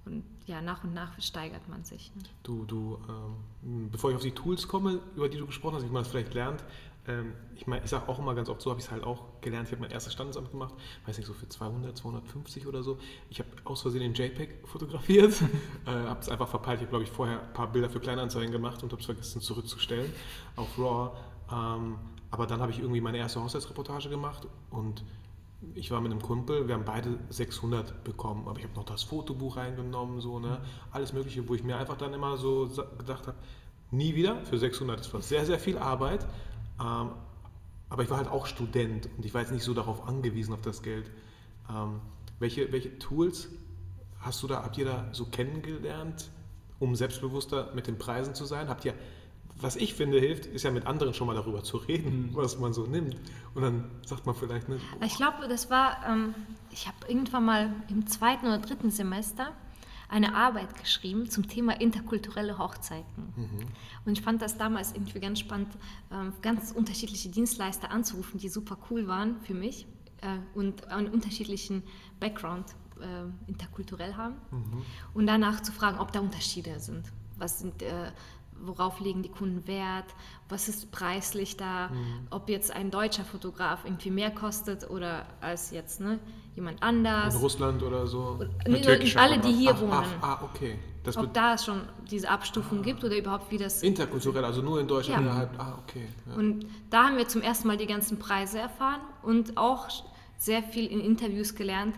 Und 0.07 0.23
ja, 0.45 0.61
nach 0.61 0.83
und 0.83 0.93
nach 0.93 1.19
steigert 1.21 1.67
man 1.67 1.83
sich. 1.83 2.15
ne? 2.15 2.23
Du, 2.43 2.65
du, 2.65 2.97
ähm, 3.09 3.89
bevor 3.91 4.09
ich 4.09 4.15
auf 4.15 4.21
die 4.21 4.31
Tools 4.31 4.67
komme, 4.67 4.99
über 5.15 5.27
die 5.27 5.37
du 5.37 5.45
gesprochen 5.45 5.75
hast, 5.75 5.83
wie 5.83 5.91
man 5.91 6.03
das 6.03 6.07
vielleicht 6.07 6.33
lernt, 6.33 6.63
ähm, 7.07 7.33
ich 7.55 7.67
meine, 7.67 7.83
ich 7.83 7.89
sage 7.89 8.07
auch 8.07 8.19
immer 8.19 8.35
ganz 8.35 8.49
oft, 8.49 8.61
so 8.61 8.69
habe 8.69 8.79
ich 8.79 8.85
es 8.85 8.91
halt 8.91 9.03
auch 9.03 9.23
gelernt. 9.41 9.67
Ich 9.67 9.71
habe 9.71 9.81
mein 9.81 9.91
erstes 9.91 10.13
Standesamt 10.13 10.51
gemacht, 10.51 10.73
weiß 11.05 11.17
nicht, 11.17 11.27
so 11.27 11.33
für 11.33 11.47
200, 11.47 11.97
250 11.97 12.67
oder 12.67 12.83
so. 12.83 12.99
Ich 13.29 13.39
habe 13.39 13.49
aus 13.63 13.81
Versehen 13.81 14.01
den 14.01 14.13
JPEG 14.13 14.67
fotografiert, 14.67 15.41
äh, 15.85 15.91
habe 15.91 16.19
es 16.19 16.29
einfach 16.29 16.47
verpeilt. 16.47 16.77
Ich 16.77 16.81
habe, 16.83 16.91
glaube 16.91 17.03
ich, 17.03 17.11
vorher 17.11 17.41
ein 17.41 17.53
paar 17.53 17.71
Bilder 17.71 17.89
für 17.89 17.99
Kleinanzeigen 17.99 18.51
gemacht 18.51 18.83
und 18.83 18.91
habe 18.91 18.99
es 18.99 19.05
vergessen 19.05 19.41
zurückzustellen 19.41 20.11
auf 20.55 20.77
RAW. 20.77 21.11
Ähm, 21.51 21.97
aber 22.29 22.45
dann 22.45 22.59
habe 22.59 22.71
ich 22.71 22.79
irgendwie 22.79 22.99
meine 22.99 23.17
erste 23.17 23.41
Hochzeitsreportage 23.41 24.09
gemacht 24.09 24.47
und 24.69 25.03
ich 25.73 25.91
war 25.91 26.01
mit 26.01 26.11
einem 26.11 26.21
Kumpel, 26.21 26.67
wir 26.67 26.75
haben 26.75 26.85
beide 26.85 27.17
600 27.29 28.03
bekommen, 28.03 28.47
aber 28.47 28.59
ich 28.59 28.65
habe 28.65 28.75
noch 28.75 28.83
das 28.85 29.03
Fotobuch 29.03 29.57
reingenommen, 29.57 30.21
so, 30.21 30.39
ne? 30.39 30.61
alles 30.91 31.13
Mögliche, 31.13 31.47
wo 31.47 31.55
ich 31.55 31.63
mir 31.63 31.77
einfach 31.77 31.97
dann 31.97 32.13
immer 32.13 32.37
so 32.37 32.69
gedacht 32.97 33.27
habe, 33.27 33.37
nie 33.91 34.15
wieder 34.15 34.45
für 34.45 34.57
600, 34.57 34.99
das 34.99 35.13
war 35.13 35.21
sehr, 35.21 35.45
sehr 35.45 35.59
viel 35.59 35.77
Arbeit, 35.77 36.25
ähm, 36.79 37.11
aber 37.89 38.03
ich 38.03 38.09
war 38.09 38.17
halt 38.17 38.27
auch 38.27 38.45
Student 38.45 39.09
und 39.17 39.25
ich 39.25 39.33
war 39.33 39.41
jetzt 39.41 39.51
nicht 39.51 39.63
so 39.63 39.73
darauf 39.73 40.07
angewiesen, 40.07 40.53
auf 40.53 40.61
das 40.61 40.83
Geld. 40.83 41.09
Ähm, 41.69 42.01
welche, 42.39 42.71
welche 42.71 42.99
Tools 42.99 43.49
hast 44.19 44.43
du 44.43 44.47
da, 44.47 44.63
habt 44.63 44.77
ihr 44.77 44.85
da 44.85 45.07
so 45.11 45.25
kennengelernt, 45.25 46.29
um 46.79 46.95
selbstbewusster 46.95 47.71
mit 47.73 47.87
den 47.87 47.97
Preisen 47.97 48.35
zu 48.35 48.45
sein? 48.45 48.67
Habt 48.67 48.85
ihr, 48.85 48.93
was 49.59 49.75
ich 49.75 49.93
finde 49.93 50.19
hilft, 50.19 50.45
ist 50.45 50.63
ja 50.63 50.71
mit 50.71 50.85
anderen 50.85 51.13
schon 51.13 51.27
mal 51.27 51.33
darüber 51.33 51.63
zu 51.63 51.77
reden, 51.77 52.29
was 52.33 52.59
man 52.59 52.73
so 52.73 52.85
nimmt. 52.85 53.15
Und 53.55 53.61
dann 53.63 53.85
sagt 54.05 54.25
man 54.25 54.35
vielleicht, 54.35 54.69
ne, 54.69 54.79
Ich 55.05 55.15
glaube, 55.15 55.47
das 55.47 55.69
war, 55.69 55.97
ähm, 56.07 56.35
ich 56.71 56.87
habe 56.87 56.97
irgendwann 57.07 57.45
mal 57.45 57.73
im 57.89 58.05
zweiten 58.07 58.45
oder 58.45 58.59
dritten 58.59 58.91
Semester 58.91 59.53
eine 60.09 60.35
Arbeit 60.35 60.77
geschrieben 60.79 61.29
zum 61.29 61.47
Thema 61.47 61.79
interkulturelle 61.81 62.57
Hochzeiten. 62.57 63.33
Und 64.05 64.13
ich 64.13 64.21
fand 64.21 64.41
das 64.41 64.57
damals 64.57 64.93
irgendwie 64.93 65.19
ganz 65.19 65.39
spannend, 65.39 65.69
ähm, 66.11 66.33
ganz 66.41 66.71
unterschiedliche 66.71 67.29
Dienstleister 67.29 67.91
anzurufen, 67.91 68.39
die 68.39 68.47
super 68.49 68.77
cool 68.89 69.07
waren 69.07 69.41
für 69.41 69.53
mich 69.53 69.85
äh, 70.21 70.37
und 70.57 70.87
einen 70.87 71.09
unterschiedlichen 71.09 71.83
Background 72.19 72.65
äh, 73.01 73.49
interkulturell 73.49 74.15
haben. 74.15 74.35
Und 75.13 75.27
danach 75.27 75.61
zu 75.61 75.71
fragen, 75.71 75.99
ob 75.99 76.11
da 76.13 76.19
Unterschiede 76.21 76.79
sind. 76.79 77.11
Was 77.37 77.59
sind 77.59 77.81
äh, 77.83 78.11
worauf 78.61 78.99
legen 78.99 79.23
die 79.23 79.29
Kunden 79.29 79.67
Wert, 79.67 80.05
was 80.49 80.69
ist 80.69 80.91
preislich 80.91 81.57
da, 81.57 81.89
ob 82.29 82.49
jetzt 82.49 82.71
ein 82.71 82.91
deutscher 82.91 83.23
Fotograf 83.25 83.85
irgendwie 83.85 84.11
mehr 84.11 84.31
kostet 84.31 84.89
oder 84.89 85.25
als 85.41 85.71
jetzt 85.71 85.99
ne, 85.99 86.19
jemand 86.55 86.77
in 86.77 86.83
anders. 86.83 87.41
Russland 87.41 87.83
oder 87.83 88.07
so? 88.07 88.39
Nee, 88.67 88.83
alle, 89.15 89.39
die 89.39 89.53
hier 89.53 89.73
ach, 89.73 89.81
wohnen. 89.81 89.91
ach, 89.91 90.13
ah, 90.21 90.43
okay. 90.43 90.79
Das 91.03 91.15
ob 91.15 91.33
da 91.33 91.53
es 91.53 91.63
schon 91.63 91.81
diese 92.11 92.29
Abstufung 92.29 92.81
gibt 92.81 93.01
oder 93.03 93.17
überhaupt 93.17 93.49
wie 93.49 93.57
das. 93.57 93.81
interkulturell, 93.81 94.43
also 94.43 94.61
nur 94.61 94.81
in 94.81 94.87
Deutschland 94.87 95.23
Ja. 95.23 95.31
innerhalb. 95.31 95.57
Ah, 95.57 95.79
okay. 95.81 96.05
Ja. 96.27 96.35
Und 96.35 96.65
da 96.89 97.05
haben 97.05 97.17
wir 97.17 97.27
zum 97.29 97.41
ersten 97.41 97.67
Mal 97.67 97.77
die 97.77 97.85
ganzen 97.87 98.19
Preise 98.19 98.59
erfahren 98.59 98.99
und 99.23 99.55
auch 99.57 99.87
sehr 100.37 100.61
viel 100.63 100.85
in 100.87 100.99
Interviews 100.99 101.55
gelernt, 101.55 101.95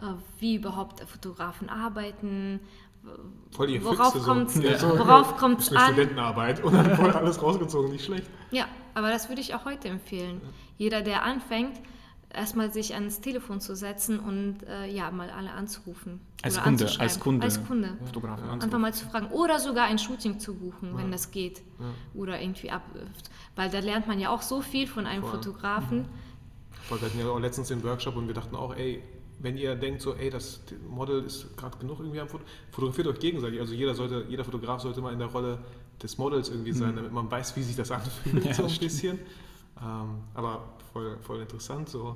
äh, 0.00 0.04
wie 0.38 0.54
überhaupt 0.54 1.00
Fotografen 1.00 1.68
arbeiten, 1.68 2.60
Voll 3.50 3.66
die 3.66 3.84
worauf 3.84 4.12
Füchse 4.12 4.26
kommt's- 4.26 4.54
so. 4.54 4.62
ja. 4.62 4.80
worauf 4.98 5.36
kommt's 5.36 5.66
Das 5.66 5.72
ist 5.72 5.76
eine 5.76 5.86
an? 5.86 5.92
Studentenarbeit 5.94 6.64
und 6.64 6.72
dann 6.72 6.96
voll 6.96 7.10
alles 7.10 7.42
rausgezogen, 7.42 7.90
nicht 7.92 8.04
schlecht. 8.04 8.30
Ja, 8.50 8.66
aber 8.94 9.10
das 9.10 9.28
würde 9.28 9.40
ich 9.40 9.54
auch 9.54 9.64
heute 9.64 9.88
empfehlen. 9.88 10.40
Jeder, 10.78 11.02
der 11.02 11.22
anfängt, 11.22 11.78
erstmal 12.32 12.72
sich 12.72 12.94
ans 12.94 13.20
Telefon 13.20 13.60
zu 13.60 13.76
setzen 13.76 14.18
und 14.20 14.62
äh, 14.66 14.86
ja, 14.90 15.10
mal 15.10 15.28
alle 15.30 15.50
anzurufen. 15.50 16.20
Als 16.42 16.54
oder 16.54 16.64
Kunde, 16.64 16.90
als 16.98 17.20
Kunde. 17.20 17.44
Als 17.44 17.66
Kunde. 17.66 17.98
Fotograf 18.06 18.40
Einfach 18.50 18.78
mal 18.78 18.94
zu 18.94 19.04
fragen. 19.06 19.26
Oder 19.32 19.58
sogar 19.60 19.84
ein 19.86 19.98
Shooting 19.98 20.40
zu 20.40 20.54
buchen, 20.54 20.96
wenn 20.96 21.12
das 21.12 21.30
geht. 21.30 21.62
Oder 22.14 22.40
irgendwie 22.40 22.70
ab. 22.70 22.82
Weil 23.54 23.68
da 23.68 23.80
lernt 23.80 24.06
man 24.08 24.18
ja 24.18 24.30
auch 24.30 24.42
so 24.42 24.62
viel 24.62 24.86
von 24.86 25.06
einem 25.06 25.22
Voll. 25.22 25.32
Fotografen. 25.32 26.06
Weil 26.88 27.00
wir 27.02 27.08
hatten 27.08 27.18
ja 27.20 27.28
auch 27.28 27.38
letztens 27.38 27.68
den 27.68 27.82
Workshop 27.84 28.16
und 28.16 28.26
wir 28.28 28.34
dachten 28.34 28.56
auch, 28.56 28.74
ey, 28.74 29.02
wenn 29.42 29.56
ihr 29.56 29.74
denkt 29.74 30.00
so, 30.02 30.14
ey, 30.14 30.30
das 30.30 30.60
Model 30.88 31.22
ist 31.24 31.56
gerade 31.56 31.76
genug 31.78 31.98
irgendwie 32.00 32.20
am 32.20 32.28
Foto, 32.28 32.44
fotografiert 32.70 33.08
euch 33.08 33.18
gegenseitig. 33.18 33.60
Also 33.60 33.74
jeder 33.74 33.94
sollte, 33.94 34.24
jeder 34.28 34.44
Fotograf 34.44 34.80
sollte 34.80 35.00
mal 35.00 35.12
in 35.12 35.18
der 35.18 35.28
Rolle 35.28 35.58
des 36.02 36.16
Models 36.18 36.48
irgendwie 36.48 36.72
sein, 36.72 36.96
damit 36.96 37.12
man 37.12 37.30
weiß, 37.30 37.56
wie 37.56 37.62
sich 37.62 37.76
das 37.76 37.90
anfühlt, 37.90 38.44
Ja, 38.44 38.54
so 38.54 38.62
ein 38.64 38.68
stimmt. 38.70 38.80
bisschen. 38.90 39.18
Ähm, 39.80 40.20
aber 40.34 40.74
voll, 40.92 41.18
voll 41.22 41.40
interessant, 41.40 41.88
so 41.88 42.14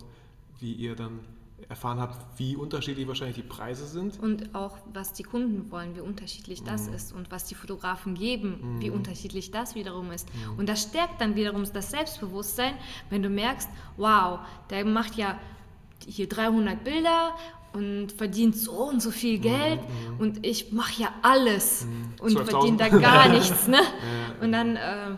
wie 0.61 0.73
ihr 0.73 0.95
dann 0.95 1.21
erfahren 1.69 1.99
habt, 1.99 2.39
wie 2.39 2.55
unterschiedlich 2.55 3.09
wahrscheinlich 3.09 3.37
die 3.37 3.43
Preise 3.43 3.87
sind. 3.87 4.21
Und 4.21 4.55
auch, 4.55 4.77
was 4.93 5.15
die 5.15 5.23
Kunden 5.23 5.71
wollen, 5.71 5.97
wie 5.97 6.01
unterschiedlich 6.01 6.63
das 6.63 6.87
ist. 6.87 7.13
Und 7.15 7.31
was 7.31 7.45
die 7.45 7.55
Fotografen 7.55 8.15
geben, 8.15 8.77
wie 8.79 8.91
unterschiedlich 8.91 9.51
das 9.51 9.75
wiederum 9.75 10.13
ist. 10.13 10.29
Und 10.59 10.69
das 10.69 10.83
stärkt 10.83 11.21
dann 11.21 11.35
wiederum 11.35 11.65
das 11.73 11.91
Selbstbewusstsein, 11.91 12.75
wenn 13.11 13.23
du 13.23 13.31
merkst, 13.31 13.71
wow, 13.97 14.41
der 14.71 14.85
macht 14.85 15.15
ja 15.17 15.39
hier 16.07 16.29
300 16.29 16.83
Bilder 16.85 17.35
und 17.73 18.13
verdient 18.13 18.57
so 18.57 18.89
und 18.89 19.03
so 19.03 19.11
viel 19.11 19.39
Geld 19.39 19.81
und 20.19 20.47
ich 20.47 20.73
mache 20.73 21.03
ja 21.03 21.09
alles 21.23 21.87
und 22.21 22.33
12.000. 22.33 22.45
verdiene 22.45 22.77
da 22.79 22.89
gar 22.89 23.29
nichts. 23.33 23.69
Ne? 23.69 23.81
Und 24.41 24.53
dann, 24.53 24.77
äh, 24.77 25.17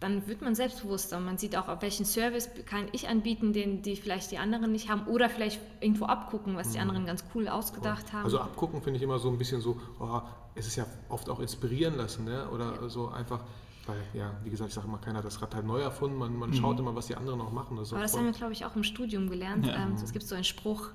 dann 0.00 0.26
wird 0.26 0.42
man 0.42 0.54
selbstbewusster. 0.54 1.18
Man 1.18 1.38
sieht 1.38 1.56
auch, 1.56 1.68
auf 1.68 1.80
welchen 1.80 2.04
Service 2.04 2.50
kann 2.66 2.88
ich 2.92 3.08
anbieten, 3.08 3.54
den 3.54 3.80
die 3.80 3.96
vielleicht 3.96 4.30
die 4.32 4.38
anderen 4.38 4.72
nicht 4.72 4.90
haben 4.90 5.06
oder 5.06 5.30
vielleicht 5.30 5.60
irgendwo 5.80 6.04
abgucken, 6.04 6.56
was 6.56 6.72
die 6.72 6.78
anderen 6.78 7.06
ganz 7.06 7.24
cool 7.34 7.48
ausgedacht 7.48 8.12
haben. 8.12 8.24
Also 8.24 8.38
abgucken 8.38 8.82
finde 8.82 8.98
ich 8.98 9.02
immer 9.02 9.18
so 9.18 9.30
ein 9.30 9.38
bisschen 9.38 9.62
so, 9.62 9.78
oh, 9.98 10.20
es 10.54 10.66
ist 10.66 10.76
ja 10.76 10.84
oft 11.08 11.30
auch 11.30 11.40
inspirieren 11.40 11.96
lassen, 11.96 12.24
ne? 12.24 12.48
oder 12.50 12.90
so 12.90 13.08
einfach, 13.08 13.40
weil, 13.86 14.02
ja, 14.14 14.32
wie 14.42 14.50
gesagt, 14.50 14.68
ich 14.68 14.74
sage 14.74 14.86
immer, 14.86 14.98
keiner 14.98 15.18
hat 15.18 15.24
das 15.24 15.40
Rad 15.40 15.54
halt 15.54 15.64
neu 15.66 15.80
erfunden, 15.80 16.16
man, 16.18 16.36
man 16.36 16.52
schaut 16.52 16.78
immer, 16.78 16.94
was 16.94 17.06
die 17.06 17.16
anderen 17.16 17.40
auch 17.40 17.52
machen. 17.52 17.76
Das 17.76 17.92
Aber 17.92 18.02
das 18.02 18.12
voll 18.12 18.20
haben 18.20 18.26
wir, 18.26 18.32
glaube 18.32 18.52
ich, 18.52 18.64
auch 18.64 18.74
im 18.76 18.82
Studium 18.84 19.28
gelernt. 19.28 19.66
Ja. 19.66 19.74
Ähm, 19.76 19.94
es 19.94 20.12
gibt 20.12 20.26
so 20.26 20.34
einen 20.34 20.44
Spruch, 20.44 20.90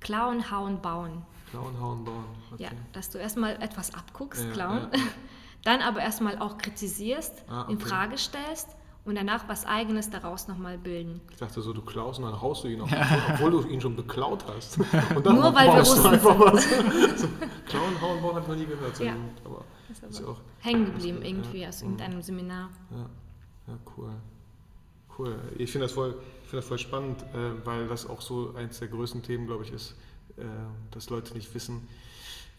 klauen, 0.00 0.50
hauen, 0.50 0.80
bauen. 0.82 1.22
klauen, 1.50 1.80
hauen, 1.80 2.04
bauen. 2.04 2.24
Okay. 2.52 2.64
Ja, 2.64 2.70
dass 2.92 3.10
du 3.10 3.18
erstmal 3.18 3.60
etwas 3.62 3.94
abguckst, 3.94 4.44
Ja, 4.44 4.50
klauen, 4.52 4.88
ja. 4.92 5.00
dann 5.64 5.80
aber 5.80 6.00
erstmal 6.00 6.38
auch 6.38 6.58
kritisierst, 6.58 7.44
Ah, 7.48 7.66
in 7.68 7.76
okay. 7.76 7.86
Frage 7.86 8.18
stellst 8.18 8.68
und 9.06 9.14
danach 9.14 9.48
was 9.48 9.64
Eigenes 9.64 10.10
daraus 10.10 10.48
nochmal 10.48 10.76
bilden. 10.78 11.20
Ich 11.30 11.36
dachte 11.38 11.60
so, 11.62 11.72
du 11.72 11.80
klaust 11.82 12.18
und 12.18 12.26
dann 12.26 12.40
haust 12.40 12.64
du 12.64 12.68
ihn 12.68 12.80
auch, 12.80 12.88
obwohl 13.32 13.50
du 13.52 13.62
ihn 13.68 13.80
schon 13.80 13.96
beklaut 13.96 14.44
hast. 14.48 14.78
Und 15.14 15.24
dann 15.24 15.36
Nur 15.36 15.54
weil 15.54 15.66
wir 15.68 15.78
Russen 15.78 16.06
einfach 16.06 16.38
was. 16.38 16.64
so, 17.20 17.28
klauen, 17.66 18.00
hauen, 18.00 18.20
bauen 18.20 18.34
habe 18.34 18.40
ich 18.42 18.48
noch 18.48 18.56
nie 18.56 18.66
gehört. 18.66 18.96
So, 18.96 19.04
Ja. 19.04 19.14
Aber 19.44 19.64
Das 19.88 19.98
ist 19.98 20.04
ist 20.10 20.18
ja 20.18 20.24
aber 20.26 20.32
auch, 20.34 20.40
hängen 20.60 20.86
geblieben 20.86 21.18
Ja. 21.22 21.28
irgendwie 21.28 21.66
aus 21.66 21.82
irgendeinem 21.82 22.20
Seminar. 22.22 22.68
ja, 22.90 23.08
ja, 23.68 23.78
cool. 23.96 24.10
Cool. 25.18 25.38
Ich 25.56 25.72
finde 25.72 25.86
das, 25.86 25.92
voll, 25.94 26.14
ich 26.42 26.50
find 26.50 26.60
das 26.62 26.66
voll 26.68 26.78
spannend, 26.78 27.22
äh, 27.34 27.64
weil 27.64 27.88
das 27.88 28.06
auch 28.08 28.20
so 28.20 28.54
eins 28.54 28.78
der 28.80 28.88
größten 28.88 29.22
Themen, 29.22 29.46
glaube 29.46 29.64
ich, 29.64 29.72
ist, 29.72 29.94
äh, 30.36 30.42
dass 30.90 31.08
Leute 31.10 31.32
nicht 31.34 31.54
wissen, 31.54 31.88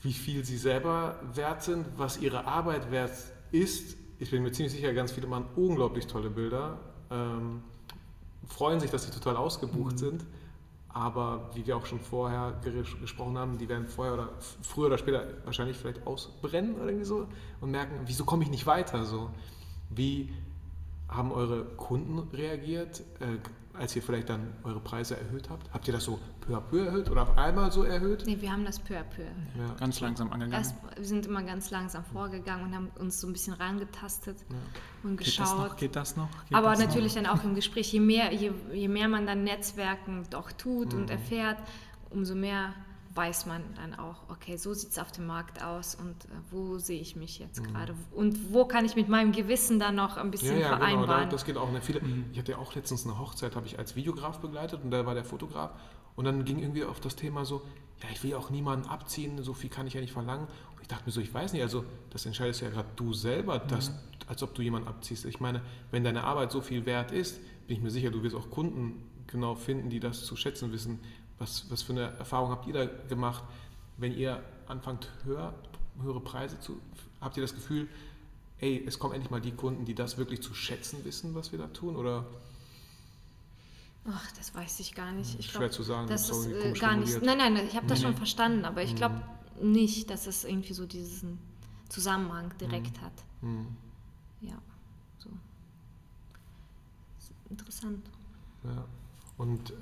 wie 0.01 0.13
viel 0.13 0.43
sie 0.45 0.57
selber 0.57 1.19
wert 1.33 1.61
sind, 1.63 1.85
was 1.97 2.17
ihre 2.19 2.45
Arbeit 2.45 2.89
wert 2.91 3.11
ist. 3.51 3.95
Ich 4.19 4.31
bin 4.31 4.41
mir 4.43 4.51
ziemlich 4.51 4.73
sicher, 4.73 4.93
ganz 4.93 5.11
viele 5.11 5.27
machen 5.27 5.45
unglaublich 5.55 6.07
tolle 6.07 6.29
Bilder, 6.29 6.79
ähm, 7.11 7.61
freuen 8.47 8.79
sich, 8.79 8.89
dass 8.89 9.03
sie 9.03 9.11
total 9.11 9.37
ausgebucht 9.37 9.99
sind. 9.99 10.25
Aber 10.89 11.51
wie 11.53 11.67
wir 11.67 11.77
auch 11.77 11.85
schon 11.85 11.99
vorher 11.99 12.59
ges- 12.63 12.99
gesprochen 12.99 13.37
haben, 13.37 13.59
die 13.59 13.69
werden 13.69 13.85
vorher 13.87 14.13
oder 14.15 14.29
früher 14.63 14.87
oder 14.87 14.97
später 14.97 15.27
wahrscheinlich 15.45 15.77
vielleicht 15.77 16.07
ausbrennen 16.07 16.75
oder 16.75 16.85
irgendwie 16.87 17.05
so 17.05 17.27
und 17.61 17.69
merken, 17.69 17.99
wieso 18.05 18.25
komme 18.25 18.43
ich 18.43 18.49
nicht 18.49 18.65
weiter? 18.65 19.03
So, 19.03 19.29
wie, 19.91 20.33
haben 21.07 21.31
eure 21.31 21.65
Kunden 21.65 22.17
reagiert, 22.35 23.01
äh, 23.19 23.37
als 23.77 23.95
ihr 23.95 24.01
vielleicht 24.01 24.29
dann 24.29 24.53
eure 24.63 24.79
Preise 24.79 25.17
erhöht 25.17 25.49
habt? 25.49 25.71
Habt 25.73 25.87
ihr 25.87 25.93
das 25.93 26.03
so 26.03 26.19
peu 26.41 26.55
à 26.55 26.61
peu 26.61 26.85
erhöht 26.85 27.09
oder 27.09 27.23
auf 27.23 27.37
einmal 27.37 27.71
so 27.71 27.83
erhöht? 27.83 28.23
Nee, 28.25 28.37
wir 28.41 28.51
haben 28.51 28.65
das 28.65 28.79
peu 28.79 28.95
à 28.97 29.03
peu. 29.03 29.23
Ja. 29.23 29.73
Ganz 29.79 29.99
langsam 29.99 30.27
angegangen. 30.31 30.53
Erst, 30.53 30.75
wir 30.95 31.05
sind 31.05 31.25
immer 31.25 31.43
ganz 31.43 31.69
langsam 31.71 32.03
vorgegangen 32.05 32.65
und 32.65 32.75
haben 32.75 32.87
uns 32.99 33.19
so 33.21 33.27
ein 33.27 33.33
bisschen 33.33 33.53
rangetastet 33.53 34.37
und 35.03 35.17
Geht 35.17 35.27
das 35.27 35.37
noch? 35.51 35.63
geschaut. 35.63 35.77
Geht 35.77 35.95
das 35.95 36.17
noch? 36.17 36.29
Geht 36.47 36.57
Aber 36.57 36.69
das 36.71 36.79
noch? 36.79 36.85
natürlich 36.87 37.13
dann 37.13 37.25
auch 37.25 37.43
im 37.43 37.55
Gespräch, 37.55 37.91
je 37.93 37.99
mehr, 37.99 38.33
je, 38.33 38.51
je 38.73 38.87
mehr 38.87 39.07
man 39.07 39.25
dann 39.25 39.43
Netzwerken 39.43 40.23
doch 40.29 40.51
tut 40.51 40.93
Mhm. 40.93 40.99
und 41.01 41.09
erfährt, 41.09 41.57
umso 42.09 42.35
mehr 42.35 42.73
weiß 43.17 43.47
man 43.47 43.61
dann 43.75 43.95
auch, 43.95 44.29
okay, 44.29 44.55
so 44.57 44.73
sieht 44.73 44.91
es 44.91 44.99
auf 44.99 45.11
dem 45.11 45.25
Markt 45.25 45.63
aus 45.63 45.95
und 45.95 46.25
äh, 46.25 46.27
wo 46.51 46.77
sehe 46.77 47.01
ich 47.01 47.15
mich 47.15 47.39
jetzt 47.39 47.59
Mhm. 47.61 47.65
gerade 47.73 47.95
und 48.11 48.53
wo 48.53 48.65
kann 48.65 48.85
ich 48.85 48.95
mit 48.95 49.09
meinem 49.09 49.31
Gewissen 49.31 49.79
dann 49.79 49.95
noch 49.95 50.17
ein 50.17 50.25
Ja, 50.27 50.31
bisschen 50.31 50.59
ja, 50.59 50.69
genau, 50.69 50.69
da, 50.69 50.77
vereinbaren. 50.77 51.29
das 51.31 51.43
geht 51.43 51.57
auch. 51.57 51.71
Ne? 51.71 51.81
Viele, 51.81 52.01
Ich 52.31 52.37
hatte 52.39 52.51
ja 52.53 52.57
auch 52.59 52.75
letztens 52.75 53.05
eine 53.05 53.17
Hochzeit, 53.19 53.55
habe 53.55 53.65
ich 53.65 53.79
als 53.79 53.95
Videograf 53.95 54.39
begleitet 54.39 54.81
und 54.83 54.91
da 54.91 55.05
war 55.05 55.15
der 55.15 55.25
Fotograf 55.25 55.71
und 56.15 56.25
dann 56.25 56.45
ging 56.45 56.59
irgendwie 56.59 56.83
auf 56.83 56.99
das 56.99 57.15
Thema 57.15 57.43
so, 57.43 57.63
ja, 58.03 58.09
ich 58.11 58.21
will 58.23 58.29
ja 58.31 58.37
auch 58.37 58.51
niemanden 58.51 58.87
abziehen, 58.87 59.41
so 59.41 59.53
viel 59.55 59.69
kann 59.71 59.87
ich 59.87 59.95
ja 59.95 60.01
nicht 60.01 60.13
verlangen. 60.13 60.45
Und 60.75 60.81
ich 60.83 60.87
dachte 60.87 61.05
mir 61.07 61.11
so, 61.11 61.19
ich 61.19 61.33
weiß 61.33 61.53
nicht, 61.53 61.63
also 61.63 61.83
das 62.11 62.25
entscheidest 62.27 62.61
ja 62.61 62.69
gerade 62.69 62.87
du 62.95 63.11
selber, 63.13 63.57
dass, 63.57 63.91
als 64.27 64.43
ob 64.43 64.53
du 64.53 64.61
jemanden 64.61 64.87
abziehst. 64.87 65.25
Ich 65.25 65.39
meine, 65.39 65.61
wenn 65.89 66.03
deine 66.03 66.23
Arbeit 66.23 66.51
so 66.51 66.61
viel 66.61 66.85
wert 66.85 67.11
ist, 67.11 67.39
bin 67.65 67.77
ich 67.77 67.81
mir 67.81 67.89
sicher, 67.89 68.11
du 68.11 68.21
wirst 68.21 68.35
auch 68.35 68.51
Kunden 68.51 69.03
genau 69.25 69.55
finden, 69.55 69.89
die 69.89 69.99
das 69.99 70.23
zu 70.25 70.35
schätzen 70.35 70.71
wissen. 70.71 70.99
Was, 71.39 71.69
was 71.69 71.83
für 71.83 71.93
eine 71.93 72.17
Erfahrung 72.17 72.49
habt 72.49 72.65
ihr 72.67 72.73
da 72.73 72.85
gemacht, 73.07 73.43
wenn 73.97 74.15
ihr 74.15 74.43
anfangt, 74.67 75.09
höher, 75.23 75.53
höhere 76.01 76.19
Preise 76.19 76.59
zu, 76.59 76.79
habt 77.21 77.37
ihr 77.37 77.41
das 77.41 77.53
Gefühl, 77.53 77.87
ey, 78.59 78.83
es 78.87 78.97
kommen 78.99 79.13
endlich 79.13 79.29
mal 79.31 79.41
die 79.41 79.51
Kunden, 79.51 79.85
die 79.85 79.93
das 79.95 80.17
wirklich 80.17 80.41
zu 80.41 80.53
schätzen 80.53 81.05
wissen, 81.05 81.35
was 81.35 81.51
wir 81.51 81.59
da 81.59 81.67
tun? 81.67 81.95
Oder 81.95 82.25
Ach, 84.09 84.31
das 84.37 84.55
weiß 84.55 84.79
ich 84.79 84.95
gar 84.95 85.11
nicht. 85.11 85.37
Ich 85.37 85.47
Schwer 85.51 85.61
glaub, 85.61 85.73
zu 85.73 85.83
sagen, 85.83 86.07
Das 86.07 86.29
ist 86.29 86.47
äh, 86.47 86.71
gar 86.73 86.95
nicht. 86.95 87.21
Nein, 87.21 87.37
nein, 87.37 87.57
ich 87.67 87.75
habe 87.75 87.87
das 87.87 88.01
schon 88.01 88.11
nee. 88.11 88.17
verstanden, 88.17 88.63
aber 88.63 88.81
ich 88.81 88.95
glaube 88.95 89.21
nicht, 89.61 90.09
dass 90.09 90.27
es 90.27 90.45
irgendwie 90.45 90.73
so 90.73 90.85
diesen 90.85 91.39
Zusammenhang 91.89 92.53
direkt 92.59 93.01
hat. 93.01 93.11
hm, 93.41 93.67
Ja, 94.41 94.57
so. 95.17 95.29
Interessant. 97.49 98.09
ja. 98.63 98.85
Und 99.37 99.71
äh, 99.71 99.73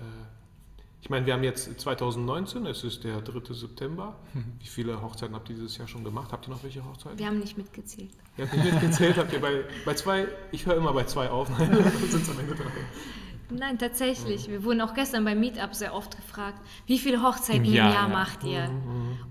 ich 1.05 1.09
meine, 1.11 1.23
wir 1.27 1.33
haben 1.35 1.43
jetzt 1.43 1.79
2019, 1.79 2.65
es 2.65 2.83
ist 2.83 3.03
der 3.03 3.21
3. 3.21 3.53
September. 3.53 4.15
Wie 4.59 4.65
viele 4.65 4.99
Hochzeiten 5.03 5.35
habt 5.35 5.47
ihr 5.51 5.55
dieses 5.55 5.77
Jahr 5.77 5.87
schon 5.87 6.03
gemacht? 6.03 6.31
Habt 6.31 6.47
ihr 6.47 6.49
noch 6.49 6.63
welche 6.63 6.83
Hochzeiten? 6.83 7.19
Wir 7.19 7.27
haben 7.27 7.37
nicht 7.37 7.55
mitgezählt. 7.55 8.09
Ihr 8.37 8.45
habt 8.45 8.57
nicht 8.57 8.73
mitgezählt, 8.73 9.15
habt 9.15 9.31
ihr 9.31 9.39
bei, 9.39 9.65
bei 9.85 9.93
zwei, 9.93 10.27
ich 10.51 10.65
höre 10.65 10.77
immer 10.77 10.93
bei 10.93 11.03
zwei 11.03 11.29
auf, 11.29 11.47
dann 11.55 11.71
sind 12.09 12.23
es 12.23 12.29
am 12.31 12.39
Ende 12.39 12.55
drei. 12.55 12.71
Nein, 13.51 13.77
tatsächlich. 13.77 14.49
Wir 14.49 14.63
wurden 14.63 14.81
auch 14.81 14.95
gestern 14.95 15.23
beim 15.25 15.39
Meetup 15.39 15.75
sehr 15.75 15.93
oft 15.93 16.15
gefragt, 16.15 16.59
wie 16.87 16.97
viele 16.97 17.21
Hochzeiten 17.21 17.65
im 17.65 17.71
Ja, 17.73 17.93
Jahr 17.93 18.07
ja. 18.09 18.13
macht 18.13 18.43
ihr? 18.43 18.71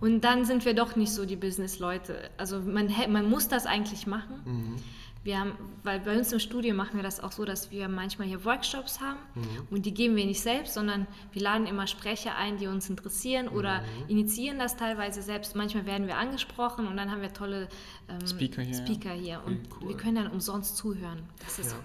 Und 0.00 0.20
dann 0.20 0.44
sind 0.44 0.64
wir 0.64 0.74
doch 0.74 0.94
nicht 0.94 1.10
so 1.10 1.26
die 1.26 1.34
Business-Leute. 1.34 2.30
Also 2.36 2.60
man, 2.60 2.88
man 3.08 3.28
muss 3.28 3.48
das 3.48 3.66
eigentlich 3.66 4.06
machen. 4.06 4.36
Mhm. 4.44 4.76
Wir 5.24 5.40
haben, 5.40 5.52
weil 5.82 6.00
bei 6.00 6.16
uns 6.18 6.32
im 6.32 6.38
Studio 6.38 6.74
machen 6.74 6.96
wir 6.96 7.02
das 7.02 7.18
auch 7.18 7.32
so, 7.32 7.44
dass 7.46 7.70
wir 7.70 7.88
manchmal 7.88 8.28
hier 8.28 8.44
Workshops 8.44 9.00
haben 9.00 9.18
Mhm. 9.34 9.42
und 9.70 9.86
die 9.86 9.94
geben 9.94 10.16
wir 10.16 10.26
nicht 10.26 10.42
selbst, 10.42 10.74
sondern 10.74 11.06
wir 11.32 11.40
laden 11.42 11.66
immer 11.66 11.86
Sprecher 11.86 12.36
ein, 12.36 12.58
die 12.58 12.66
uns 12.66 12.90
interessieren 12.90 13.48
oder 13.48 13.80
Mhm. 13.80 13.86
initiieren 14.08 14.58
das 14.58 14.76
teilweise 14.76 15.22
selbst. 15.22 15.56
Manchmal 15.56 15.86
werden 15.86 16.06
wir 16.06 16.18
angesprochen 16.18 16.86
und 16.86 16.96
dann 16.98 17.10
haben 17.10 17.22
wir 17.22 17.32
tolle 17.32 17.68
ähm, 18.08 18.26
Speaker 18.26 18.60
hier. 18.62 18.74
Speaker 18.76 19.12
hier 19.12 19.40
und 19.46 19.60
cool. 19.80 19.88
wir 19.88 19.96
können 19.96 20.16
dann 20.16 20.30
umsonst 20.30 20.76
zuhören. 20.76 21.22
Das 21.42 21.58
ist, 21.58 21.72
Ja. 21.72 21.78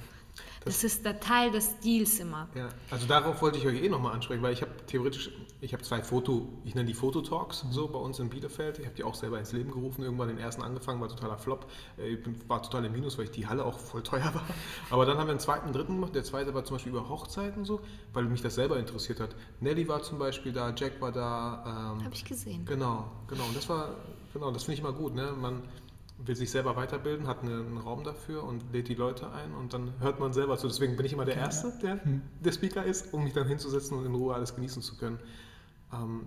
Das 0.65 0.83
ist 0.83 1.05
der 1.05 1.19
Teil 1.19 1.51
des 1.51 1.79
Deals 1.79 2.19
immer. 2.19 2.47
Ja, 2.55 2.69
also 2.91 3.05
darauf 3.07 3.41
wollte 3.41 3.57
ich 3.57 3.65
euch 3.65 3.81
eh 3.81 3.89
nochmal 3.89 4.13
ansprechen, 4.13 4.41
weil 4.43 4.53
ich 4.53 4.61
habe 4.61 4.71
theoretisch, 4.87 5.31
ich 5.61 5.73
habe 5.73 5.83
zwei 5.83 6.01
Foto, 6.03 6.47
ich 6.65 6.75
nenne 6.75 6.87
die 6.87 6.93
Fototalks 6.93 7.65
so 7.71 7.87
bei 7.87 7.99
uns 7.99 8.19
in 8.19 8.29
Bielefeld. 8.29 8.79
Ich 8.79 8.85
habe 8.85 8.95
die 8.95 9.03
auch 9.03 9.15
selber 9.15 9.39
ins 9.39 9.51
Leben 9.53 9.71
gerufen, 9.71 10.03
irgendwann 10.03 10.27
den 10.27 10.37
ersten 10.37 10.61
angefangen, 10.61 10.99
war 11.01 11.07
totaler 11.09 11.37
Flop. 11.37 11.65
Äh, 11.97 12.09
Ich 12.13 12.23
bin- 12.23 12.35
war 12.49 12.61
total 12.61 12.85
im 12.85 12.91
Minus, 12.93 13.17
weil 13.17 13.25
ich 13.25 13.31
die 13.31 13.47
Halle 13.47 13.63
auch 13.65 13.79
voll 13.79 14.03
teuer 14.03 14.31
war. 14.33 14.43
Aber 14.89 15.05
dann 15.05 15.17
haben 15.17 15.27
wir 15.27 15.31
einen 15.31 15.39
zweiten, 15.39 15.71
dritten 15.73 15.95
gemacht. 15.95 16.13
Der 16.15 16.23
zweite 16.23 16.53
war 16.53 16.63
zum 16.65 16.75
Beispiel 16.75 16.91
über 16.91 17.07
Hochzeiten 17.09 17.65
so, 17.65 17.81
weil 18.13 18.25
mich 18.25 18.41
das 18.41 18.55
selber 18.55 18.77
interessiert 18.79 19.19
hat. 19.19 19.35
Nelly 19.61 19.87
war 19.87 20.01
zum 20.03 20.19
Beispiel 20.19 20.51
da, 20.53 20.73
Jack 20.75 20.99
war 21.01 21.11
da. 21.11 21.93
Ähm, 21.97 22.03
Habe 22.05 22.13
ich 22.15 22.25
gesehen. 22.25 22.65
Genau, 22.65 23.09
genau. 23.27 23.45
Und 23.45 23.55
das 23.55 23.67
war, 23.69 23.95
genau, 24.33 24.51
das 24.51 24.63
finde 24.63 24.73
ich 24.75 24.79
immer 24.81 24.93
gut. 24.93 25.13
Ne? 25.15 25.31
Man 25.39 25.61
will 26.25 26.35
sich 26.35 26.51
selber 26.51 26.75
weiterbilden, 26.75 27.27
hat 27.27 27.41
eine, 27.43 27.51
einen 27.53 27.77
Raum 27.77 28.03
dafür 28.03 28.43
und 28.43 28.63
lädt 28.73 28.87
die 28.89 28.95
Leute 28.95 29.31
ein 29.31 29.53
und 29.53 29.73
dann 29.73 29.93
hört 29.99 30.19
man 30.19 30.33
selber 30.33 30.57
zu. 30.57 30.67
Deswegen 30.67 30.95
bin 30.97 31.05
ich 31.05 31.13
immer 31.13 31.25
der 31.25 31.35
Erste, 31.37 31.73
der 31.81 31.99
der 32.43 32.51
Speaker 32.51 32.83
ist, 32.83 33.13
um 33.13 33.23
mich 33.23 33.33
dann 33.33 33.47
hinzusetzen 33.47 33.97
und 33.97 34.05
in 34.05 34.13
Ruhe 34.13 34.33
alles 34.35 34.53
genießen 34.55 34.81
zu 34.81 34.97
können. 34.97 35.19
Ähm, 35.93 36.25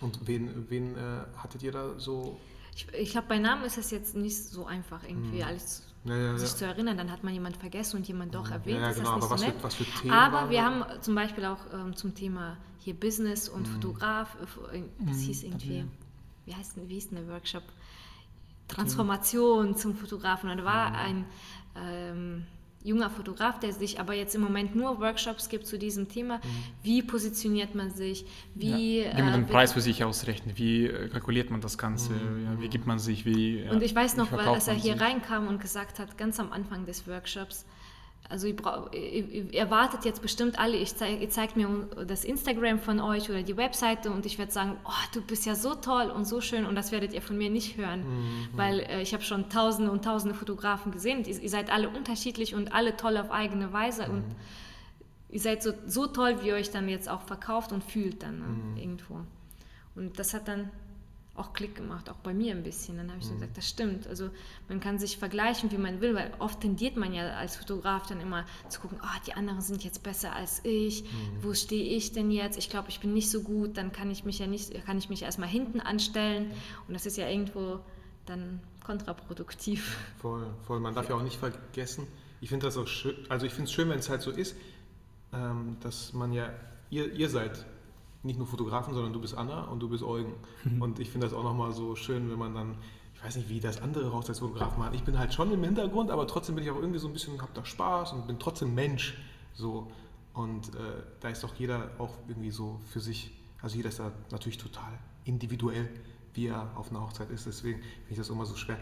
und 0.00 0.26
wen, 0.26 0.66
wen 0.68 0.96
äh, 0.96 1.00
hattet 1.36 1.62
ihr 1.62 1.72
da 1.72 1.98
so? 1.98 2.38
Ich, 2.74 2.86
ich 2.92 3.10
glaube, 3.10 3.28
bei 3.28 3.38
Namen 3.38 3.64
ist 3.64 3.78
es 3.78 3.90
jetzt 3.90 4.16
nicht 4.16 4.36
so 4.36 4.66
einfach, 4.66 5.02
irgendwie 5.04 5.38
Mhm. 5.42 5.48
alles 5.48 5.82
Ja, 6.04 6.16
ja, 6.16 6.38
sich 6.38 6.50
ja. 6.50 6.56
zu 6.56 6.64
erinnern. 6.66 6.96
Dann 6.96 7.10
hat 7.12 7.22
man 7.22 7.32
jemand 7.32 7.56
vergessen 7.56 7.96
und 7.98 8.08
jemand 8.08 8.34
doch 8.34 8.50
erwähnt. 8.50 8.80
Ja, 8.80 8.88
ja, 8.88 8.92
genau, 8.92 9.16
das 9.18 9.30
aber 9.30 9.40
nicht 9.40 9.62
was 9.62 9.74
für, 9.74 9.82
was 9.84 9.92
für 9.94 10.00
Themen 10.00 10.12
Aber 10.14 10.50
wir 10.50 10.64
haben 10.64 10.84
zum 11.00 11.14
Beispiel 11.14 11.44
auch 11.44 11.60
ähm, 11.72 11.94
zum 11.96 12.14
Thema 12.14 12.56
hier 12.78 12.94
Business 12.94 13.48
und 13.48 13.62
Mhm. 13.68 13.72
Fotograf, 13.74 14.36
äh, 14.72 14.78
äh, 14.78 14.82
das 15.06 15.18
hieß 15.20 15.44
irgendwie, 15.44 15.84
wie, 16.46 16.54
heißt, 16.54 16.76
denn- 16.76 16.88
wie 16.88 16.94
hieß 16.94 17.10
denn 17.10 17.18
der 17.24 17.28
Workshop? 17.34 17.62
Transformation 18.72 19.76
zum 19.76 19.94
Fotografen. 19.94 20.50
Und 20.50 20.58
da 20.58 20.64
war 20.64 20.90
Mhm. 20.90 20.96
ein 20.96 21.24
ähm, 21.76 22.42
junger 22.84 23.10
Fotograf, 23.10 23.60
der 23.60 23.72
sich 23.72 24.00
aber 24.00 24.14
jetzt 24.14 24.34
im 24.34 24.40
Moment 24.40 24.74
nur 24.74 24.98
Workshops 25.00 25.48
gibt 25.48 25.66
zu 25.66 25.78
diesem 25.78 26.08
Thema. 26.08 26.36
Mhm. 26.38 26.40
Wie 26.82 27.02
positioniert 27.02 27.74
man 27.74 27.90
sich? 27.92 28.24
Wie, 28.54 29.02
ja. 29.02 29.16
Wie 29.16 29.22
man 29.22 29.32
den 29.34 29.44
äh, 29.44 29.46
Preis 29.52 29.72
für 29.72 29.80
sich 29.80 30.02
ausrechnet, 30.02 30.58
wie 30.58 30.86
äh, 30.86 31.08
kalkuliert 31.08 31.50
man 31.50 31.60
das 31.60 31.78
Ganze, 31.78 32.12
Mhm. 32.12 32.44
ja, 32.44 32.60
wie 32.60 32.68
gibt 32.68 32.86
man 32.86 32.98
sich, 32.98 33.24
wie. 33.24 33.60
Ja, 33.60 33.70
Und 33.70 33.82
ich 33.82 33.94
weiß 33.94 34.16
noch, 34.16 34.32
als 34.32 34.66
er 34.68 34.74
hier 34.74 34.94
sich. 34.94 35.00
reinkam 35.02 35.46
und 35.46 35.60
gesagt 35.60 35.98
hat, 36.00 36.18
ganz 36.18 36.40
am 36.40 36.50
Anfang 36.52 36.84
des 36.84 37.06
Workshops, 37.06 37.64
also 38.28 38.46
ihr, 38.46 38.56
ihr, 38.92 39.54
erwartet 39.54 40.04
jetzt 40.04 40.22
bestimmt 40.22 40.58
alle, 40.58 40.76
ich 40.76 40.96
zeig, 40.96 41.20
ihr 41.20 41.28
zeigt 41.28 41.56
mir 41.56 41.68
das 42.06 42.24
Instagram 42.24 42.78
von 42.78 43.00
euch 43.00 43.28
oder 43.28 43.42
die 43.42 43.56
Webseite 43.56 44.10
und 44.10 44.24
ich 44.24 44.38
werde 44.38 44.50
sagen, 44.50 44.76
oh, 44.84 45.04
du 45.12 45.20
bist 45.20 45.44
ja 45.44 45.54
so 45.54 45.74
toll 45.74 46.10
und 46.10 46.24
so 46.24 46.40
schön 46.40 46.64
und 46.64 46.74
das 46.74 46.92
werdet 46.92 47.12
ihr 47.12 47.20
von 47.20 47.36
mir 47.36 47.50
nicht 47.50 47.76
hören, 47.76 48.04
weil 48.54 48.80
äh, 48.80 49.02
ich 49.02 49.12
habe 49.12 49.22
schon 49.22 49.50
tausende 49.50 49.90
und 49.90 50.04
tausende 50.04 50.34
Fotografen 50.34 50.92
gesehen, 50.92 51.24
ihr, 51.24 51.38
ihr 51.38 51.50
seid 51.50 51.70
alle 51.70 51.90
unterschiedlich 51.90 52.54
und 52.54 52.72
alle 52.72 52.96
toll 52.96 53.18
auf 53.18 53.30
eigene 53.30 53.72
Weise 53.72 54.08
und 54.08 54.24
ihr 55.28 55.40
seid 55.40 55.62
so, 55.62 55.72
so 55.86 56.06
toll, 56.06 56.42
wie 56.42 56.48
ihr 56.48 56.54
euch 56.54 56.70
dann 56.70 56.88
jetzt 56.88 57.08
auch 57.08 57.22
verkauft 57.22 57.72
und 57.72 57.84
fühlt 57.84 58.22
dann 58.22 58.38
ne, 58.74 58.80
irgendwo. 58.80 59.20
Und 59.94 60.18
das 60.18 60.32
hat 60.32 60.48
dann 60.48 60.70
auch 61.34 61.54
Klick 61.54 61.74
gemacht, 61.74 62.10
auch 62.10 62.16
bei 62.16 62.34
mir 62.34 62.54
ein 62.54 62.62
bisschen. 62.62 62.98
Dann 62.98 63.08
habe 63.08 63.18
ich 63.20 63.26
so 63.26 63.32
gesagt, 63.32 63.56
das 63.56 63.66
stimmt. 63.66 64.06
Also 64.06 64.28
man 64.68 64.80
kann 64.80 64.98
sich 64.98 65.16
vergleichen, 65.16 65.70
wie 65.70 65.78
man 65.78 66.00
will, 66.02 66.14
weil 66.14 66.30
oft 66.38 66.60
tendiert 66.60 66.96
man 66.96 67.14
ja 67.14 67.30
als 67.36 67.56
Fotograf 67.56 68.06
dann 68.06 68.20
immer 68.20 68.44
zu 68.68 68.80
gucken, 68.80 68.98
ah, 69.00 69.16
die 69.26 69.32
anderen 69.32 69.62
sind 69.62 69.82
jetzt 69.82 70.02
besser 70.02 70.34
als 70.34 70.60
ich, 70.64 71.04
wo 71.40 71.54
stehe 71.54 71.96
ich 71.96 72.12
denn 72.12 72.30
jetzt? 72.30 72.58
Ich 72.58 72.68
glaube, 72.68 72.90
ich 72.90 73.00
bin 73.00 73.14
nicht 73.14 73.30
so 73.30 73.42
gut, 73.42 73.78
dann 73.78 73.92
kann 73.92 74.10
ich 74.10 74.24
mich 74.24 74.40
ja 74.40 74.46
nicht, 74.46 74.84
kann 74.84 74.98
ich 74.98 75.08
mich 75.08 75.22
erstmal 75.22 75.48
hinten 75.48 75.80
anstellen. 75.80 76.50
Und 76.86 76.94
das 76.94 77.06
ist 77.06 77.16
ja 77.16 77.28
irgendwo 77.28 77.80
dann 78.26 78.60
kontraproduktiv. 78.84 79.96
Voll, 80.20 80.46
voll. 80.66 80.80
Man 80.80 80.94
darf 80.94 81.08
ja 81.08 81.14
auch 81.14 81.22
nicht 81.22 81.36
vergessen, 81.36 82.06
ich 82.42 82.48
finde 82.50 82.66
das 82.66 82.76
auch 82.76 82.88
schön, 82.88 83.14
also 83.28 83.46
ich 83.46 83.52
finde 83.52 83.68
es 83.68 83.72
schön, 83.72 83.88
wenn 83.88 84.00
es 84.00 84.10
halt 84.10 84.20
so 84.20 84.32
ist, 84.32 84.56
ähm, 85.32 85.76
dass 85.80 86.12
man 86.12 86.32
ja, 86.32 86.52
ihr, 86.90 87.12
ihr 87.12 87.30
seid 87.30 87.64
nicht 88.22 88.38
nur 88.38 88.46
Fotografen, 88.46 88.94
sondern 88.94 89.12
du 89.12 89.20
bist 89.20 89.36
Anna 89.36 89.64
und 89.64 89.80
du 89.80 89.88
bist 89.88 90.02
Eugen. 90.02 90.34
Und 90.80 90.98
ich 90.98 91.10
finde 91.10 91.26
das 91.26 91.34
auch 91.34 91.42
nochmal 91.42 91.72
so 91.72 91.96
schön, 91.96 92.30
wenn 92.30 92.38
man 92.38 92.54
dann, 92.54 92.76
ich 93.14 93.24
weiß 93.24 93.36
nicht, 93.36 93.48
wie 93.48 93.60
das 93.60 93.80
andere 93.80 94.12
Hochzeitsfotografen 94.12 94.78
machen. 94.78 94.94
Ich 94.94 95.02
bin 95.02 95.18
halt 95.18 95.34
schon 95.34 95.50
im 95.52 95.62
Hintergrund, 95.64 96.10
aber 96.10 96.26
trotzdem 96.26 96.54
bin 96.54 96.64
ich 96.64 96.70
auch 96.70 96.76
irgendwie 96.76 96.98
so 96.98 97.08
ein 97.08 97.12
bisschen, 97.12 97.40
hab 97.40 97.52
da 97.54 97.64
Spaß 97.64 98.12
und 98.12 98.26
bin 98.26 98.38
trotzdem 98.38 98.74
Mensch. 98.74 99.18
So. 99.54 99.90
Und 100.34 100.74
äh, 100.74 101.02
da 101.20 101.28
ist 101.28 101.42
doch 101.42 101.54
jeder 101.56 101.90
auch 101.98 102.16
irgendwie 102.28 102.50
so 102.50 102.80
für 102.88 103.00
sich, 103.00 103.32
also 103.60 103.76
jeder 103.76 103.88
ist 103.88 103.98
da 103.98 104.12
natürlich 104.30 104.58
total 104.58 104.98
individuell, 105.24 105.88
wie 106.34 106.46
er 106.46 106.70
auf 106.76 106.90
einer 106.90 107.02
Hochzeit 107.02 107.30
ist. 107.30 107.46
Deswegen 107.46 107.80
finde 107.80 108.10
ich 108.10 108.16
das 108.18 108.30
immer 108.30 108.46
so 108.46 108.56
schwer. 108.56 108.78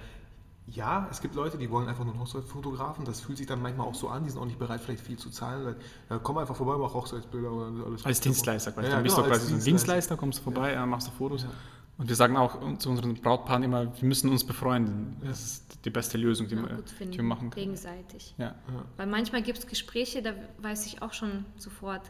Ja, 0.73 1.09
es 1.11 1.21
gibt 1.21 1.35
Leute, 1.35 1.59
die 1.59 1.69
wollen 1.71 1.89
einfach 1.89 2.05
nur 2.05 2.13
einen 2.13 2.23
Hochzeitsfotografen. 2.23 3.05
Das 3.05 3.21
fühlt 3.21 3.39
sich 3.39 3.47
dann 3.47 3.61
manchmal 3.61 3.87
auch 3.87 3.95
so 3.95 4.09
an. 4.09 4.25
Die 4.25 4.31
sind 4.31 4.39
auch 4.41 4.47
nicht 4.47 4.59
bereit, 4.59 4.81
vielleicht 4.81 5.03
viel 5.03 5.19
zu 5.19 5.31
zahlen. 5.31 5.75
Ja, 6.09 6.19
komm 6.19 6.39
einfach 6.39 6.55
vorbei, 6.55 6.77
mach 6.79 6.95
Hochzeitsbilder 6.95 7.51
oder 7.51 7.87
alles. 7.87 8.05
Als 8.05 8.21
Dienstleister, 8.21 8.73
quasi. 8.73 8.89
Ja, 8.89 8.95
dann 8.95 9.03
bist 9.03 9.17
genau, 9.17 9.27
du 9.27 9.33
als 9.33 9.41
quasi 9.43 9.53
so 9.53 9.59
ein 9.59 9.65
Dienstleister, 9.65 10.17
kommst 10.17 10.39
du 10.39 10.43
vorbei, 10.45 10.73
äh, 10.73 10.87
machst 10.87 11.09
du 11.09 11.13
Fotos. 11.13 11.45
Und 11.99 12.09
wir 12.09 12.17
sagen 12.17 12.37
auch 12.37 12.57
zu 12.79 12.89
unseren 12.89 13.15
Brautpaaren 13.15 13.63
immer, 13.63 13.85
wir 14.01 14.09
müssen 14.09 14.31
uns 14.31 14.45
befreunden. 14.45 15.17
Das 15.23 15.41
ist 15.41 15.79
die 15.85 15.91
beste 15.91 16.17
Lösung, 16.17 16.49
die, 16.49 16.55
Ja, 16.55 16.63
wir, 16.63 16.77
gut 16.77 16.91
die 16.91 16.95
finden, 16.95 17.17
wir 17.17 17.25
machen 17.25 17.51
können. 17.51 17.65
gegenseitig. 17.65 18.35
Ja. 18.39 18.55
Weil 18.97 19.07
manchmal 19.07 19.43
gibt 19.43 19.59
es 19.59 19.67
Gespräche, 19.67 20.23
da 20.23 20.33
weiß 20.59 20.87
ich 20.87 21.03
auch 21.03 21.13
schon 21.13 21.45
sofort, 21.59 22.03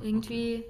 irgendwie 0.00 0.64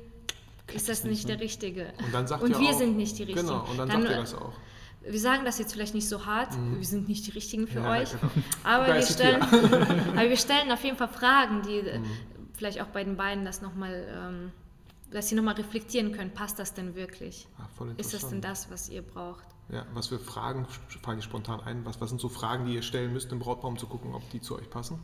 ist 0.75 0.89
das 0.89 1.05
nicht 1.05 1.29
der 1.29 1.41
Richtige. 1.41 1.93
Und 2.05 2.13
dann 2.13 2.27
sagt 2.27 2.43
und 2.43 2.59
wir 2.59 2.69
auch, 2.71 2.79
sind 2.79 2.97
nicht 2.97 3.19
die 3.19 3.23
Richtigen. 3.23 3.47
Genau, 3.47 3.65
und 3.71 3.79
dann, 3.79 3.89
Dann, 3.89 4.03
sagt 4.03 4.15
ihr 4.15 4.21
das 4.21 4.35
auch. 4.35 4.53
Wir 5.09 5.21
sagen 5.21 5.45
das 5.45 5.59
jetzt 5.59 5.73
vielleicht 5.73 5.95
nicht 5.95 6.09
so 6.09 6.27
hart, 6.27 6.51
wir 6.77 6.85
sind 6.87 7.09
nicht 7.09 7.27
die 7.27 7.31
Richtigen 7.33 7.67
für 7.67 7.81
Mhm. 7.81 7.85
Ja, 7.87 7.91
euch, 8.01 8.11
genau. 8.13 8.33
aber, 8.65 8.95
wir 8.95 9.03
stellen, 9.03 9.43
aber 9.43 10.29
wir 10.29 10.37
stellen 10.37 10.71
auf 10.73 10.83
jeden 10.85 10.97
Fall 10.97 11.09
Fragen, 11.09 11.63
die 11.63 11.79
äh, 11.79 11.99
Mhm. 11.99 12.05
vielleicht 12.55 12.81
auch 12.81 12.87
bei 12.89 13.05
den 13.05 13.17
beiden 13.17 13.45
das 13.45 13.61
nochmal, 13.63 14.07
ähm, 14.11 14.53
dass 15.11 15.29
sie 15.29 15.35
nochmal 15.35 15.55
reflektieren 15.55 16.13
können, 16.13 16.31
passt 16.33 16.59
das 16.59 16.75
denn 16.75 16.95
wirklich? 16.95 17.47
Voll 17.77 17.95
Ist 17.97 18.13
das 18.15 18.29
denn 18.29 18.41
das, 18.41 18.71
was 18.71 18.89
ihr 18.89 19.03
braucht? 19.03 19.45
Ja, 19.69 19.85
was 19.95 20.09
für 20.09 20.19
Fragen 20.19 20.67
fallen 21.03 21.19
dir 21.19 21.23
spontan 21.25 21.61
ein? 21.61 21.85
Was, 21.85 22.01
was 22.01 22.11
sind 22.11 22.21
so 22.21 22.29
Fragen, 22.29 22.67
die 22.67 22.75
ihr 22.75 22.83
stellen 22.83 23.13
müsst 23.13 23.33
im 23.33 23.39
Brautpaar, 23.41 23.71
um 23.71 23.77
zu 23.79 23.87
gucken, 23.87 24.15
ob 24.15 24.29
die 24.31 24.41
zu 24.41 24.57
euch 24.57 24.69
passen? 24.71 24.99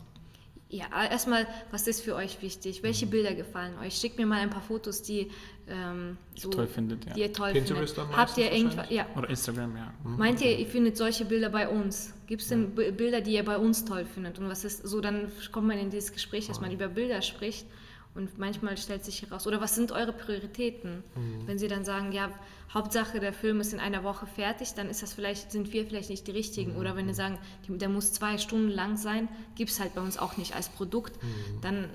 Ja, 0.68 0.86
erstmal, 1.10 1.46
was 1.70 1.86
ist 1.86 2.00
für 2.00 2.14
euch 2.14 2.40
wichtig? 2.40 2.82
Welche 2.82 3.06
Bilder 3.06 3.34
gefallen 3.34 3.74
euch? 3.80 3.94
Schickt 3.94 4.16
mir 4.18 4.24
mal 4.24 4.38
ein 4.40 4.48
paar 4.50 4.62
Fotos, 4.62 5.02
die, 5.02 5.30
ähm, 5.68 6.16
so, 6.34 6.50
toll 6.50 6.66
findet, 6.66 7.04
ja. 7.06 7.12
die 7.14 7.20
ihr 7.20 7.32
toll 7.32 7.52
Pinterest 7.52 7.94
findet. 7.94 8.16
Habt 8.16 8.36
ihr 8.38 8.52
irgendwas? 8.52 8.90
Ja. 8.90 9.06
Oder 9.16 9.30
Instagram, 9.30 9.76
ja. 9.76 9.92
Meint 10.04 10.40
ihr, 10.40 10.58
ihr 10.58 10.66
findet 10.66 10.96
solche 10.96 11.24
Bilder 11.24 11.48
bei 11.50 11.68
uns? 11.68 12.12
Gibt 12.26 12.42
es 12.42 12.48
denn 12.48 12.74
B- 12.74 12.90
Bilder, 12.90 13.20
die 13.20 13.34
ihr 13.34 13.44
bei 13.44 13.56
uns 13.58 13.84
toll 13.84 14.04
findet? 14.04 14.38
Und 14.38 14.48
was 14.48 14.64
ist 14.64 14.86
so, 14.86 15.00
dann 15.00 15.30
kommt 15.52 15.68
man 15.68 15.78
in 15.78 15.90
dieses 15.90 16.12
Gespräch, 16.12 16.46
dass 16.48 16.60
man 16.60 16.72
über 16.72 16.88
Bilder 16.88 17.22
spricht 17.22 17.66
und 18.14 18.38
manchmal 18.38 18.76
stellt 18.76 19.04
sich 19.04 19.22
heraus, 19.22 19.46
oder 19.46 19.60
was 19.60 19.74
sind 19.74 19.92
eure 19.92 20.12
Prioritäten? 20.12 21.02
Wenn 21.46 21.58
sie 21.58 21.68
dann 21.68 21.84
sagen, 21.84 22.12
ja, 22.12 22.30
Hauptsache 22.74 23.20
der 23.20 23.32
Film 23.34 23.60
ist 23.60 23.72
in 23.74 23.80
einer 23.80 24.02
Woche 24.02 24.26
fertig, 24.26 24.72
dann 24.74 24.88
ist 24.88 25.02
das 25.02 25.12
vielleicht, 25.14 25.52
sind 25.52 25.72
wir 25.72 25.86
vielleicht 25.86 26.08
nicht 26.10 26.26
die 26.26 26.30
richtigen. 26.30 26.76
Oder 26.76 26.96
wenn 26.96 27.06
ihr 27.08 27.14
sagen, 27.14 27.38
die- 27.68 27.76
der 27.78 27.88
muss 27.90 28.12
zwei 28.12 28.36
Stunden 28.38 28.70
lang 28.70 28.96
sein, 28.96 29.28
gibt 29.56 29.70
es 29.70 29.78
halt 29.80 29.94
bei 29.94 30.00
uns 30.00 30.18
auch 30.18 30.36
nicht 30.38 30.54
als 30.54 30.68
Produkt, 30.70 31.18
dann 31.60 31.88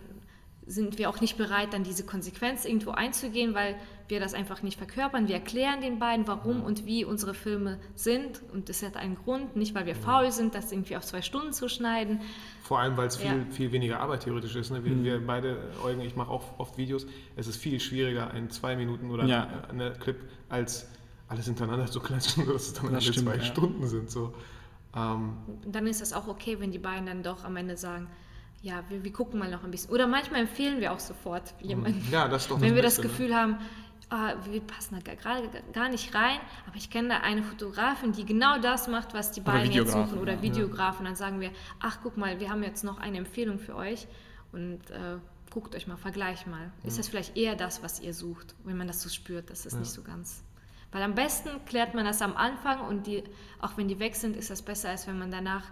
sind 0.70 0.98
wir 0.98 1.10
auch 1.10 1.22
nicht 1.22 1.38
bereit, 1.38 1.72
dann 1.74 1.84
diese 1.84 2.06
Konsequenz 2.06 2.66
irgendwo 2.66 2.92
einzugehen, 2.92 3.54
weil 3.56 3.76
wir 4.10 4.20
das 4.20 4.34
einfach 4.34 4.64
nicht 4.64 4.78
verkörpern. 4.78 5.28
Wir 5.28 5.36
erklären 5.36 5.80
den 5.82 5.98
beiden, 5.98 6.28
warum 6.28 6.62
und 6.62 6.86
wie 6.86 7.06
unsere 7.06 7.34
Filme 7.34 7.80
sind. 7.96 8.42
Und 8.54 8.68
das 8.70 8.84
hat 8.84 8.98
einen 8.98 9.16
Grund, 9.16 9.56
nicht 9.56 9.74
weil 9.76 9.86
wir 9.86 9.96
faul 9.96 10.32
sind, 10.32 10.56
das 10.56 10.72
irgendwie 10.72 10.98
auf 10.98 11.06
zwei 11.06 11.22
Stunden 11.22 11.54
zu 11.54 11.70
schneiden. 11.70 12.20
Vor 12.64 12.80
allem, 12.80 12.98
weil 12.98 13.08
es 13.08 13.16
viel, 13.16 13.30
Ja. 13.32 13.46
viel 13.52 13.72
weniger 13.72 14.00
Arbeit 14.02 14.24
theoretisch 14.24 14.56
ist. 14.56 14.70
Ne? 14.72 14.84
Wir, 14.84 14.92
Mhm. 14.92 15.04
wir 15.06 15.26
beide, 15.26 15.58
Eugen, 15.84 16.02
ich 16.02 16.16
mache 16.18 16.30
auch 16.32 16.60
oft 16.60 16.78
Videos. 16.78 17.08
Es 17.38 17.48
ist 17.48 17.58
viel 17.58 17.80
schwieriger, 17.80 18.32
ein 18.32 18.50
zwei 18.50 18.76
Minuten 18.76 19.10
oder 19.10 19.24
Ja. 19.26 19.48
ein 19.70 19.80
eine 19.82 19.94
Clip 19.94 20.18
als 20.50 20.90
alles 21.30 21.46
hintereinander 21.46 21.88
zu 21.88 22.00
klatschen, 22.02 22.46
dass 22.46 22.68
es 22.68 22.74
dann 22.74 22.92
Das 22.94 23.06
Ende 23.06 23.14
stimmt, 23.14 23.28
zwei 23.30 23.36
ja. 23.38 23.44
Stunden 23.44 23.88
sind. 23.88 24.12
So. 24.12 24.34
Ähm, 24.96 25.38
dann 25.66 25.88
ist 25.88 26.02
das 26.02 26.12
auch 26.14 26.28
okay, 26.28 26.60
wenn 26.60 26.72
die 26.72 26.80
beiden 26.80 27.06
dann 27.06 27.24
doch 27.24 27.44
am 27.46 27.56
Ende 27.58 27.78
sagen, 27.78 28.08
ja, 28.62 28.84
wir, 28.90 29.04
wir 29.04 29.14
gucken 29.14 29.40
mal 29.40 29.50
noch 29.50 29.64
ein 29.64 29.72
bisschen. 29.72 29.92
Oder 29.92 30.08
manchmal 30.08 30.42
empfehlen 30.42 30.80
wir 30.80 30.92
auch 30.92 31.00
sofort 31.00 31.54
jemanden. 31.62 32.06
ja, 32.12 32.28
das 32.28 32.44
ist 32.44 32.52
doch 32.52 32.60
Wenn 32.60 32.76
wir 32.76 32.82
das 32.82 32.96
Beste, 32.96 33.08
ne? 33.08 33.14
Gefühl 33.14 33.36
haben, 33.36 33.58
ah, 34.10 34.34
wir 34.50 34.62
passen 34.62 35.00
da 35.04 35.14
gerade 35.14 35.50
gar 35.74 35.90
nicht 35.90 36.14
rein, 36.16 36.40
aber 36.66 36.76
ich 36.78 36.90
kenne 36.90 37.10
da 37.10 37.18
eine 37.20 37.44
Fotografin, 37.44 38.14
die 38.14 38.26
genau 38.26 38.60
das 38.60 38.88
macht, 38.88 39.14
was 39.14 39.32
die 39.32 39.42
beiden 39.42 39.72
jetzt 39.72 39.92
suchen. 39.92 40.20
Oder 40.20 40.36
ja. 40.36 40.42
Videografen. 40.42 41.06
Dann 41.06 41.16
sagen 41.16 41.40
wir, 41.40 41.52
ach 41.80 42.00
guck 42.04 42.18
mal, 42.18 42.40
wir 42.40 42.50
haben 42.50 42.64
jetzt 42.64 42.84
noch 42.84 43.00
eine 43.00 43.18
Empfehlung 43.18 43.60
für 43.60 43.76
euch 43.76 44.08
und 44.52 44.90
äh, 44.90 45.18
guckt 45.52 45.76
euch 45.76 45.88
mal, 45.88 45.98
vergleich 45.98 46.48
mal. 46.48 46.72
Ist 46.84 47.00
das 47.00 47.08
vielleicht 47.08 47.38
eher 47.38 47.56
das, 47.56 47.84
was 47.84 48.00
ihr 48.00 48.14
sucht, 48.14 48.56
wenn 48.64 48.78
man 48.78 48.88
das 48.88 49.02
so 49.02 49.10
spürt, 49.10 49.50
dass 49.50 49.66
es 49.66 49.76
nicht 49.76 49.92
so 49.92 50.02
ganz... 50.04 50.44
Weil 50.92 51.04
am 51.04 51.16
besten 51.16 51.50
klärt 51.66 51.96
man 51.96 52.06
das 52.06 52.22
am 52.22 52.38
Anfang 52.38 52.80
und 52.88 53.08
die, 53.08 53.22
auch 53.60 53.76
wenn 53.76 53.90
die 53.90 54.00
weg 54.00 54.16
sind, 54.16 54.38
ist 54.38 54.50
das 54.50 54.62
besser, 54.62 54.90
als 54.90 55.06
wenn 55.06 55.20
man 55.20 55.32
danach 55.32 55.64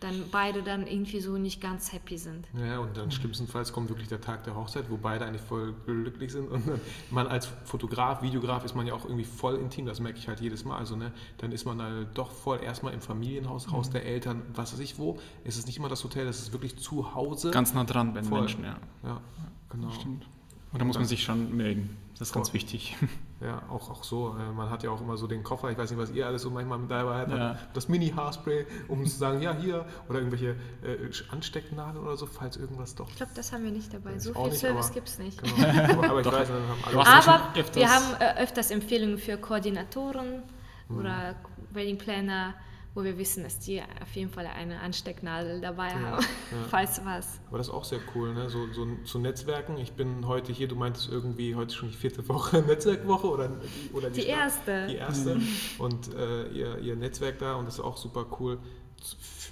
dann 0.00 0.24
beide 0.30 0.62
dann 0.62 0.86
irgendwie 0.86 1.20
so 1.20 1.36
nicht 1.36 1.60
ganz 1.60 1.92
happy 1.92 2.18
sind. 2.18 2.48
Ja, 2.58 2.78
und 2.78 2.96
dann 2.96 3.10
schlimmstenfalls 3.10 3.72
kommt 3.72 3.90
wirklich 3.90 4.08
der 4.08 4.20
Tag 4.20 4.44
der 4.44 4.56
Hochzeit, 4.56 4.90
wo 4.90 4.96
beide 4.96 5.26
eigentlich 5.26 5.42
voll 5.42 5.74
glücklich 5.86 6.32
sind. 6.32 6.48
Und 6.48 6.64
man 7.10 7.26
als 7.26 7.46
Fotograf, 7.64 8.22
Videograf 8.22 8.64
ist 8.64 8.74
man 8.74 8.86
ja 8.86 8.94
auch 8.94 9.04
irgendwie 9.04 9.24
voll 9.24 9.56
intim, 9.56 9.86
das 9.86 10.00
merke 10.00 10.18
ich 10.18 10.28
halt 10.28 10.40
jedes 10.40 10.64
Mal. 10.64 10.78
Also, 10.78 10.96
ne, 10.96 11.12
dann 11.38 11.52
ist 11.52 11.64
man 11.64 11.80
halt 11.80 12.08
doch 12.14 12.30
voll 12.30 12.62
erstmal 12.62 12.94
im 12.94 13.00
Familienhaus, 13.00 13.70
Haus 13.70 13.90
der 13.90 14.04
Eltern, 14.04 14.42
was 14.54 14.72
weiß 14.72 14.80
ich 14.80 14.98
wo. 14.98 15.18
Es 15.44 15.56
ist 15.56 15.66
nicht 15.66 15.76
immer 15.76 15.88
das 15.88 16.02
Hotel, 16.02 16.26
es 16.26 16.40
ist 16.40 16.52
wirklich 16.52 16.78
zu 16.78 17.14
Hause. 17.14 17.50
Ganz 17.50 17.74
nah 17.74 17.84
dran 17.84 18.14
bei 18.14 18.20
den 18.20 18.28
Voll. 18.28 18.40
Menschen, 18.40 18.64
ja. 18.64 18.76
Ja, 19.04 19.20
genau. 19.68 19.90
Stimmt. 19.90 20.26
Und 20.72 20.80
da 20.80 20.84
muss 20.84 20.96
man 20.96 21.06
sich 21.06 21.22
schon 21.22 21.56
mögen. 21.56 21.96
Das 22.18 22.28
ist 22.28 22.34
ganz 22.34 22.48
Voll. 22.48 22.54
wichtig. 22.54 22.96
Ja, 23.40 23.62
auch, 23.70 23.90
auch 23.90 24.04
so. 24.04 24.36
äh, 24.38 24.52
Man 24.52 24.68
hat 24.68 24.82
ja 24.82 24.90
auch 24.90 25.00
immer 25.00 25.16
so 25.16 25.26
den 25.26 25.42
Koffer, 25.42 25.70
ich 25.70 25.78
weiß 25.78 25.90
nicht, 25.90 25.98
was 25.98 26.10
ihr 26.10 26.26
alles 26.26 26.42
so 26.42 26.50
manchmal 26.50 26.78
mit 26.78 26.90
dabei 26.90 27.20
habt, 27.20 27.30
Ja. 27.32 27.56
das 27.72 27.88
Mini-Haarspray, 27.88 28.66
um 28.88 29.06
zu 29.06 29.16
sagen, 29.16 29.40
ja, 29.40 29.54
hier, 29.54 29.86
oder 30.10 30.18
irgendwelche 30.18 30.56
äh, 30.82 31.10
Anstecknadeln 31.30 32.04
oder 32.04 32.18
so, 32.18 32.26
falls 32.26 32.58
irgendwas 32.58 32.94
doch. 32.94 33.08
Ich 33.08 33.16
glaube, 33.16 33.32
das 33.34 33.50
haben 33.52 33.64
wir 33.64 33.70
nicht 33.70 33.94
dabei. 33.94 34.18
So 34.18 34.34
viel 34.34 34.42
nicht, 34.44 34.58
Service 34.58 34.86
aber- 34.86 34.94
gibt 34.94 35.08
es 35.08 35.18
nicht. 35.18 35.42
Genau. 35.42 35.54
Aber, 35.94 36.10
aber 36.10 36.20
ich 36.20 36.26
weiß, 36.26 36.48
dann 36.48 36.68
haben 36.68 36.98
Aber 36.98 37.54
wir 37.74 37.88
haben 37.88 38.04
äh, 38.20 38.42
öfters 38.42 38.70
Empfehlungen 38.70 39.16
für 39.18 39.38
Koordinatoren 39.38 40.42
oder 40.90 41.34
Wedding 41.72 41.96
Planner, 41.98 42.52
wo 42.94 43.04
wir 43.04 43.16
wissen, 43.18 43.44
dass 43.44 43.58
die 43.60 43.80
auf 43.80 44.14
jeden 44.14 44.30
Fall 44.30 44.46
eine 44.46 44.80
Anstecknadel 44.80 45.60
dabei 45.60 45.90
haben, 45.94 46.24
falls 46.70 47.04
was. 47.04 47.40
Aber 47.48 47.58
das 47.58 47.68
ist 47.68 47.72
auch 47.74 47.84
sehr 47.84 48.00
cool, 48.14 48.34
ne? 48.34 48.50
so, 48.50 48.66
so 48.72 48.86
zu 49.04 49.18
Netzwerken. 49.20 49.78
Ich 49.78 49.92
bin 49.92 50.26
heute 50.26 50.52
hier, 50.52 50.66
du 50.66 50.74
meintest 50.74 51.08
irgendwie, 51.10 51.54
heute 51.54 51.74
schon 51.74 51.90
die 51.90 51.96
vierte 51.96 52.28
Woche 52.28 52.62
Netzwerkwoche 52.66 53.28
oder, 53.28 53.48
die- 53.48 53.92
oder 53.94 54.10
Die 54.10 54.22
Start- 54.22 54.38
erste. 54.38 54.86
Die 54.88 54.96
erste. 54.96 55.40
Und 55.78 56.12
äh, 56.14 56.48
ihr, 56.48 56.78
ihr 56.78 56.96
Netzwerk 56.96 57.38
da 57.38 57.54
und 57.54 57.66
das 57.66 57.74
ist 57.74 57.80
auch 57.80 57.96
super 57.96 58.26
cool. 58.40 58.58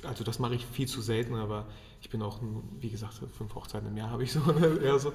Also 0.07 0.25
das 0.25 0.39
mache 0.39 0.55
ich 0.57 0.67
viel 0.67 0.87
zu 0.89 1.01
selten, 1.01 1.35
aber 1.35 1.67
ich 2.01 2.11
bin 2.11 2.23
auch, 2.23 2.41
wie 2.81 2.91
gesagt, 2.91 3.15
fünf 3.37 3.55
Hochzeiten 3.55 3.89
im 3.89 3.97
Jahr 3.97 4.11
habe 4.11 4.23
ich 4.25 4.33
so, 4.33 4.41
ne? 4.53 4.79
eher 4.83 4.99
so. 4.99 5.09
Äh, 5.09 5.13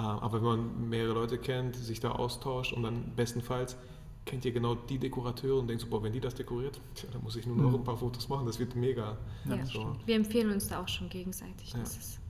Aber 0.00 0.38
wenn 0.38 0.44
man 0.44 0.88
mehrere 0.88 1.14
Leute 1.14 1.38
kennt, 1.38 1.76
sich 1.76 2.00
da 2.00 2.12
austauscht 2.12 2.72
und 2.72 2.82
dann 2.82 3.14
bestenfalls 3.14 3.76
kennt 4.24 4.44
ihr 4.44 4.52
genau 4.52 4.74
die 4.74 4.98
Dekorateure 4.98 5.58
und 5.58 5.68
denkt 5.68 5.82
so, 5.82 5.88
boah, 5.88 6.02
wenn 6.02 6.12
die 6.12 6.20
das 6.20 6.34
dekoriert, 6.34 6.80
tja, 6.94 7.08
dann 7.12 7.22
muss 7.22 7.36
ich 7.36 7.46
nur 7.46 7.56
noch 7.56 7.74
ein 7.74 7.84
paar 7.84 7.96
Fotos 7.96 8.28
machen, 8.28 8.46
das 8.46 8.58
wird 8.58 8.74
mega. 8.74 9.18
Ja. 9.48 9.64
So. 9.66 9.96
Wir 10.06 10.16
empfehlen 10.16 10.50
uns 10.50 10.68
da 10.68 10.82
auch 10.82 10.88
schon 10.88 11.08
gegenseitig. 11.08 11.72
Ja. 11.72 11.80
Das 11.80 11.96
ist, 11.96 12.20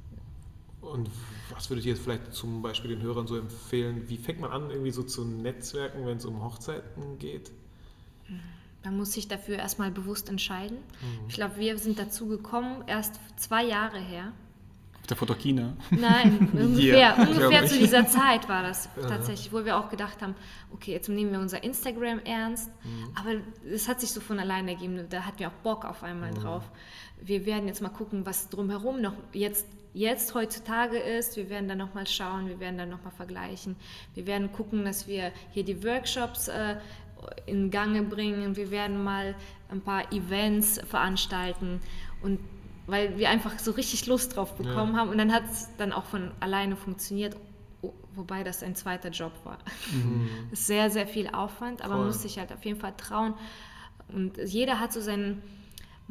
Und 0.80 1.08
was 1.50 1.70
würdet 1.70 1.84
ihr 1.86 1.92
jetzt 1.92 2.02
vielleicht 2.02 2.32
zum 2.32 2.62
Beispiel 2.62 2.90
den 2.90 3.02
Hörern 3.02 3.26
so 3.26 3.36
empfehlen? 3.36 4.08
Wie 4.08 4.16
fängt 4.16 4.40
man 4.40 4.50
an, 4.50 4.70
irgendwie 4.70 4.90
so 4.90 5.02
zu 5.02 5.24
netzwerken, 5.24 6.04
wenn 6.06 6.16
es 6.16 6.24
um 6.24 6.42
Hochzeiten 6.42 7.18
geht? 7.18 7.52
man 8.84 8.96
muss 8.96 9.12
sich 9.12 9.28
dafür 9.28 9.56
erstmal 9.56 9.90
bewusst 9.90 10.28
entscheiden. 10.28 10.78
Mhm. 10.78 11.28
Ich 11.28 11.34
glaube, 11.34 11.56
wir 11.56 11.78
sind 11.78 11.98
dazu 11.98 12.28
gekommen, 12.28 12.84
erst 12.86 13.18
zwei 13.36 13.64
Jahre 13.64 13.98
her. 13.98 14.32
Auf 15.04 15.08
der 15.08 15.18
Fotokina. 15.18 15.76
Nein, 15.90 16.48
ungefähr, 16.54 17.12
glaub 17.14 17.28
ungefähr 17.28 17.66
zu 17.66 17.78
dieser 17.78 18.06
Zeit 18.08 18.48
war 18.48 18.62
das 18.62 18.88
tatsächlich, 19.06 19.52
wo 19.52 19.62
wir 19.62 19.76
auch 19.76 19.90
gedacht 19.90 20.22
haben, 20.22 20.34
okay, 20.72 20.92
jetzt 20.92 21.10
nehmen 21.10 21.30
wir 21.30 21.40
unser 21.40 21.62
Instagram 21.62 22.20
ernst, 22.20 22.70
aber 23.14 23.34
es 23.70 23.86
hat 23.86 24.00
sich 24.00 24.12
so 24.12 24.22
von 24.22 24.38
alleine 24.38 24.70
ergeben, 24.70 25.04
da 25.10 25.26
hatten 25.26 25.40
wir 25.40 25.48
auch 25.48 25.62
Bock 25.62 25.84
auf 25.84 26.02
einmal 26.02 26.32
drauf. 26.32 26.62
Wir 27.20 27.44
werden 27.44 27.68
jetzt 27.68 27.82
mal 27.82 27.90
gucken, 27.90 28.24
was 28.24 28.48
drumherum 28.48 29.02
noch 29.02 29.12
jetzt, 29.34 29.66
jetzt 29.92 30.34
heutzutage 30.34 30.96
ist, 30.96 31.36
wir 31.36 31.50
werden 31.50 31.68
dann 31.68 31.76
nochmal 31.76 32.06
schauen, 32.06 32.48
wir 32.48 32.58
werden 32.58 32.78
dann 32.78 32.88
nochmal 32.88 33.12
vergleichen, 33.12 33.76
wir 34.14 34.26
werden 34.26 34.52
gucken, 34.52 34.86
dass 34.86 35.06
wir 35.06 35.32
hier 35.50 35.66
die 35.66 35.84
Workshops 35.84 36.48
äh, 36.48 36.76
in 37.44 37.70
Gange 37.70 38.04
bringen, 38.04 38.56
wir 38.56 38.70
werden 38.70 39.04
mal 39.04 39.34
ein 39.70 39.82
paar 39.82 40.10
Events 40.14 40.80
veranstalten. 40.88 41.82
Und 42.22 42.38
weil 42.86 43.18
wir 43.18 43.30
einfach 43.30 43.58
so 43.58 43.70
richtig 43.72 44.06
Lust 44.06 44.36
drauf 44.36 44.54
bekommen 44.54 44.96
haben 44.96 45.10
und 45.10 45.18
dann 45.18 45.32
hat 45.32 45.44
es 45.50 45.68
dann 45.78 45.92
auch 45.92 46.04
von 46.04 46.30
alleine 46.40 46.76
funktioniert, 46.76 47.36
wobei 48.14 48.44
das 48.44 48.62
ein 48.62 48.74
zweiter 48.74 49.10
Job 49.10 49.32
war. 49.44 49.58
Ist 50.52 50.66
sehr, 50.66 50.90
sehr 50.90 51.06
viel 51.06 51.28
Aufwand, 51.28 51.82
aber 51.82 51.94
man 51.94 51.98
Voll. 52.00 52.06
muss 52.08 52.22
sich 52.22 52.38
halt 52.38 52.52
auf 52.52 52.64
jeden 52.64 52.78
Fall 52.78 52.94
trauen 52.96 53.34
und 54.08 54.36
jeder 54.38 54.80
hat 54.80 54.92
so 54.92 55.00
seinen, 55.00 55.42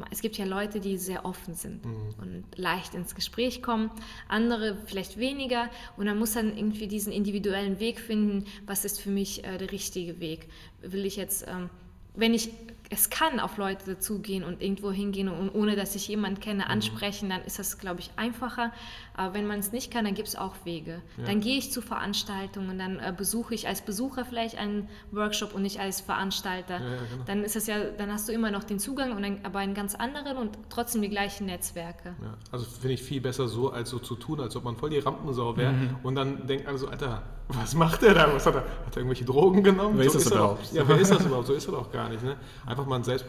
es 0.10 0.22
gibt 0.22 0.38
ja 0.38 0.46
Leute, 0.46 0.80
die 0.80 0.98
sehr 0.98 1.26
offen 1.26 1.54
sind 1.54 1.86
und 1.86 2.44
leicht 2.56 2.96
ins 2.96 3.14
Gespräch 3.14 3.62
kommen, 3.62 3.92
andere 4.28 4.78
vielleicht 4.86 5.18
weniger 5.18 5.70
und 5.98 6.06
man 6.06 6.18
muss 6.18 6.34
dann 6.34 6.58
irgendwie 6.58 6.88
diesen 6.88 7.14
individuellen 7.14 7.80
Weg 7.80 8.00
finden, 8.00 8.46
was 8.66 8.84
ist 8.84 9.00
für 9.00 9.12
mich 9.12 9.44
äh, 9.44 9.58
der 9.58 9.72
richtige 9.72 10.20
Weg. 10.20 10.50
Will 10.82 11.06
ich 11.06 11.18
jetzt, 11.18 11.46
ähm, 11.48 11.70
wenn 12.16 12.34
ich 12.34 12.50
es 12.90 13.10
kann, 13.10 13.40
auf 13.40 13.58
Leute 13.58 13.98
zugehen 13.98 14.44
und 14.44 14.62
irgendwo 14.62 14.92
hingehen 14.92 15.28
und 15.28 15.50
ohne 15.54 15.76
dass 15.76 15.96
ich 15.96 16.08
jemanden 16.08 16.40
kenne, 16.40 16.70
ansprechen, 16.70 17.30
dann 17.30 17.42
ist 17.44 17.60
das, 17.60 17.78
glaube 17.78 18.00
ich, 18.00 18.12
einfacher. 18.18 18.72
Aber 19.16 19.34
wenn 19.34 19.48
man 19.48 19.60
es 19.60 19.72
nicht 19.72 19.92
kann, 19.92 20.06
dann 20.06 20.14
gibt 20.14 20.28
es 20.28 20.36
auch 20.36 20.54
Wege. 20.64 21.02
Dann 21.26 21.40
gehe 21.40 21.58
ich 21.58 21.72
zu 21.72 21.82
Veranstaltungen, 21.82 22.78
dann 22.78 23.00
äh, 23.00 23.14
besuche 23.16 23.54
ich 23.54 23.68
als 23.68 23.82
Besucher 23.82 24.26
vielleicht 24.26 24.58
einen 24.58 24.90
Workshop 25.12 25.54
und 25.54 25.62
nicht 25.62 25.80
als 25.80 26.02
Veranstalter. 26.02 26.80
Ja, 26.80 26.90
ja, 26.90 26.96
genau. 27.12 27.24
Dann 27.26 27.44
ist 27.44 27.56
es 27.56 27.68
ja, 27.68 27.84
dann 27.98 28.12
hast 28.12 28.28
du 28.28 28.34
immer 28.34 28.52
noch 28.52 28.64
den 28.64 28.80
Zugang 28.80 29.16
und 29.16 29.24
dann, 29.24 29.40
aber 29.44 29.60
einen 29.60 29.74
ganz 29.74 29.96
anderen 29.96 30.38
und 30.38 30.58
trotzdem 30.70 31.02
die 31.02 31.10
gleichen 31.10 31.46
Netzwerke. 31.46 32.16
Ja, 32.22 32.38
also 32.52 32.66
finde 32.66 32.94
ich 32.94 33.04
viel 33.04 33.22
besser 33.22 33.48
so, 33.48 33.72
als 33.72 33.90
so 33.90 34.00
zu 34.00 34.16
tun, 34.16 34.40
als 34.40 34.56
ob 34.56 34.64
man 34.64 34.76
voll 34.76 34.90
die 34.90 35.00
Rampensau 35.00 35.58
wäre 35.58 35.74
und 36.04 36.16
dann 36.16 36.48
denkt 36.48 36.68
alle 36.68 36.78
so, 36.78 36.88
Alter, 36.88 37.24
was 37.50 37.76
macht 37.76 38.02
der 38.02 38.14
da? 38.14 38.34
Was 38.34 38.46
hat 38.46 38.56
er? 38.56 38.62
Hat 38.62 38.96
er 38.96 38.98
irgendwelche 38.98 39.26
Drogen 39.26 39.64
genommen? 39.64 39.98
Wer 39.98 40.10
so 40.10 40.18
ist 40.18 40.26
das 40.26 40.32
er 40.32 40.38
überhaupt? 40.38 40.66
Doch, 40.66 40.74
ja, 40.74 40.88
wer 40.88 40.98
ist 40.98 41.12
das 41.12 41.26
überhaupt? 41.26 41.48
So 41.48 41.54
ist 41.54 41.68
er 41.68 41.72
doch 41.74 41.92
gar 41.92 42.10
nicht. 42.10 42.24
Ne? 42.24 42.38
Einfach 42.74 42.88
mal 42.88 43.04
selbst 43.04 43.28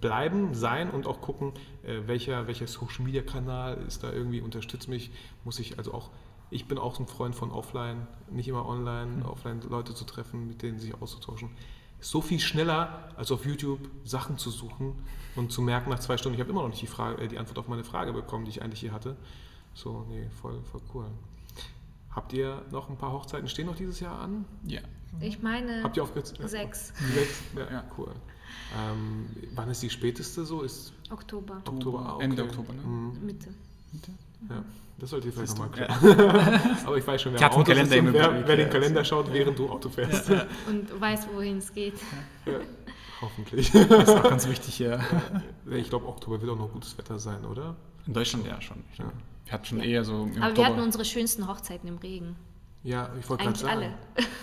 bleiben, 0.00 0.54
sein 0.54 0.90
und 0.90 1.06
auch 1.06 1.20
gucken, 1.20 1.52
äh, 1.84 2.00
welcher, 2.06 2.48
welcher 2.48 2.66
Social 2.66 3.04
Media 3.04 3.22
Kanal 3.22 3.78
ist 3.86 4.02
da 4.02 4.10
irgendwie, 4.12 4.40
unterstützt 4.40 4.88
mich, 4.88 5.12
muss 5.44 5.60
ich 5.60 5.78
also 5.78 5.94
auch. 5.94 6.10
Ich 6.50 6.66
bin 6.66 6.78
auch 6.78 6.96
so 6.96 7.04
ein 7.04 7.06
Freund 7.06 7.36
von 7.36 7.52
offline, 7.52 8.08
nicht 8.28 8.48
immer 8.48 8.66
online, 8.66 9.24
offline 9.24 9.60
Leute 9.70 9.94
zu 9.94 10.04
treffen, 10.04 10.48
mit 10.48 10.62
denen 10.62 10.80
sich 10.80 11.00
auszutauschen. 11.00 11.50
so 12.00 12.20
viel 12.20 12.40
schneller, 12.40 13.08
als 13.14 13.30
auf 13.30 13.46
YouTube 13.46 13.78
Sachen 14.02 14.36
zu 14.36 14.50
suchen 14.50 14.94
und 15.36 15.52
zu 15.52 15.62
merken 15.62 15.90
nach 15.90 16.00
zwei 16.00 16.16
Stunden, 16.16 16.34
ich 16.34 16.40
habe 16.40 16.50
immer 16.50 16.62
noch 16.62 16.70
nicht 16.70 16.82
die, 16.82 16.88
Frage, 16.88 17.22
äh, 17.22 17.28
die 17.28 17.38
Antwort 17.38 17.58
auf 17.60 17.68
meine 17.68 17.84
Frage 17.84 18.12
bekommen, 18.12 18.44
die 18.46 18.50
ich 18.50 18.62
eigentlich 18.62 18.80
hier 18.80 18.90
hatte. 18.92 19.16
So, 19.74 20.04
nee, 20.08 20.28
voll, 20.40 20.60
voll 20.72 20.80
cool. 20.92 21.06
Habt 22.10 22.32
ihr 22.32 22.62
noch 22.72 22.90
ein 22.90 22.96
paar 22.98 23.12
Hochzeiten 23.12 23.46
stehen 23.48 23.66
noch 23.66 23.76
dieses 23.76 24.00
Jahr 24.00 24.18
an? 24.18 24.44
Ja. 24.64 24.80
Ich 25.20 25.40
meine 25.42 25.82
Habt 25.84 25.96
ihr 25.96 26.02
aufgehört? 26.02 26.26
sechs 26.26 26.92
Sechs? 27.14 27.42
Ja, 27.54 27.70
Ja. 27.70 27.84
cool. 27.96 28.10
Ähm, 28.78 29.26
wann 29.54 29.70
ist 29.70 29.82
die 29.82 29.90
späteste 29.90 30.44
so? 30.44 30.62
Ist 30.62 30.92
Oktober, 31.10 31.62
Oktober? 31.66 32.14
Okay. 32.16 32.24
Ende 32.24 32.42
Oktober, 32.44 32.72
ne? 32.72 32.82
Mhm. 32.82 33.26
Mitte. 33.26 33.48
Ja, 34.48 34.64
das 34.98 35.10
sollte 35.10 35.26
ihr 35.28 35.32
vielleicht 35.32 35.58
nochmal 35.58 35.70
klären. 35.70 36.78
Aber 36.86 36.96
ich 36.96 37.06
weiß 37.06 37.22
schon, 37.22 37.34
wer, 37.34 37.52
Auto 37.52 37.64
Kalender 37.64 37.96
im 37.96 38.12
wer, 38.12 38.46
wer 38.46 38.56
den 38.56 38.66
ja. 38.66 38.72
Kalender 38.72 39.04
schaut, 39.04 39.32
während 39.32 39.58
du 39.58 39.68
Auto 39.68 39.88
fährst. 39.88 40.30
Und 40.68 41.00
weiß, 41.00 41.28
wohin 41.34 41.58
es 41.58 41.72
geht. 41.72 41.94
Ja, 42.46 42.54
hoffentlich. 43.20 43.70
Das 43.72 44.08
ist 44.08 44.08
auch 44.08 44.22
ganz 44.22 44.48
wichtig 44.48 44.74
hier. 44.74 45.00
Ich 45.70 45.90
glaube, 45.90 46.06
Oktober 46.06 46.40
wird 46.40 46.50
auch 46.50 46.58
noch 46.58 46.72
gutes 46.72 46.96
Wetter 46.96 47.18
sein, 47.18 47.44
oder? 47.44 47.76
In 48.06 48.14
Deutschland 48.14 48.46
ja 48.46 48.60
schon. 48.60 48.78
Ja. 48.98 49.04
Wir 49.44 49.52
hatten 49.52 49.64
schon 49.66 49.80
eher 49.80 50.04
so 50.04 50.22
im 50.22 50.30
Aber 50.30 50.36
wir 50.36 50.48
Oktober. 50.48 50.66
hatten 50.68 50.80
unsere 50.80 51.04
schönsten 51.04 51.46
Hochzeiten 51.46 51.88
im 51.88 51.98
Regen. 51.98 52.36
Ja, 52.84 53.10
ich 53.20 53.28
wollte 53.28 53.44
gerade 53.44 53.56
Eigentlich 53.56 53.60
sagen. 53.60 53.94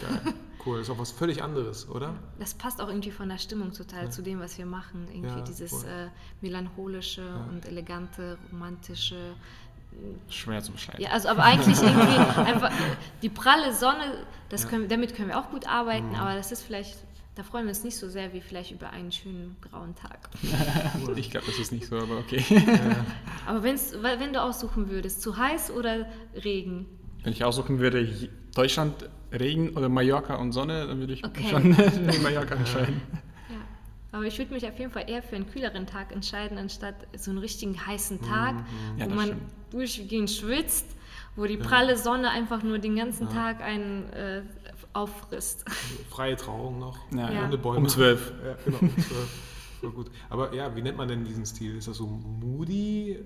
alle. 0.03 0.22
Geil. 0.24 0.34
Cool, 0.70 0.80
ist 0.82 0.89
auch 0.89 0.99
was 0.99 1.11
völlig 1.11 1.41
anderes, 1.43 1.88
oder? 1.89 2.13
Das 2.39 2.53
passt 2.53 2.82
auch 2.82 2.88
irgendwie 2.88 3.11
von 3.11 3.30
der 3.30 3.38
Stimmung 3.38 3.72
total 3.74 4.11
zu 4.11 4.22
dem, 4.22 4.39
was 4.39 4.57
wir 4.57 4.65
machen. 4.65 5.07
Irgendwie 5.11 5.39
Ja, 5.39 5.41
dieses 5.41 5.84
äh, 5.84 6.07
melancholische 6.41 7.28
und 7.49 7.65
elegante, 7.65 8.38
romantische. 8.51 9.34
Schwer 10.30 10.61
zu 10.61 10.72
beschreiben. 10.72 11.01
Ja, 11.01 11.09
also 11.09 11.30
aber 11.30 11.43
eigentlich 11.43 11.82
irgendwie 11.82 12.17
einfach 12.41 12.72
die 13.22 13.30
pralle 13.30 13.74
Sonne, 13.74 14.26
das 14.49 14.67
können, 14.67 14.88
damit 14.88 15.15
können 15.15 15.30
wir 15.30 15.39
auch 15.39 15.49
gut 15.49 15.67
arbeiten, 15.67 16.09
Mhm. 16.09 16.15
aber 16.15 16.36
das 16.36 16.51
ist 16.51 16.61
vielleicht, 16.61 16.95
da 17.36 17.41
freuen 17.43 17.65
wir 17.65 17.70
uns 17.70 17.84
nicht 17.84 17.97
so 17.97 18.07
sehr 18.07 18.32
wie 18.34 18.39
vielleicht 18.39 18.72
über 18.72 18.91
einen 18.91 19.11
schönen 19.11 19.57
grauen 19.61 19.95
Tag. 19.95 20.30
Ich 21.15 21.32
glaube, 21.32 21.47
das 21.47 21.57
ist 21.57 21.72
nicht 21.72 21.88
so, 21.88 21.97
aber 21.97 22.20
okay. 22.20 22.43
Aber 23.47 23.63
wenn's, 23.63 23.93
wenn 24.01 24.32
du 24.32 24.41
aussuchen 24.41 24.89
würdest, 24.89 25.22
zu 25.22 25.36
heiß 25.38 25.72
oder 25.72 26.05
Regen? 26.36 26.86
Wenn 27.24 27.34
ich 27.34 27.43
aussuchen 27.43 27.80
würde, 27.80 28.07
Deutschland, 28.55 29.09
Regen 29.32 29.69
oder 29.77 29.89
Mallorca 29.89 30.36
und 30.36 30.51
Sonne, 30.51 30.88
dann 30.88 30.99
würde 30.99 31.13
ich 31.13 31.23
Okay. 31.23 31.49
schon 31.49 31.69
Mallorca 32.23 32.55
entscheiden. 32.55 33.01
Ja. 33.49 33.55
Aber 34.11 34.23
ich 34.25 34.38
würde 34.39 34.53
mich 34.53 34.65
auf 34.67 34.77
jeden 34.80 34.91
Fall 34.91 35.09
eher 35.09 35.21
für 35.21 35.36
einen 35.36 35.49
kühleren 35.49 35.86
Tag 35.86 36.11
entscheiden, 36.11 36.57
anstatt 36.57 36.95
so 37.17 37.30
einen 37.32 37.39
richtigen 37.39 37.86
heißen 37.86 38.21
Tag, 38.21 38.55
Ja, 38.97 39.05
wo 39.05 39.15
man 39.15 39.25
stimmt. 39.27 39.41
durchgehend 39.71 40.32
schwitzt, 40.32 40.86
wo 41.36 41.45
die 41.45 41.57
pralle 41.57 41.95
Sonne 41.97 42.30
einfach 42.32 42.63
nur 42.63 42.80
den 42.80 42.95
ganzen 42.95 43.30
Tag 43.30 43.61
einen 43.61 44.11
äh, 44.13 44.41
auffrisst. 44.93 45.63
Freie 46.09 46.36
Trauung 46.36 46.80
noch, 46.80 46.97
Ja, 47.11 47.32
Ja. 47.32 47.45
ohne 47.45 47.57
Bäume. 47.57 47.77
Um 47.80 47.88
zwölf. 47.88 48.32
Ja, 48.43 48.55
genau, 48.65 48.77
um 48.82 48.89
zwölf. 48.97 49.30
Voll 49.80 49.91
gut. 49.91 50.11
Aber 50.30 50.53
ja, 50.53 50.75
wie 50.75 50.82
nennt 50.82 50.97
man 50.97 51.07
denn 51.07 51.23
diesen 51.23 51.45
Stil? 51.45 51.77
Ist 51.77 51.88
das 51.88 51.97
so 51.97 52.07
moody? 52.07 53.19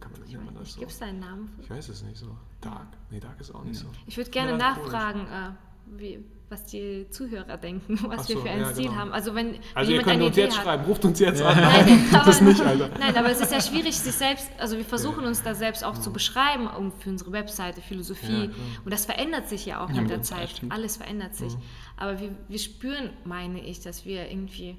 Kann 0.00 0.12
man, 0.12 0.20
nennt 0.30 0.44
man 0.44 0.54
das 0.56 0.72
so? 0.74 0.80
Gibt 0.80 0.92
es 0.92 0.98
da 0.98 1.06
einen 1.06 1.20
Namen 1.20 1.48
für? 1.48 1.62
Ich 1.62 1.70
weiß 1.70 1.88
es 1.88 2.02
nicht 2.02 2.16
so. 2.16 2.26
Dark? 2.60 2.88
Nee, 3.10 3.20
Dark 3.20 3.40
ist 3.40 3.54
auch 3.54 3.64
nicht 3.64 3.78
so. 3.78 3.86
Ich 4.06 4.16
würde 4.16 4.30
gerne 4.30 4.56
nachfragen, 4.56 5.20
äh, 5.20 5.50
wie, 5.98 6.24
was 6.48 6.64
die 6.66 7.06
Zuhörer 7.10 7.56
denken, 7.56 7.98
was 8.08 8.22
Ach 8.22 8.28
wir 8.28 8.36
so, 8.36 8.42
für 8.42 8.50
einen 8.50 8.60
ja, 8.62 8.70
Stil 8.72 8.84
genau. 8.86 8.96
haben. 8.96 9.12
Also 9.12 9.34
wenn 9.34 9.58
Also 9.74 9.92
ihr 9.92 9.98
jemand 9.98 10.04
könnt 10.04 10.08
eine 10.08 10.24
uns 10.26 10.36
Idee 10.36 10.42
jetzt 10.46 10.56
hat. 10.58 10.64
schreiben, 10.64 10.84
ruft 10.84 11.04
uns 11.04 11.18
jetzt 11.20 11.42
an. 11.42 11.56
Nein, 11.60 11.86
Tut 12.10 12.26
das 12.26 12.40
aber- 12.40 12.48
nicht, 12.50 12.60
Alter. 12.60 12.90
Nein, 12.98 13.16
aber 13.16 13.30
es 13.30 13.40
ist 13.40 13.52
ja 13.52 13.60
schwierig, 13.60 13.96
sich 13.98 14.14
selbst, 14.14 14.50
also 14.58 14.76
wir 14.76 14.84
versuchen 14.84 15.24
uns 15.24 15.42
da 15.42 15.54
selbst 15.54 15.84
auch 15.84 15.96
zu 15.98 16.12
beschreiben 16.12 16.66
um, 16.66 16.92
für 16.92 17.10
unsere 17.10 17.32
Webseite, 17.32 17.80
Philosophie. 17.80 18.46
Ja, 18.46 18.50
und 18.84 18.92
das 18.92 19.04
verändert 19.06 19.48
sich 19.48 19.64
ja 19.66 19.82
auch 19.84 19.90
Ja, 19.90 20.00
mit 20.00 20.10
der 20.10 20.22
Zeit. 20.22 20.60
Alles 20.70 20.96
verändert 20.96 21.34
sich. 21.36 21.54
Aber 21.96 22.20
wir, 22.20 22.30
wir 22.48 22.58
spüren, 22.58 23.10
meine 23.24 23.60
ich, 23.64 23.80
dass 23.80 24.04
wir 24.04 24.28
irgendwie 24.30 24.76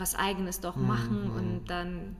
was 0.00 0.14
Eigenes 0.14 0.60
doch 0.60 0.76
machen 0.76 1.30
und 1.30 1.66
dann. 1.70 2.16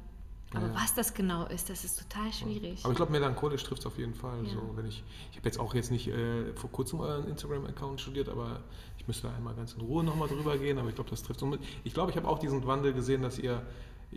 Aber 0.52 0.66
Ja. 0.66 0.74
was 0.74 0.94
das 0.94 1.14
genau 1.14 1.46
ist, 1.46 1.70
das 1.70 1.84
ist 1.84 2.00
total 2.08 2.32
schwierig. 2.32 2.80
Aber 2.82 2.90
ich 2.92 2.96
glaube, 2.96 3.12
melancholisch 3.12 3.62
trifft 3.62 3.82
es 3.82 3.86
auf 3.86 3.98
jeden 3.98 4.14
Fall. 4.14 4.44
Ja. 4.44 4.50
So, 4.54 4.72
wenn 4.76 4.84
ich 4.86 5.04
ich 5.30 5.36
habe 5.36 5.46
jetzt 5.46 5.60
auch 5.60 5.74
jetzt 5.74 5.92
nicht 5.92 6.08
äh, 6.08 6.52
vor 6.54 6.70
kurzem 6.72 6.98
euren 7.00 7.28
Instagram-Account 7.28 8.00
studiert, 8.00 8.28
aber 8.28 8.60
ich 8.98 9.06
müsste 9.06 9.28
da 9.28 9.34
einmal 9.36 9.54
ganz 9.54 9.74
in 9.74 9.80
Ruhe 9.82 10.02
nochmal 10.02 10.26
drüber 10.26 10.58
gehen. 10.58 10.78
Aber 10.78 10.88
ich 10.88 10.96
glaube, 10.96 11.08
das 11.10 11.22
trifft 11.22 11.38
so 11.38 11.46
mit. 11.46 11.60
Ich 11.84 11.94
glaube, 11.94 12.10
ich 12.10 12.16
habe 12.16 12.26
auch 12.28 12.40
diesen 12.40 12.66
Wandel 12.66 12.92
gesehen, 12.92 13.22
dass 13.22 13.38
ihr. 13.38 13.62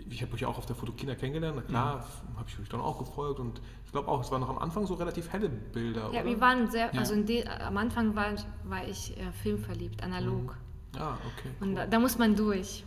Ich 0.09 0.23
habe 0.23 0.33
euch 0.33 0.41
ja 0.41 0.47
auch 0.47 0.57
auf 0.57 0.65
der 0.65 0.75
Fotokina 0.75 1.13
kennengelernt. 1.13 1.55
Na 1.55 1.61
klar, 1.61 1.97
Mhm. 2.33 2.37
habe 2.39 2.49
ich 2.49 2.59
euch 2.59 2.67
dann 2.67 2.81
auch 2.81 2.97
gefolgt. 2.97 3.39
Und 3.39 3.61
ich 3.85 3.91
glaube 3.91 4.07
auch, 4.07 4.21
es 4.21 4.31
waren 4.31 4.41
noch 4.41 4.49
am 4.49 4.57
Anfang 4.57 4.87
so 4.87 4.95
relativ 4.95 5.31
helle 5.31 5.49
Bilder. 5.49 6.05
ja, 6.11 6.21
oder? 6.21 6.25
wir 6.25 6.41
waren 6.41 6.67
sehr, 6.71 6.91
Ja. 6.91 6.99
also 6.99 7.13
in 7.13 7.27
de, 7.27 7.45
am 7.47 7.77
Anfang 7.77 8.15
war, 8.15 8.33
war 8.63 8.87
ich 8.87 9.15
äh, 9.19 9.31
filmverliebt, 9.43 10.01
analog. 10.01 10.57
Ah, 10.97 11.17
okay. 11.25 11.49
Und 11.59 11.75
da, 11.75 11.85
da 11.87 11.99
muss 11.99 12.17
man 12.17 12.35
durch. 12.35 12.83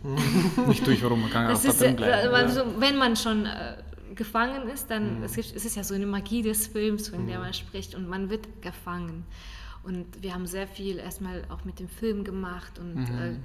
Nicht 0.67 0.85
durch, 0.87 1.03
warum 1.03 1.21
man 1.21 1.29
kann 1.29 1.43
ja 1.43 1.49
auch 1.49 1.53
Das 1.53 1.63
da 1.63 1.69
ist, 1.69 1.81
drin 1.81 1.93
äh, 1.93 1.97
bleiben. 1.97 2.33
also, 2.33 2.61
wenn 2.79 2.97
man 2.97 3.15
schon 3.15 3.45
äh, 3.45 3.75
gefangen 4.15 4.67
ist, 4.69 4.85
Mhm. 4.85 4.93
dann 4.93 5.23
es, 5.23 5.33
gibt, 5.35 5.53
es 5.55 5.65
ist 5.65 5.75
ja 5.75 5.83
so 5.83 5.93
eine 5.93 6.05
Magie 6.05 6.41
des 6.41 6.67
Films, 6.67 7.09
von 7.09 7.27
der 7.27 7.39
man 7.39 7.53
spricht 7.53 7.95
und 7.95 8.07
man 8.07 8.29
wird 8.29 8.61
gefangen. 8.61 9.25
Und 9.83 10.05
wir 10.21 10.33
haben 10.33 10.47
sehr 10.47 10.67
viel 10.67 10.97
erstmal 10.97 11.43
auch 11.49 11.63
mit 11.65 11.79
dem 11.79 11.87
Film 11.89 12.23
gemacht 12.23 12.77
und 12.79 13.05
äh, 13.09 13.35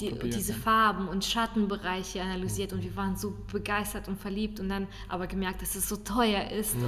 die, 0.00 0.30
diese. 0.30 0.54
Farben 0.54 1.08
und 1.08 1.24
Schattenbereiche 1.24 2.22
analysiert 2.22 2.72
und 2.72 2.82
wir 2.82 2.96
waren 2.96 3.16
so 3.16 3.34
begeistert 3.52 4.08
und 4.08 4.18
verliebt 4.18 4.58
und 4.60 4.68
dann 4.68 4.86
aber 5.08 5.26
gemerkt, 5.26 5.60
dass 5.62 5.74
es 5.76 5.88
so 5.88 5.96
teuer 5.96 6.50
ist 6.50 6.74
Mhm, 6.76 6.84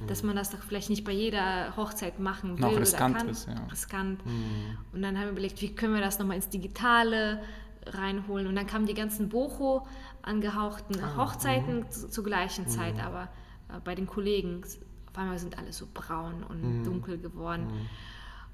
und 0.00 0.10
dass 0.10 0.22
man 0.22 0.34
das 0.36 0.50
doch 0.50 0.62
vielleicht 0.62 0.88
nicht 0.90 1.04
bei 1.04 1.12
jeder 1.12 1.76
Hochzeit 1.76 2.18
machen 2.20 2.54
will 2.54 2.60
Noch 2.60 2.72
oder 2.72 2.80
riskant 2.80 3.16
kann. 3.18 3.28
ist, 3.28 3.46
ja. 3.48 3.54
Riskant. 3.70 4.24
Mhm. 4.24 4.78
Und 4.92 5.02
dann 5.02 5.16
haben 5.16 5.24
wir 5.26 5.32
überlegt, 5.32 5.60
wie 5.60 5.74
können 5.74 5.94
wir 5.94 6.00
das 6.00 6.18
nochmal 6.18 6.36
ins 6.36 6.48
Digitale 6.48 7.42
reinholen 7.86 8.46
und 8.46 8.56
dann 8.56 8.66
kamen 8.66 8.86
die 8.86 8.94
ganzen 8.94 9.28
Boho 9.28 9.86
angehauchten 10.22 10.96
Ah, 11.02 11.16
Hochzeiten 11.16 11.80
mhm. 11.80 11.90
zu, 11.90 12.08
zur 12.10 12.24
gleichen 12.24 12.66
Zeit, 12.68 12.98
aber 13.02 13.24
äh, 13.68 13.80
bei 13.84 13.94
den 13.94 14.06
Kollegen 14.06 14.62
auf 15.10 15.16
einmal 15.18 15.38
sind 15.38 15.56
alle 15.58 15.72
so 15.72 15.86
braun 15.92 16.42
und 16.48 16.62
Mhm. 16.80 16.84
dunkel 16.84 17.18
geworden. 17.18 17.66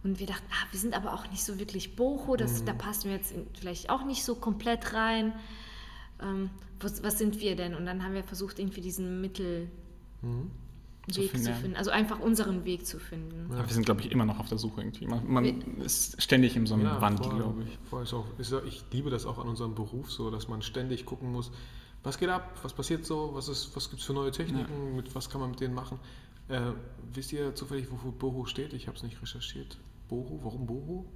Und 0.04 0.20
wir 0.20 0.26
dachten, 0.26 0.44
ah, 0.52 0.66
wir 0.70 0.78
sind 0.78 0.94
aber 0.94 1.14
auch 1.14 1.28
nicht 1.30 1.42
so 1.42 1.58
wirklich 1.58 1.96
Boho, 1.96 2.36
das, 2.36 2.60
Mhm. 2.60 2.66
da 2.66 2.72
passen 2.74 3.04
wir 3.08 3.16
jetzt 3.16 3.32
in, 3.32 3.46
vielleicht 3.58 3.88
auch 3.90 4.04
nicht 4.04 4.22
so 4.22 4.34
komplett 4.34 4.92
rein. 4.92 5.32
Ähm, 6.22 6.50
was, 6.78 7.02
was 7.02 7.18
sind 7.18 7.40
wir 7.40 7.56
denn? 7.56 7.74
Und 7.74 7.86
dann 7.86 8.04
haben 8.04 8.12
wir 8.14 8.22
versucht, 8.22 8.58
irgendwie 8.58 8.82
diesen 8.82 9.22
Mittelweg 9.22 9.68
Mhm. 10.22 10.50
zu 11.10 11.22
finden, 11.22 11.54
finden, 11.54 11.72
ja. 11.72 11.78
also 11.78 11.90
einfach 11.90 12.20
unseren 12.20 12.64
Weg 12.66 12.86
zu 12.86 12.98
finden. 12.98 13.50
Aber 13.52 13.66
wir 13.66 13.72
sind, 13.72 13.84
glaube 13.86 14.02
ich, 14.02 14.12
immer 14.12 14.26
noch 14.26 14.38
auf 14.38 14.48
der 14.48 14.58
Suche 14.58 14.82
irgendwie. 14.82 15.06
Man, 15.06 15.26
man 15.30 15.44
ist 15.80 16.20
ständig 16.22 16.54
in 16.56 16.66
so 16.66 16.74
einem 16.74 16.84
Ja, 16.84 17.00
Wandel, 17.00 17.30
glaube 17.30 17.62
ich. 17.62 17.78
Voll, 17.88 18.02
ist 18.02 18.12
auch, 18.14 18.26
ist, 18.38 18.52
auch- 18.52 18.64
ich 18.64 18.84
liebe 18.92 19.08
das 19.10 19.24
auch 19.26 19.38
an 19.38 19.48
unserem 19.48 19.74
Beruf 19.74 20.12
so, 20.12 20.30
dass 20.30 20.48
man 20.48 20.60
ständig 20.62 21.06
gucken 21.06 21.32
muss, 21.32 21.50
was 22.02 22.18
geht 22.18 22.28
ab, 22.28 22.58
was 22.62 22.74
passiert 22.74 23.06
so, 23.06 23.30
was, 23.32 23.48
ist- 23.48 23.74
was 23.74 23.88
gibt 23.88 24.00
es 24.00 24.06
für 24.06 24.12
neue 24.12 24.30
Techniken, 24.30 24.96
mit 24.96 25.14
was 25.14 25.30
kann 25.30 25.40
man 25.40 25.50
mit 25.50 25.60
denen 25.60 25.74
machen. 25.74 25.98
Äh, 26.48 26.60
wisst 27.14 27.32
ihr 27.32 27.54
zufällig, 27.54 27.90
wofür 27.90 28.12
Boho 28.12 28.44
steht? 28.44 28.74
Ich 28.74 28.86
habe 28.86 28.96
es 28.98 29.02
nicht 29.02 29.20
recherchiert. 29.22 29.78
Boho, 30.14 30.40
warum 30.42 30.66
Boho? 30.66 31.06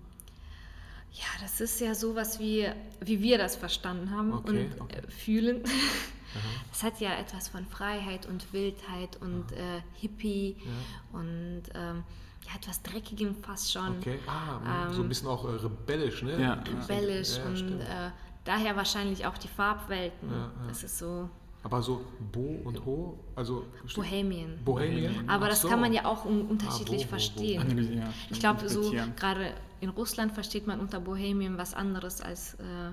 Ja, 1.13 1.25
das 1.41 1.61
ist 1.61 1.81
ja 1.81 1.95
sowas 1.95 2.39
wie, 2.39 2.69
wie 3.01 3.23
wir 3.23 3.39
das 3.39 3.57
verstanden 3.57 4.11
haben 4.11 4.33
Okay, 4.33 4.71
und 4.75 4.81
okay. 4.81 4.99
Äh, 4.99 5.11
fühlen. 5.11 5.63
Es 6.73 6.83
hat 6.83 7.01
ja 7.01 7.15
etwas 7.19 7.49
von 7.49 7.65
Freiheit 7.65 8.27
und 8.27 8.53
Wildheit 8.53 9.17
und 9.21 9.53
äh, 9.53 9.81
Hippie 9.95 10.57
und 11.13 11.63
ähm, 11.75 12.05
ja, 12.47 12.55
etwas 12.57 12.83
Dreckigem 12.83 13.35
fast 13.37 13.73
schon. 13.73 13.99
Okay, 13.99 14.19
ah, 14.27 14.91
so 14.91 15.03
ein 15.03 15.09
bisschen 15.09 15.29
auch 15.29 15.45
äh, 15.45 15.57
rebellisch, 15.57 16.23
ne? 16.23 16.41
Ja, 16.41 16.63
Rebellisch 16.83 17.37
Ja, 17.39 17.45
und 17.47 17.81
äh, 17.81 18.11
daher 18.45 18.77
wahrscheinlich 18.77 19.27
auch 19.27 19.39
die 19.39 19.49
Farbwelten. 19.49 20.31
Ja, 20.31 20.37
ja. 20.37 20.53
Das 20.69 20.83
ist 20.83 20.99
so 20.99 21.31
Aber 21.65 21.83
so 21.83 22.01
Bo 22.33 22.61
und 22.65 22.85
Ho, 22.87 23.19
also 23.35 23.65
Bohemian. 23.95 24.59
Bohemian. 24.65 25.29
Aber 25.29 25.49
das 25.49 25.61
so. 25.63 25.69
kann 25.69 25.81
man 25.81 25.93
ja 25.93 26.05
auch 26.05 26.25
un 26.25 26.43
unterschiedlich 26.43 27.03
Boho, 27.03 27.03
Boho. 27.03 27.09
verstehen. 27.09 27.61
Analysieren, 27.63 27.99
ja, 28.03 28.13
Ich 28.31 28.39
glaube, 28.41 28.69
so 28.69 28.93
gerade 29.17 29.53
in 29.81 29.91
Russland 29.91 30.33
versteht 30.33 30.67
man 30.67 30.81
unter 30.81 31.01
Bohemian 31.01 31.59
was 31.59 31.75
anderes 31.75 32.21
als 32.21 32.55
äh, 32.55 32.93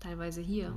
teilweise 0.00 0.40
hier, 0.40 0.72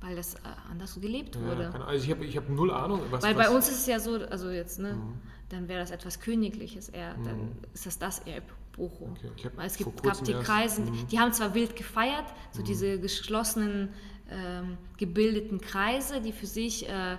weil 0.00 0.16
das 0.16 0.34
äh, 0.34 0.38
anders 0.70 0.98
gelebt 1.00 1.36
Mhm. 1.36 1.42
Ja, 1.42 1.48
wurde. 1.70 1.84
also 1.86 2.04
ich 2.04 2.10
habe 2.10 2.24
ich 2.24 2.36
hab 2.36 2.48
null 2.48 2.70
Ahnung. 2.70 3.00
Was, 3.10 3.22
Weil 3.22 3.36
was, 3.36 3.46
bei 3.48 3.54
uns 3.54 3.68
ist 3.68 3.80
es 3.80 3.86
ja 3.86 4.00
so, 4.00 4.14
also 4.14 4.50
jetzt, 4.50 4.78
ne, 4.80 4.94
Mhm. 4.94 5.14
dann 5.50 5.68
wäre 5.68 5.80
das 5.80 5.90
etwas 5.90 6.18
Königliches 6.18 6.88
eher, 6.88 7.14
dann 7.24 7.52
ist 7.74 7.86
das 7.86 7.98
das 7.98 8.18
eher 8.20 8.40
Bocho. 8.74 9.10
Okay, 9.12 9.50
es 9.64 9.76
gibt, 9.76 10.02
gab 10.02 10.24
die 10.24 10.32
erst- 10.32 10.46
Kreise, 10.46 10.80
Mhm. 10.82 11.06
die 11.08 11.18
haben 11.20 11.32
zwar 11.34 11.54
wild 11.54 11.76
gefeiert, 11.76 12.24
so 12.52 12.62
diese 12.62 12.98
geschlossenen, 12.98 13.90
ähm, 14.32 14.78
gebildeten 14.98 15.60
Kreise, 15.60 16.20
die 16.20 16.32
für 16.32 16.46
sich 16.46 16.88
äh, 16.88 17.16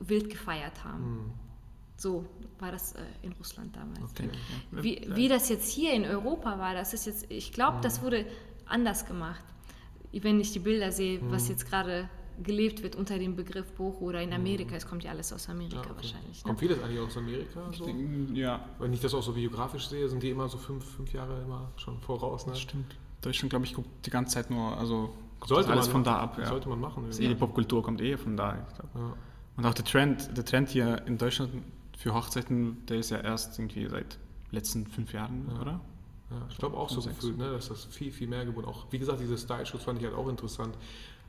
wild 0.00 0.30
gefeiert 0.30 0.84
haben. 0.84 1.02
Mhm. 1.14 1.30
So 1.98 2.26
war 2.58 2.72
das 2.72 2.92
äh, 2.92 2.98
in 3.22 3.32
Russland 3.32 3.74
damals. 3.74 4.10
Okay. 4.12 4.28
Wie, 4.70 5.06
wie 5.14 5.28
das 5.28 5.48
jetzt 5.48 5.70
hier 5.70 5.92
in 5.94 6.04
Europa 6.04 6.58
war, 6.58 6.74
das 6.74 6.92
ist 6.94 7.06
jetzt, 7.06 7.30
ich 7.30 7.52
glaube, 7.52 7.78
Mhm. 7.78 7.82
das 7.82 8.02
wurde 8.02 8.26
anders 8.66 9.06
gemacht. 9.06 9.44
Wenn 10.12 10.40
ich 10.40 10.52
die 10.52 10.58
Bilder 10.60 10.92
sehe, 10.92 11.20
Mhm. 11.20 11.30
was 11.30 11.48
jetzt 11.48 11.66
gerade 11.68 12.08
gelebt 12.42 12.82
wird 12.82 12.96
unter 12.96 13.18
dem 13.18 13.34
Begriff 13.34 13.72
Bocho 13.72 14.04
oder 14.04 14.20
in 14.20 14.32
Amerika, 14.34 14.74
es 14.76 14.86
kommt 14.86 15.02
ja 15.04 15.10
alles 15.10 15.32
aus 15.32 15.48
Amerika 15.48 15.76
Mhm. 15.78 15.84
Ja, 15.84 15.90
okay. 15.90 15.96
wahrscheinlich. 15.96 16.36
Ne? 16.44 16.48
Kommt 16.48 16.58
vieles 16.60 16.82
eigentlich 16.82 17.00
aus 17.00 17.16
Amerika? 17.16 17.72
So? 17.72 17.88
Ja, 18.34 18.68
Wenn 18.78 18.92
ich 18.92 19.00
das 19.00 19.14
auch 19.14 19.22
so 19.22 19.34
videografisch 19.34 19.88
sehe, 19.88 20.06
sind 20.08 20.22
die 20.22 20.28
immer 20.30 20.48
so 20.48 20.58
fünf, 20.58 20.84
fünf 20.84 21.12
Jahre 21.14 21.40
immer 21.42 21.72
schon 21.76 21.98
voraus. 22.00 22.44
Ne? 22.46 22.52
das 22.52 22.60
stimmt. 22.60 22.94
Deutschland, 23.22 23.48
glaube 23.50 23.64
ich, 23.64 23.72
guckt 23.74 23.88
die 24.04 24.10
ganze 24.10 24.34
Zeit 24.34 24.50
nur, 24.50 24.76
also 24.76 25.14
kommt 25.40 25.48
Sollte 25.48 25.70
alles 25.70 25.86
man 25.86 25.92
von 25.92 26.04
da 26.04 26.18
ab. 26.18 26.38
Ja. 26.38 26.46
Sollte 26.46 26.68
man 26.68 26.80
machen. 26.80 27.10
Eh, 27.10 27.28
die 27.28 27.34
Popkultur 27.34 27.82
kommt 27.82 28.00
eh 28.00 28.16
von 28.16 28.36
da. 28.36 28.54
Ja. 28.94 29.14
Und 29.56 29.64
auch 29.66 29.74
der 29.74 29.84
Trend, 29.84 30.36
der 30.36 30.44
Trend 30.44 30.68
hier 30.68 31.06
in 31.06 31.18
Deutschland 31.18 31.50
für 31.96 32.14
Hochzeiten, 32.14 32.84
der 32.86 32.98
ist 32.98 33.10
ja 33.10 33.18
erst 33.18 33.58
irgendwie 33.58 33.88
seit 33.88 34.18
letzten 34.50 34.86
fünf 34.86 35.12
Jahren, 35.12 35.48
Ja. 35.54 35.60
oder? 35.60 35.80
Ja, 36.30 36.36
ich 36.50 36.56
glaube 36.58 36.76
auch 36.76 36.88
so 36.90 37.00
gefühlt, 37.00 37.38
ne, 37.38 37.52
dass 37.52 37.68
das 37.68 37.84
viel, 37.84 38.10
viel 38.10 38.26
mehr 38.26 38.44
geworden 38.44 38.66
Auch, 38.66 38.86
wie 38.90 38.98
gesagt, 38.98 39.20
diese 39.20 39.38
Style-Shoots 39.38 39.84
fand 39.84 40.00
ich 40.00 40.04
halt 40.04 40.16
auch 40.16 40.28
interessant. 40.28 40.76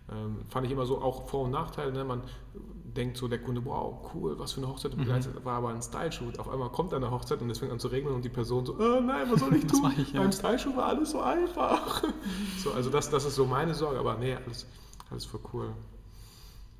Ähm, 0.09 0.45
fand 0.49 0.65
ich 0.65 0.71
immer 0.71 0.85
so, 0.85 1.01
auch 1.01 1.27
Vor- 1.27 1.43
und 1.45 1.51
Nachteile. 1.51 1.91
Ne? 1.91 2.03
Man 2.05 2.23
denkt 2.53 3.17
so, 3.17 3.27
der 3.27 3.39
Kunde, 3.41 3.63
wow, 3.65 4.09
cool, 4.13 4.39
was 4.39 4.53
für 4.53 4.61
eine 4.61 4.69
Hochzeit 4.69 4.93
du 4.93 4.97
Mhm. 4.97 5.01
begleitet, 5.01 5.45
war 5.45 5.57
aber 5.57 5.69
ein 5.69 5.81
Style-Shoot. 5.81 6.39
Auf 6.39 6.47
einmal 6.49 6.69
kommt 6.69 6.93
eine 6.93 7.11
Hochzeit 7.11 7.41
und 7.41 7.49
es 7.49 7.59
fängt 7.59 7.71
an 7.71 7.79
zu 7.79 7.89
regnen 7.89 8.13
und 8.13 8.23
die 8.23 8.29
Person 8.29 8.65
so, 8.65 8.79
äh, 8.79 9.01
nein, 9.01 9.27
was 9.29 9.41
soll 9.41 9.53
ich 9.55 9.67
tun? 9.67 9.93
ich, 9.97 10.13
ja. 10.13 10.21
Beim 10.21 10.31
Style-Shoot 10.31 10.75
war 10.77 10.85
alles 10.85 11.11
so 11.11 11.21
einfach. 11.21 12.03
so, 12.63 12.71
also 12.71 12.89
das, 12.89 13.09
das 13.09 13.25
ist 13.25 13.35
so 13.35 13.45
meine 13.45 13.73
Sorge, 13.75 13.99
aber 13.99 14.15
nee, 14.17 14.33
alles, 14.33 14.65
alles 15.11 15.25
voll 15.25 15.41
cool. 15.53 15.73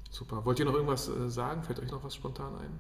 Super. 0.10 0.44
Wollt 0.46 0.58
ihr 0.60 0.66
noch 0.66 0.74
irgendwas 0.74 1.10
äh, 1.10 1.30
sagen? 1.30 1.64
Fällt 1.64 1.80
euch 1.80 1.92
noch 1.92 2.04
was 2.04 2.16
spontan 2.16 2.56
ein? 2.56 2.80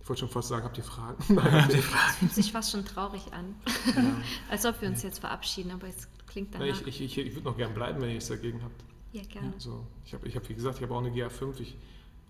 Ich 0.00 0.08
wollte 0.08 0.20
schon 0.20 0.28
fast 0.30 0.48
sagen, 0.48 0.64
habt 0.64 0.78
ihr 0.78 0.84
Fragen? 0.84 1.22
Nein, 1.34 1.62
habt 1.64 1.74
ihr 1.74 1.82
Das 1.82 2.16
fühlt 2.16 2.32
sich 2.34 2.52
fast 2.52 2.70
schon 2.70 2.84
traurig 2.84 3.22
an. 3.32 3.56
Ja. 3.94 4.02
Als 4.50 4.64
ob 4.64 4.80
wir 4.80 4.88
uns 4.88 5.02
jetzt 5.02 5.18
verabschieden, 5.18 5.72
aber 5.72 5.88
es 5.88 6.08
klingt 6.26 6.54
danach. 6.54 6.64
Nee, 6.64 6.70
ich 6.72 6.86
ich, 6.86 7.00
ich, 7.02 7.18
ich 7.18 7.34
würde 7.34 7.48
noch 7.48 7.56
gern 7.56 7.74
bleiben, 7.74 8.00
wenn 8.00 8.08
ihr 8.08 8.14
nichts 8.14 8.28
dagegen 8.28 8.62
habt. 8.62 8.84
Ja, 9.12 9.22
gerne. 9.24 9.52
Also, 9.54 9.86
ich 10.04 10.14
habe, 10.14 10.26
ich 10.28 10.36
hab, 10.36 10.48
wie 10.48 10.54
gesagt, 10.54 10.76
ich 10.76 10.82
habe 10.82 10.94
auch 10.94 10.98
eine 11.04 11.10
GA5, 11.10 11.60
ich, 11.60 11.76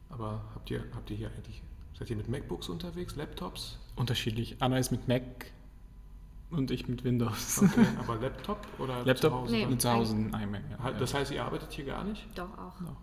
aber 0.08 0.42
habt 0.54 0.70
ihr, 0.70 0.84
habt 0.94 1.10
ihr 1.10 1.16
hier 1.16 1.30
eigentlich, 1.30 1.62
seid 1.98 2.10
ihr 2.10 2.16
mit 2.16 2.28
MacBooks 2.28 2.68
unterwegs, 2.68 3.16
Laptops? 3.16 3.78
Unterschiedlich. 3.96 4.56
Anna 4.60 4.78
ist 4.78 4.90
mit 4.90 5.06
Mac 5.08 5.22
und 6.50 6.70
ich 6.70 6.88
mit 6.88 7.04
Windows. 7.04 7.62
Okay, 7.62 7.86
aber 7.98 8.16
Laptop 8.16 8.66
oder 8.78 9.04
Laptop 9.04 9.32
zu 9.32 9.38
Hause? 9.38 9.52
Nee. 9.52 9.78
zu 9.78 9.90
Hause 9.90 10.14
ein 10.16 10.34
iMac. 10.34 10.62
Ja. 10.70 10.90
Das 10.92 11.14
heißt, 11.14 11.30
ihr 11.32 11.44
arbeitet 11.44 11.72
hier 11.72 11.84
gar 11.84 12.04
nicht? 12.04 12.26
Doch 12.36 12.52
auch. 12.58 12.80
Ja. 12.80 12.96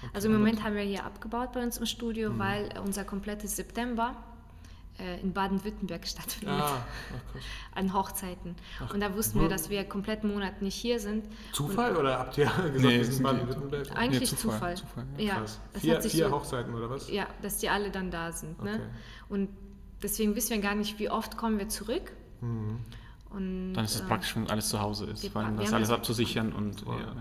Okay. 0.00 0.10
Also 0.14 0.28
im 0.28 0.34
Moment 0.34 0.62
haben 0.62 0.74
wir 0.76 0.82
hier 0.82 1.04
abgebaut 1.04 1.52
bei 1.52 1.62
uns 1.62 1.76
im 1.78 1.86
Studio, 1.86 2.30
Mhm. 2.30 2.38
weil 2.38 2.68
unser 2.84 3.04
komplettes 3.04 3.56
September 3.56 4.16
äh, 4.98 5.20
in 5.20 5.32
Baden-Württemberg 5.32 6.06
stattfindet. 6.06 6.60
Ah. 6.60 6.84
An 7.74 7.92
Hochzeiten. 7.92 8.56
Ach, 8.80 8.92
und 8.92 9.00
da 9.00 9.14
wussten 9.14 9.40
wir, 9.40 9.48
dass 9.48 9.70
wir 9.70 9.84
komplett 9.84 10.22
einen 10.22 10.32
Monat 10.32 10.62
nicht 10.62 10.74
hier 10.74 11.00
sind. 11.00 11.26
Zufall 11.52 11.96
oder 11.96 12.18
habt 12.18 12.38
ihr 12.38 12.46
gesagt, 12.72 12.74
Nee, 12.78 12.98
wir 12.98 13.04
sind 13.04 13.14
sind 13.14 13.22
Baden-Württemberg? 13.24 13.96
Eigentlich 13.96 14.30
Zufall, 14.36 14.76
Zufall. 14.76 14.76
Zufall, 14.76 15.06
ja, 15.18 15.40
das 15.40 15.60
Vier, 15.80 16.00
vier 16.02 16.28
so, 16.28 16.32
Hochzeiten 16.32 16.74
oder 16.74 16.90
was? 16.90 17.10
ja, 17.10 17.26
dass 17.42 17.58
die 17.58 17.68
alle 17.68 17.90
dann 17.90 18.10
da 18.10 18.32
sind. 18.32 18.62
Ne? 18.62 18.74
Okay. 18.74 18.82
Und 19.28 19.48
deswegen 20.02 20.34
wissen 20.36 20.50
wir 20.50 20.60
gar 20.60 20.74
nicht, 20.74 20.98
wie 20.98 21.10
oft 21.10 21.36
kommen 21.36 21.58
wir 21.58 21.68
zurück. 21.68 22.12
Mhm. 22.40 22.78
Und, 23.30 23.74
Dann 23.74 23.84
ist 23.84 23.96
es 23.96 24.00
äh, 24.00 24.04
praktisch, 24.04 24.34
wenn 24.36 24.48
alles 24.48 24.68
zu 24.68 24.80
Hause 24.80 25.06
ist, 25.06 25.22
wir 25.22 25.30
das 25.58 25.72
alles 25.72 25.90
abzusichern 25.90 26.52
und 26.52 26.80
ja, 26.86 26.98
ja. 26.98 27.14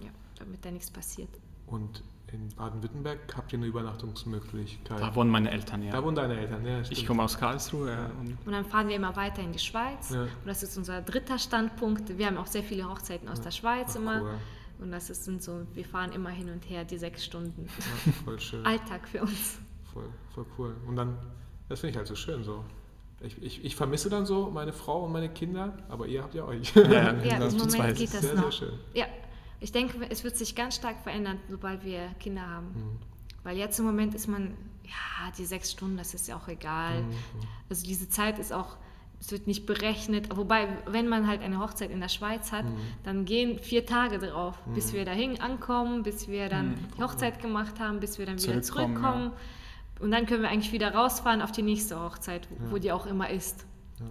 Ja, 0.00 0.10
damit 0.38 0.64
da 0.64 0.70
nichts 0.70 0.90
passiert. 0.90 1.30
Und 1.66 2.02
in 2.32 2.48
Baden-Württemberg 2.56 3.18
habt 3.36 3.52
ihr 3.52 3.58
eine 3.58 3.66
Übernachtungsmöglichkeit? 3.66 5.00
Da 5.00 5.14
wohnen 5.14 5.30
meine 5.30 5.50
Eltern, 5.50 5.82
Da 5.82 5.96
ja. 5.98 6.02
wohnen 6.04 6.16
deine 6.16 6.38
Eltern, 6.38 6.66
ja, 6.66 6.84
stimmt. 6.84 6.98
Ich 6.98 7.06
komme 7.06 7.22
aus 7.22 7.38
Karlsruhe 7.38 7.90
ja, 7.90 8.06
und 8.20 8.36
Und 8.44 8.52
dann 8.52 8.64
fahren 8.64 8.88
wir 8.88 8.96
immer 8.96 9.14
weiter 9.16 9.42
in 9.42 9.52
die 9.52 9.58
Schweiz. 9.58 10.10
Ja. 10.10 10.22
Und 10.22 10.46
das 10.46 10.62
ist 10.62 10.76
unser 10.76 11.02
dritter 11.02 11.38
Standpunkt. 11.38 12.18
Wir 12.18 12.26
haben 12.26 12.36
auch 12.36 12.46
sehr 12.46 12.62
viele 12.64 12.88
Hochzeiten 12.88 13.28
aus 13.28 13.40
der 13.40 13.52
Schweiz 13.52 13.90
Ach, 13.92 13.96
immer. 14.00 14.22
cool. 14.22 14.34
Und 14.78 14.90
das 14.90 15.08
ist, 15.08 15.24
sind 15.24 15.42
so, 15.42 15.62
wir 15.72 15.84
fahren 15.84 16.12
immer 16.12 16.28
hin 16.30 16.50
und 16.50 16.68
her, 16.68 16.84
die 16.84 16.98
sechs 16.98 17.24
Stunden. 17.24 17.66
Ja, 17.66 18.12
voll 18.24 18.38
schön. 18.40 18.64
Alltag 18.66 19.08
für 19.08 19.22
uns. 19.22 19.58
Voll, 19.92 20.08
voll 20.34 20.44
cool. 20.58 20.76
Und 20.86 20.96
dann, 20.96 21.16
das 21.68 21.80
finde 21.80 21.92
ich 21.92 21.96
halt 21.96 22.06
so 22.08 22.14
schön 22.14 22.44
so. 22.44 22.62
Ich, 23.20 23.40
ich, 23.42 23.64
ich 23.64 23.74
vermisse 23.76 24.10
dann 24.10 24.26
so 24.26 24.50
meine 24.50 24.74
Frau 24.74 25.04
und 25.04 25.12
meine 25.12 25.30
Kinder, 25.30 25.78
aber 25.88 26.06
ihr 26.06 26.22
habt 26.22 26.34
ja 26.34 26.44
euch. 26.44 26.74
ja, 26.74 27.14
Ja, 27.14 27.38
das 27.38 27.54
im 27.54 27.60
zu 27.60 27.64
Moment 27.66 27.72
zweit. 27.72 27.96
geht 27.96 28.12
das 28.12 28.20
sehr, 28.20 28.34
noch. 28.34 28.42
sehr 28.42 28.52
schön. 28.52 28.72
Ja, 28.92 29.06
ich 29.60 29.72
denke, 29.72 30.06
es 30.10 30.24
wird 30.24 30.36
sich 30.36 30.54
ganz 30.54 30.76
stark 30.76 31.00
verändern, 31.02 31.38
sobald 31.48 31.84
wir 31.84 32.08
Kinder 32.20 32.46
haben. 32.46 32.66
Mhm. 32.68 32.98
Weil 33.44 33.56
jetzt 33.56 33.78
im 33.78 33.84
Moment 33.86 34.14
ist 34.14 34.26
man, 34.26 34.54
ja, 34.84 35.30
die 35.38 35.44
sechs 35.44 35.70
Stunden, 35.72 35.96
das 35.96 36.14
ist 36.14 36.28
ja 36.28 36.36
auch 36.36 36.48
egal. 36.48 37.02
Mhm. 37.02 37.10
Also 37.70 37.86
diese 37.86 38.08
Zeit 38.08 38.38
ist 38.38 38.52
auch, 38.52 38.76
es 39.20 39.32
wird 39.32 39.46
nicht 39.46 39.64
berechnet. 39.64 40.36
Wobei, 40.36 40.68
wenn 40.86 41.08
man 41.08 41.26
halt 41.26 41.40
eine 41.42 41.58
Hochzeit 41.60 41.90
in 41.90 42.00
der 42.00 42.08
Schweiz 42.08 42.52
hat, 42.52 42.64
Mhm. 42.66 42.76
dann 43.04 43.24
gehen 43.24 43.58
vier 43.58 43.86
Tage 43.86 44.18
drauf, 44.18 44.58
bis 44.74 44.92
wir 44.92 45.04
dahin 45.04 45.40
ankommen, 45.40 46.02
bis 46.02 46.28
wir 46.28 46.48
dann 46.48 46.70
Mhm. 46.72 46.76
die 46.98 47.02
Hochzeit 47.02 47.40
gemacht 47.40 47.80
haben, 47.80 47.98
bis 48.00 48.18
wir 48.18 48.26
dann 48.26 48.36
wieder 48.42 48.60
Zurückkommen, 48.62 48.96
zurückkommen. 48.96 49.32
Und 50.00 50.10
dann 50.10 50.26
können 50.26 50.42
wir 50.42 50.50
eigentlich 50.50 50.72
wieder 50.72 50.92
rausfahren 50.94 51.40
auf 51.40 51.52
die 51.52 51.62
nächste 51.62 51.98
Hochzeit, 51.98 52.46
wo, 52.50 52.72
wo 52.72 52.76
Ja. 52.76 52.82
die 52.82 52.92
auch 52.92 53.06
immer 53.06 53.30
ist. 53.30 53.64
Ja, 53.98 54.06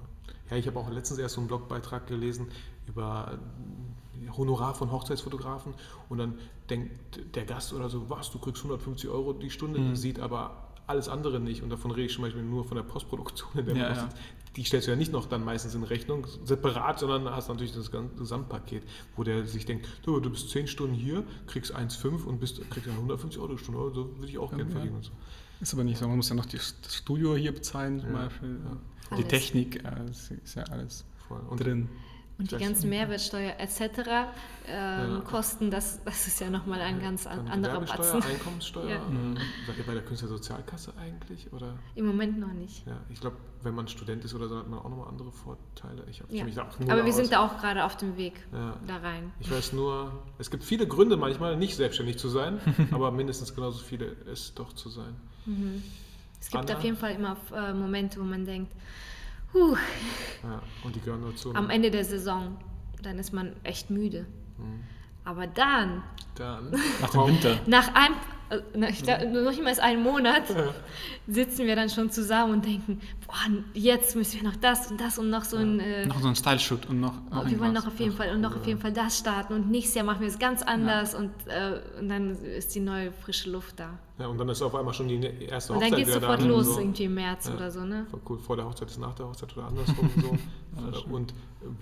ja 0.50 0.58
ich 0.58 0.66
habe 0.66 0.80
auch 0.80 0.90
letztens 0.90 1.20
erst 1.20 1.36
so 1.36 1.42
einen 1.42 1.48
Blogbeitrag 1.50 2.08
gelesen 2.08 2.48
über 2.88 3.38
Honorar 4.38 4.74
von 4.76 4.92
Hochzeitsfotografen 4.92 5.74
und 6.10 6.18
dann 6.18 6.36
denkt 6.70 7.36
der 7.36 7.46
Gast 7.46 7.74
oder 7.74 7.90
so, 7.90 8.10
was, 8.10 8.32
du 8.32 8.40
kriegst 8.40 8.62
150 8.64 9.10
Euro 9.10 9.34
die 9.34 9.50
Stunde, 9.50 9.80
Mhm. 9.80 9.96
sieht 9.96 10.20
aber 10.20 10.72
alles 10.88 11.10
andere 11.10 11.40
nicht 11.40 11.64
und 11.64 11.70
davon 11.70 11.92
rede 11.92 12.06
ich 12.08 12.14
zum 12.14 12.24
Beispiel 12.24 12.44
nur 12.44 12.64
von 12.66 12.76
der 12.78 12.84
Postproduktion, 12.84 13.50
in 13.56 13.66
der 13.66 13.76
Ja, 13.76 13.94
ja. 13.94 14.10
die 14.56 14.64
stellst 14.64 14.88
du 14.88 14.92
ja 14.92 14.98
nicht 14.98 15.12
noch 15.12 15.26
dann 15.26 15.44
meistens 15.44 15.74
in 15.76 15.84
Rechnung 15.84 16.28
separat, 16.44 17.00
sondern 17.00 17.30
hast 17.30 17.50
natürlich 17.50 17.74
das 17.74 17.92
ganze 17.92 18.16
Gesamtpaket, 18.16 18.84
wo 19.16 19.24
der 19.24 19.46
sich 19.46 19.66
denkt, 19.66 19.88
du, 20.04 20.20
du 20.20 20.30
bist 20.30 20.50
10 20.52 20.68
Stunden 20.68 20.94
hier, 20.96 21.24
kriegst 21.48 21.76
1,5 21.76 22.24
und 22.26 22.40
bist, 22.40 22.58
kriegst 22.70 22.88
dann 22.88 22.96
150 22.96 23.40
Euro 23.42 23.54
die 23.54 23.58
Stunde, 23.58 23.80
so 23.96 24.16
würde 24.18 24.28
ich 24.30 24.38
auch 24.38 24.50
gerne 24.52 24.64
Ja. 24.66 24.70
verdienen. 24.70 24.96
Und 24.98 25.06
so. 25.06 25.12
Ist 25.60 25.74
aber 25.74 25.84
nicht 25.84 25.98
so, 25.98 26.08
man 26.08 26.18
muss 26.18 26.30
ja 26.30 26.36
noch 26.36 26.46
die, 26.46 26.58
das 26.58 26.96
Studio 26.96 27.36
hier 27.36 27.54
bezahlen 27.54 28.00
zum 28.02 28.10
Ja, 28.14 28.24
Beispiel. 28.24 28.60
ja. 28.64 28.78
Die 29.12 29.14
Alles. 29.24 29.28
Technik, 29.28 29.84
äh, 29.86 30.10
ist 30.10 30.56
ja 30.56 30.64
alles 30.64 31.06
Voll. 31.28 31.40
Und 31.50 31.60
drin. 31.64 31.90
Und 32.38 32.52
die 32.52 32.58
ganzen 32.58 32.90
Mehrwertsteuer 32.90 33.54
etc. 33.60 33.80
Ähm, 34.68 35.14
Ja. 35.16 35.22
Kosten, 35.22 35.72
das, 35.72 36.04
das 36.04 36.28
ist 36.28 36.42
ja 36.42 36.50
nochmal 36.50 36.82
ein 36.82 37.00
ganz 37.00 37.26
an, 37.28 37.48
anderer 37.48 37.80
Batzen. 37.80 38.22
Einkommenssteuer. 38.30 38.90
Ja. 38.90 38.96
äh, 38.98 39.36
Seid 39.68 39.78
ihr 39.78 39.86
bei 39.86 39.94
der 39.94 40.04
Künstlersozialkasse 40.04 40.94
eigentlich? 41.00 41.54
Oder? 41.54 41.78
Im 41.96 42.06
Moment 42.06 42.38
noch 42.40 42.52
nicht. 42.52 42.86
Ja, 42.86 42.98
ich 43.10 43.22
glaube, 43.22 43.38
wenn 43.64 43.74
man 43.74 43.88
Student 43.88 44.26
ist 44.26 44.34
oder 44.36 44.50
so, 44.50 44.58
hat 44.58 44.68
man 44.68 44.80
auch 44.80 44.90
nochmal 44.90 45.08
andere 45.08 45.32
Vorteile. 45.32 46.04
Ich 46.10 46.22
Ja. 46.30 46.44
mich 46.44 46.56
da 46.56 46.64
auch 46.64 46.80
Aber 46.90 47.04
wir 47.06 47.10
aus. 47.10 47.16
sind 47.16 47.32
da 47.32 47.46
auch 47.46 47.58
gerade 47.58 47.86
auf 47.86 47.96
dem 47.96 48.18
Weg 48.18 48.34
Ja. 48.52 48.76
da 48.86 48.98
rein. 48.98 49.32
Ich 49.40 49.50
weiß 49.50 49.72
nur, 49.72 50.12
es 50.38 50.52
gibt 50.52 50.64
viele 50.66 50.88
Gründe 50.88 51.16
manchmal, 51.16 51.56
nicht 51.56 51.76
selbstständig 51.78 52.18
zu 52.18 52.28
sein, 52.28 52.60
aber 52.92 53.12
mindestens 53.12 53.56
genauso 53.56 53.82
viele, 53.82 54.08
es 54.32 54.54
doch 54.56 54.74
zu 54.74 54.90
sein. 54.90 55.16
Es 56.42 56.50
gibt 56.50 56.66
Anna? 56.70 56.78
auf 56.78 56.84
jeden 56.84 56.98
Fall 56.98 57.14
immer 57.14 57.38
äh, 57.56 57.72
Momente, 57.74 58.20
wo 58.20 58.24
man 58.26 58.46
denkt, 58.46 58.74
huh, 59.56 59.76
Ja, 60.44 60.62
und 60.84 60.96
die 60.96 61.00
gehören 61.02 61.24
dazu. 61.24 61.56
am 61.56 61.70
Ende 61.72 61.90
der 61.90 62.06
Saison, 62.06 62.58
dann 63.02 63.18
ist 63.18 63.34
man 63.34 63.54
echt 63.64 63.90
müde. 63.90 64.26
Aber 65.24 65.48
dann, 65.48 66.04
Dann 66.36 66.70
Nach 67.02 67.10
dem 67.10 67.28
Winter. 67.28 67.60
nach 67.66 67.88
einem, 67.96 68.16
na, 68.76 68.90
ich 68.90 69.02
glaub, 69.04 69.22
noch 69.24 69.50
nicht 69.50 69.62
mal 69.62 69.70
als 69.70 69.80
einen 69.80 70.04
Monat, 70.04 70.44
sitzen 71.28 71.66
wir 71.66 71.76
dann 71.76 71.90
schon 71.90 72.12
zusammen 72.12 72.54
und 72.54 72.66
denken, 72.66 73.02
boah, 73.26 73.34
jetzt 73.74 74.16
müssen 74.16 74.42
wir 74.42 74.50
noch 74.50 74.56
das 74.58 74.92
und 74.92 75.02
das 75.02 75.18
und 75.18 75.30
noch 75.30 75.44
so 75.44 75.58
ein... 75.58 75.80
Äh, 75.80 76.06
Noch 76.06 76.22
so 76.22 76.28
ein 76.28 76.36
Style-Shoot 76.36 76.88
und 76.90 77.00
noch, 77.00 77.14
noch 77.32 77.50
wir 77.50 77.60
wollen 77.60 77.74
noch 77.74 77.88
auf 77.88 78.00
jeden 78.00 78.12
Fall 78.16 78.30
und 78.34 78.42
noch 78.42 78.56
auf 78.56 78.66
jeden 78.68 78.80
Fall 78.80 78.94
das 78.94 79.18
starten 79.18 79.54
und 79.54 79.72
nächstes 79.72 79.96
Jahr 79.96 80.06
machen 80.06 80.22
wir 80.22 80.28
es 80.28 80.38
ganz 80.40 80.62
anders 80.62 81.16
und, 81.16 81.32
äh, 81.48 81.80
und 82.00 82.10
dann 82.10 82.32
ist 82.44 82.76
die 82.76 82.80
neue 82.80 83.12
frische 83.12 83.50
Luft 83.50 83.80
da. 83.80 83.98
Ja, 84.20 84.28
und 84.28 84.38
dann 84.38 84.48
ist 84.50 84.62
auf 84.62 84.74
einmal 84.76 84.94
schon 84.94 85.08
die 85.08 85.22
erste 85.46 85.74
Und 85.74 85.80
Hochzeit 85.80 85.92
dann 85.92 86.00
geht 86.00 86.08
es 86.08 86.14
sofort 86.14 86.42
da. 86.42 86.46
los, 86.46 86.66
So. 86.68 86.80
irgendwie 86.80 87.04
im 87.06 87.14
März 87.16 87.48
Ja. 87.48 87.56
oder 87.56 87.72
so, 87.72 87.82
ne? 87.82 88.06
Cool, 88.30 88.38
vor 88.40 88.56
der 88.56 88.66
Hochzeit 88.66 88.90
ist 88.90 89.00
nach 89.00 89.14
der 89.16 89.28
Hochzeit 89.28 89.56
oder 89.58 89.68
andersrum 89.68 90.10
so. 90.22 90.38
Äh, 90.76 91.14
und 91.14 91.34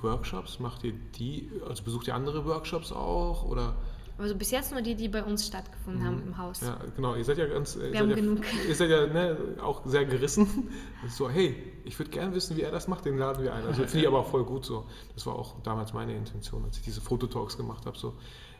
Workshops, 0.01 0.59
macht 0.59 0.83
ihr 0.83 0.93
die, 1.17 1.49
also 1.67 1.81
besucht 1.83 2.07
ihr 2.07 2.13
andere 2.13 2.45
Workshops 2.45 2.91
auch? 2.91 3.43
Oder? 3.43 3.73
Also 4.17 4.35
bis 4.35 4.51
jetzt 4.51 4.71
nur 4.71 4.81
die, 4.81 4.95
die 4.95 5.07
bei 5.09 5.23
uns 5.23 5.47
stattgefunden 5.47 6.05
haben 6.05 6.21
im 6.21 6.37
Haus. 6.37 6.61
Mhm. 6.61 6.67
Ja, 6.67 6.77
genau, 6.95 7.15
ihr 7.15 7.25
seid 7.25 7.37
ja 7.39 7.47
ganz, 7.47 7.75
ihr 7.75 7.81
Wir 7.81 7.91
seid 7.91 7.99
haben 8.01 8.09
ja, 8.11 8.15
genug. 8.15 8.39
ihr 8.67 8.75
seid 8.75 8.89
ja 8.91 9.07
ne, 9.07 9.37
auch 9.61 9.81
sehr 9.85 10.05
gerissen. 10.05 10.69
So, 11.09 11.29
hey, 11.29 11.55
ich 11.83 11.97
würde 11.99 12.11
gerne 12.11 12.33
wissen, 12.33 12.55
wie 12.55 12.61
er 12.61 12.71
das 12.71 12.87
macht, 12.87 13.03
den 13.05 13.17
laden 13.17 13.43
wir 13.43 13.53
ein. 13.53 13.65
Also 13.65 13.81
finde 13.83 13.99
ich 13.99 14.07
aber 14.07 14.19
auch 14.19 14.29
voll 14.29 14.45
gut 14.45 14.63
so. 14.65 14.85
Das 15.15 15.25
war 15.25 15.35
auch 15.35 15.61
damals 15.63 15.91
meine 15.93 16.15
Intention, 16.15 16.63
als 16.63 16.77
ich 16.77 16.83
diese 16.83 17.01
Fototalks 17.01 17.57
gemacht 17.57 17.85
habe. 17.85 17.97
So, 17.97 18.13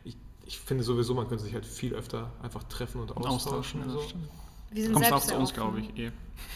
ich, 0.04 0.18
ich 0.46 0.60
finde 0.60 0.84
sowieso, 0.84 1.14
man 1.14 1.28
könnte 1.30 1.44
sich 1.46 1.54
halt 1.54 1.66
viel 1.66 1.94
öfter 1.94 2.32
einfach 2.42 2.64
treffen 2.64 3.00
und 3.00 3.12
Und 3.12 3.26
austauschen. 3.26 3.82
austauschen. 3.84 3.84
und 3.84 3.90
so. 3.92 4.02
Wir 4.74 4.84
sind 4.84 4.94
Kommst 4.94 5.14
auch 5.14 5.18
selbst 5.20 5.30
zu 5.30 5.36
uns, 5.36 5.54
glaube 5.54 5.80
ich, 5.80 5.98
eh. 5.98 6.12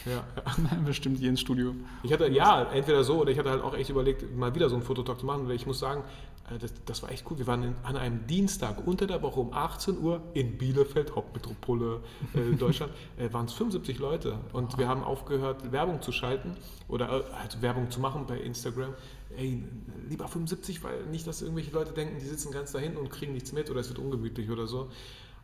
Ja. 0.05 0.23
Bestimmt 0.85 1.19
hier 1.19 1.29
ins 1.29 1.41
Studio. 1.41 1.75
Ich 2.03 2.11
hatte, 2.11 2.27
ja, 2.29 2.63
entweder 2.71 3.03
so 3.03 3.21
oder 3.21 3.31
ich 3.31 3.37
hatte 3.37 3.51
halt 3.51 3.61
auch 3.61 3.75
echt 3.75 3.89
überlegt, 3.89 4.35
mal 4.35 4.55
wieder 4.55 4.69
so 4.69 4.75
einen 4.75 4.83
Fototalk 4.83 5.19
zu 5.19 5.25
machen, 5.25 5.47
weil 5.47 5.55
ich 5.55 5.65
muss 5.65 5.79
sagen, 5.79 6.03
äh, 6.49 6.57
das, 6.57 6.73
das 6.85 7.03
war 7.03 7.11
echt 7.11 7.29
cool. 7.29 7.37
Wir 7.37 7.47
waren 7.47 7.63
in, 7.63 7.75
an 7.83 7.95
einem 7.97 8.25
Dienstag 8.27 8.85
unter 8.85 9.07
der 9.07 9.21
Woche 9.21 9.39
um 9.39 9.53
18 9.53 9.99
Uhr 9.99 10.21
in 10.33 10.57
Bielefeld, 10.57 11.15
Hauptmetropole 11.15 12.01
äh, 12.33 12.55
Deutschland, 12.55 12.91
äh, 13.17 13.31
waren 13.33 13.45
es 13.45 13.53
75 13.53 13.99
Leute 13.99 14.39
und 14.53 14.77
wir 14.77 14.87
haben 14.87 15.03
aufgehört, 15.03 15.71
Werbung 15.71 16.01
zu 16.01 16.11
schalten 16.11 16.55
oder 16.87 17.09
äh, 17.09 17.33
halt 17.33 17.61
Werbung 17.61 17.91
zu 17.91 17.99
machen 17.99 18.25
bei 18.27 18.37
Instagram. 18.37 18.93
Ey, 19.35 19.63
lieber 20.09 20.27
75, 20.27 20.83
weil 20.83 21.05
nicht, 21.07 21.27
dass 21.27 21.41
irgendwelche 21.41 21.71
Leute 21.71 21.91
denken, 21.91 22.17
die 22.19 22.25
sitzen 22.25 22.51
ganz 22.51 22.71
da 22.71 22.79
hinten 22.79 22.97
und 22.97 23.09
kriegen 23.09 23.33
nichts 23.33 23.51
mit 23.51 23.69
oder 23.69 23.81
es 23.81 23.89
wird 23.89 23.99
ungemütlich 23.99 24.49
oder 24.49 24.67
so. 24.67 24.89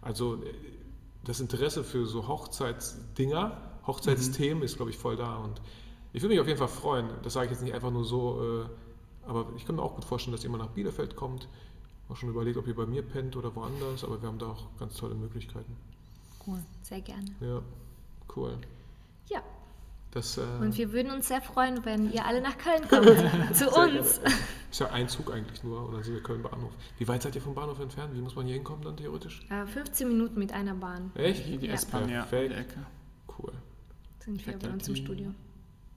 Also 0.02 0.36
äh, 0.36 0.54
das 1.24 1.40
Interesse 1.40 1.84
für 1.84 2.06
so 2.06 2.28
Hochzeitsdinger, 2.28 3.58
Hochzeitsthemen 3.88 4.64
ist, 4.64 4.76
glaube 4.78 4.92
ich, 4.92 4.98
voll 4.98 5.16
da. 5.16 5.38
Und 5.38 5.62
ich 6.14 6.22
würde 6.22 6.34
mich 6.34 6.42
auf 6.42 6.48
jeden 6.48 6.60
Fall 6.60 6.68
freuen. 6.68 7.10
Das 7.24 7.34
sage 7.34 7.46
ich 7.48 7.52
jetzt 7.52 7.62
nicht 7.64 7.74
einfach 7.74 7.92
nur 7.92 8.06
so, 8.06 8.64
äh, 8.64 8.66
Aber 9.26 9.48
ich 9.56 9.66
kann 9.66 9.76
mir 9.78 9.82
auch 9.82 9.96
gut 9.96 10.06
vorstellen, 10.06 10.36
dass 10.36 10.44
ihr 10.44 10.50
mal 10.50 10.58
nach 10.58 10.70
Bielefeld 10.70 11.16
kommt. 11.16 11.48
Auch 12.10 12.18
schon 12.18 12.30
überlegt, 12.30 12.58
ob 12.58 12.68
ihr 12.68 12.76
bei 12.76 12.86
mir 12.86 13.02
pennt 13.02 13.36
oder 13.38 13.56
woanders, 13.56 14.04
aber 14.04 14.22
wir 14.22 14.28
haben 14.28 14.38
da 14.40 14.48
auch 14.48 14.68
ganz 14.78 14.96
tolle 14.98 15.16
Möglichkeiten. 15.16 15.78
Cool. 16.46 16.60
Sehr 16.82 17.00
gerne. 17.02 17.32
Ja, 17.40 17.62
cool. 18.36 18.58
Ja. 19.30 19.42
Das 20.14 20.38
äh, 20.38 20.42
Und 20.62 20.78
wir 20.78 20.92
würden 20.94 21.12
uns 21.12 21.28
sehr 21.28 21.42
freuen, 21.42 21.84
wenn 21.86 22.12
ihr 22.12 22.26
alle 22.26 22.40
nach 22.42 22.58
Köln 22.58 22.88
kommt. 22.88 23.06
zu 23.56 23.66
uns. 23.70 24.20
gerne. 24.22 24.36
ist 24.70 24.80
ja 24.80 24.90
ein 24.92 25.08
Zug 25.10 25.34
eigentlich 25.34 25.64
nur 25.64 25.88
und 25.88 25.94
dann 25.96 26.04
sind 26.04 26.14
wir 26.14 26.22
Köln 26.22 26.44
Bahnhof. 26.44 26.72
Wie 27.00 27.08
weit 27.08 27.24
seid 27.24 27.36
ihr 27.36 27.42
vom 27.42 27.56
Bahnhof 27.56 27.80
entfernt? 27.80 28.14
Wie 28.14 28.22
muss 28.22 28.36
man 28.36 28.46
hier 28.46 28.56
hinkommen 28.56 28.84
dann 28.84 28.96
theoretisch? 28.96 29.42
Äh, 29.50 29.66
15 29.66 30.08
Minuten 30.08 30.38
mit 30.38 30.52
einer 30.54 30.76
Bahn 30.76 31.12
Echt? 31.16 31.48
Die 31.48 31.66
Ja. 31.66 31.74
S-Bahn, 31.74 32.10
ja, 32.10 32.24
Perfekt. 32.24 32.78
Cool. 33.40 33.54
sind 34.20 34.46
wir 34.46 34.60
bei 34.60 34.70
uns 34.70 34.88
im. 34.88 34.96
Studio. 34.96 35.34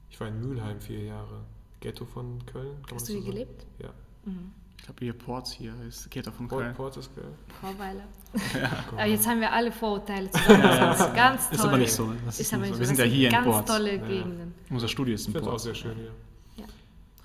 Ich 0.09 0.19
war 0.19 0.29
in 0.29 0.41
Mülheim 0.41 0.81
vier 0.81 1.03
Jahre. 1.05 1.45
Ghetto 1.81 2.07
von 2.07 2.45
Köln. 2.47 2.79
Hast 2.91 3.09
du 3.09 3.13
hier 3.13 3.23
so 3.23 3.29
gelebt? 3.29 3.67
Ja. 3.79 3.91
Ich 4.87 4.89
glaube, 4.89 5.05
hier 5.05 5.13
Ports 5.15 5.51
hier 5.51 5.75
ist 5.89 6.09
Keter 6.13 6.31
von 6.31 6.47
Port, 6.47 6.63
Köln. 6.63 6.75
Port 6.77 6.97
ist 6.97 7.11
geil. 7.17 7.25
Vorweiler. 7.61 8.05
Aber 8.93 9.05
jetzt 9.07 9.27
haben 9.27 9.41
wir 9.41 9.53
alle 9.53 9.73
Vorurteile 9.73 10.31
zusammengesetzt. 10.31 11.15
Ganz 11.17 11.47
toll. 11.49 11.55
Ist 11.57 11.65
aber 11.65 11.77
nicht 11.79 11.93
so. 11.93 12.13
Das 12.25 12.35
Ist 12.39 12.41
ist 12.47 12.55
aber 12.55 12.63
nicht 12.63 12.69
so. 12.71 12.75
so. 12.75 12.81
Wir 12.81 12.87
sind 12.87 12.99
Das 13.01 13.07
ja 13.07 13.13
hier 13.13 13.29
in 13.29 13.35
ganz 13.35 13.47
Ports. 13.47 13.73
tolle 13.73 13.97
Ja. 13.97 14.07
Gegenden. 14.07 14.55
Unser 14.71 14.87
Studio 14.87 15.15
ist 15.17 15.23
Ich 15.23 15.35
in 15.35 15.41
es 15.41 15.43
auch 15.43 15.51
Ports. 15.51 15.63
sehr 15.65 15.75
schön 15.75 15.97
hier. 15.97 16.13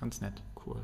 Ganz 0.00 0.20
nett. 0.20 0.32
Cool. 0.66 0.74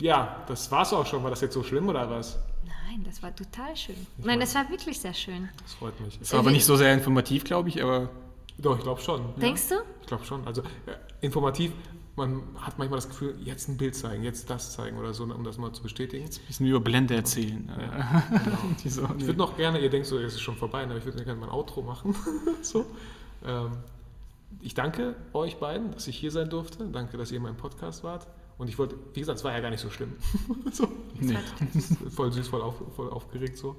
Ja, 0.00 0.42
das 0.48 0.68
war's 0.72 0.92
auch 0.92 1.06
schon. 1.06 1.22
War 1.22 1.30
das 1.30 1.40
jetzt 1.40 1.54
so 1.54 1.62
schlimm 1.62 1.88
oder 1.88 2.10
was? 2.10 2.36
Nein, 2.66 3.04
das 3.04 3.22
war 3.22 3.32
total 3.36 3.76
schön. 3.76 3.94
Nein, 4.16 4.40
das 4.40 4.56
war 4.56 4.68
wirklich 4.70 4.98
sehr 4.98 5.14
schön. 5.14 5.48
Das 5.62 5.74
freut 5.74 6.00
mich. 6.00 6.18
Es 6.20 6.32
war 6.32 6.40
aber 6.40 6.50
nicht 6.50 6.64
so 6.64 6.74
sehr 6.74 6.92
informativ, 6.94 7.44
glaube 7.44 7.68
ich, 7.68 7.80
aber 7.80 8.10
Doch, 8.58 8.76
ich 8.76 8.82
glaube 8.82 9.00
schon. 9.00 9.22
Denkst 9.36 9.68
du? 9.68 9.76
Ich 10.00 10.08
glaube 10.08 10.24
schon. 10.24 10.44
Also 10.48 10.62
ja, 10.84 10.94
informativ, 11.20 11.70
man 12.18 12.42
hat 12.56 12.78
manchmal 12.78 12.98
das 12.98 13.08
Gefühl, 13.08 13.34
jetzt 13.42 13.68
ein 13.68 13.78
Bild 13.78 13.94
zeigen, 13.94 14.22
jetzt 14.22 14.50
das 14.50 14.72
zeigen 14.72 14.98
oder 14.98 15.14
so, 15.14 15.24
um 15.24 15.44
das 15.44 15.56
mal 15.56 15.72
zu 15.72 15.82
bestätigen. 15.82 16.24
ein 16.24 16.46
bisschen 16.46 16.66
über 16.66 16.80
Blende 16.80 17.14
erzählen. 17.14 17.70
Die 18.84 18.90
so, 18.90 19.08
Ich 19.16 19.26
würde 19.26 19.38
noch 19.38 19.56
gerne, 19.56 19.78
ihr 19.78 19.88
denkt 19.88 20.06
so, 20.06 20.18
es 20.18 20.34
ist 20.34 20.40
schon 20.40 20.56
vorbei, 20.56 20.82
aber 20.82 20.96
ich 20.96 21.04
würde 21.04 21.24
gerne 21.24 21.40
mein 21.40 21.50
Outro 21.50 21.80
machen. 21.80 22.14
so. 22.62 22.84
ähm, 23.46 23.72
ich 24.60 24.74
danke 24.74 25.16
euch 25.32 25.56
beiden, 25.56 25.92
dass 25.92 26.06
ich 26.06 26.18
hier 26.18 26.30
sein 26.30 26.50
durfte. 26.50 26.86
Danke, 26.88 27.16
dass 27.16 27.30
ihr 27.30 27.38
in 27.38 27.44
meinem 27.44 27.56
Podcast 27.56 28.04
wart. 28.04 28.26
Und 28.58 28.68
ich 28.68 28.76
wollte, 28.78 28.96
wie 29.14 29.20
gesagt, 29.20 29.38
es 29.38 29.44
war 29.44 29.52
ja 29.52 29.60
gar 29.60 29.70
nicht 29.70 29.80
so 29.80 29.88
schlimm. 29.88 30.14
so. 30.72 30.88
nee. 31.20 31.38
voll 32.10 32.32
süß, 32.32 32.48
voll, 32.48 32.60
auf, 32.60 32.74
voll 32.94 33.08
aufgeregt 33.08 33.56
so. 33.56 33.76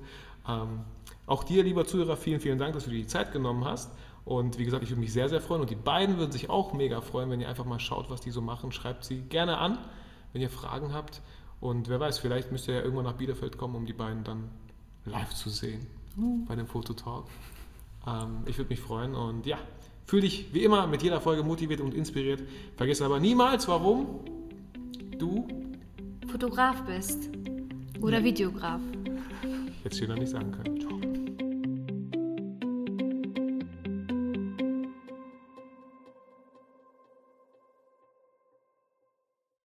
Ähm, 0.47 0.79
auch 1.27 1.43
dir, 1.43 1.63
lieber 1.63 1.85
Zuhörer, 1.85 2.17
vielen, 2.17 2.39
vielen 2.39 2.57
Dank, 2.57 2.73
dass 2.73 2.85
du 2.85 2.89
dir 2.89 2.97
die 2.97 3.07
Zeit 3.07 3.31
genommen 3.33 3.65
hast. 3.65 3.91
Und 4.29 4.59
wie 4.59 4.63
gesagt, 4.63 4.83
ich 4.83 4.91
würde 4.91 4.99
mich 4.99 5.11
sehr, 5.11 5.27
sehr 5.27 5.41
freuen. 5.41 5.61
Und 5.61 5.71
die 5.71 5.75
beiden 5.75 6.19
würden 6.19 6.31
sich 6.31 6.51
auch 6.51 6.71
mega 6.71 7.01
freuen, 7.01 7.31
wenn 7.31 7.41
ihr 7.41 7.49
einfach 7.49 7.65
mal 7.65 7.79
schaut, 7.79 8.11
was 8.11 8.21
die 8.21 8.29
so 8.29 8.41
machen. 8.41 8.71
Schreibt 8.71 9.03
sie 9.03 9.21
gerne 9.21 9.57
an, 9.57 9.79
wenn 10.33 10.41
ihr 10.43 10.51
Fragen 10.51 10.93
habt. 10.93 11.23
Und 11.59 11.89
wer 11.89 11.99
weiß, 11.99 12.19
vielleicht 12.19 12.51
müsst 12.51 12.67
ihr 12.67 12.75
ja 12.75 12.81
irgendwann 12.81 13.05
nach 13.05 13.15
Bielefeld 13.15 13.57
kommen, 13.57 13.73
um 13.73 13.87
die 13.87 13.93
beiden 13.93 14.23
dann 14.23 14.51
live 15.05 15.33
zu 15.33 15.49
sehen 15.49 15.87
bei 16.47 16.55
dem 16.55 16.67
Fototalk. 16.67 17.25
Ähm, 18.05 18.43
ich 18.45 18.55
würde 18.59 18.69
mich 18.69 18.79
freuen. 18.79 19.15
Und 19.15 19.47
ja, 19.47 19.57
fühl 20.05 20.21
dich 20.21 20.53
wie 20.53 20.63
immer 20.63 20.85
mit 20.85 21.01
jeder 21.01 21.21
Folge 21.21 21.41
motiviert 21.41 21.81
und 21.81 21.95
inspiriert. 21.95 22.43
Vergiss 22.77 23.01
aber 23.01 23.19
niemals, 23.19 23.67
warum 23.67 24.19
du 25.17 25.47
Fotograf 26.27 26.83
bist. 26.85 27.31
Oder 27.99 28.23
Videograf. 28.23 28.79
jetzt 29.83 29.97
hier 29.97 30.07
noch 30.07 30.17
nicht 30.17 30.29
sagen 30.29 30.51
können. 30.51 30.78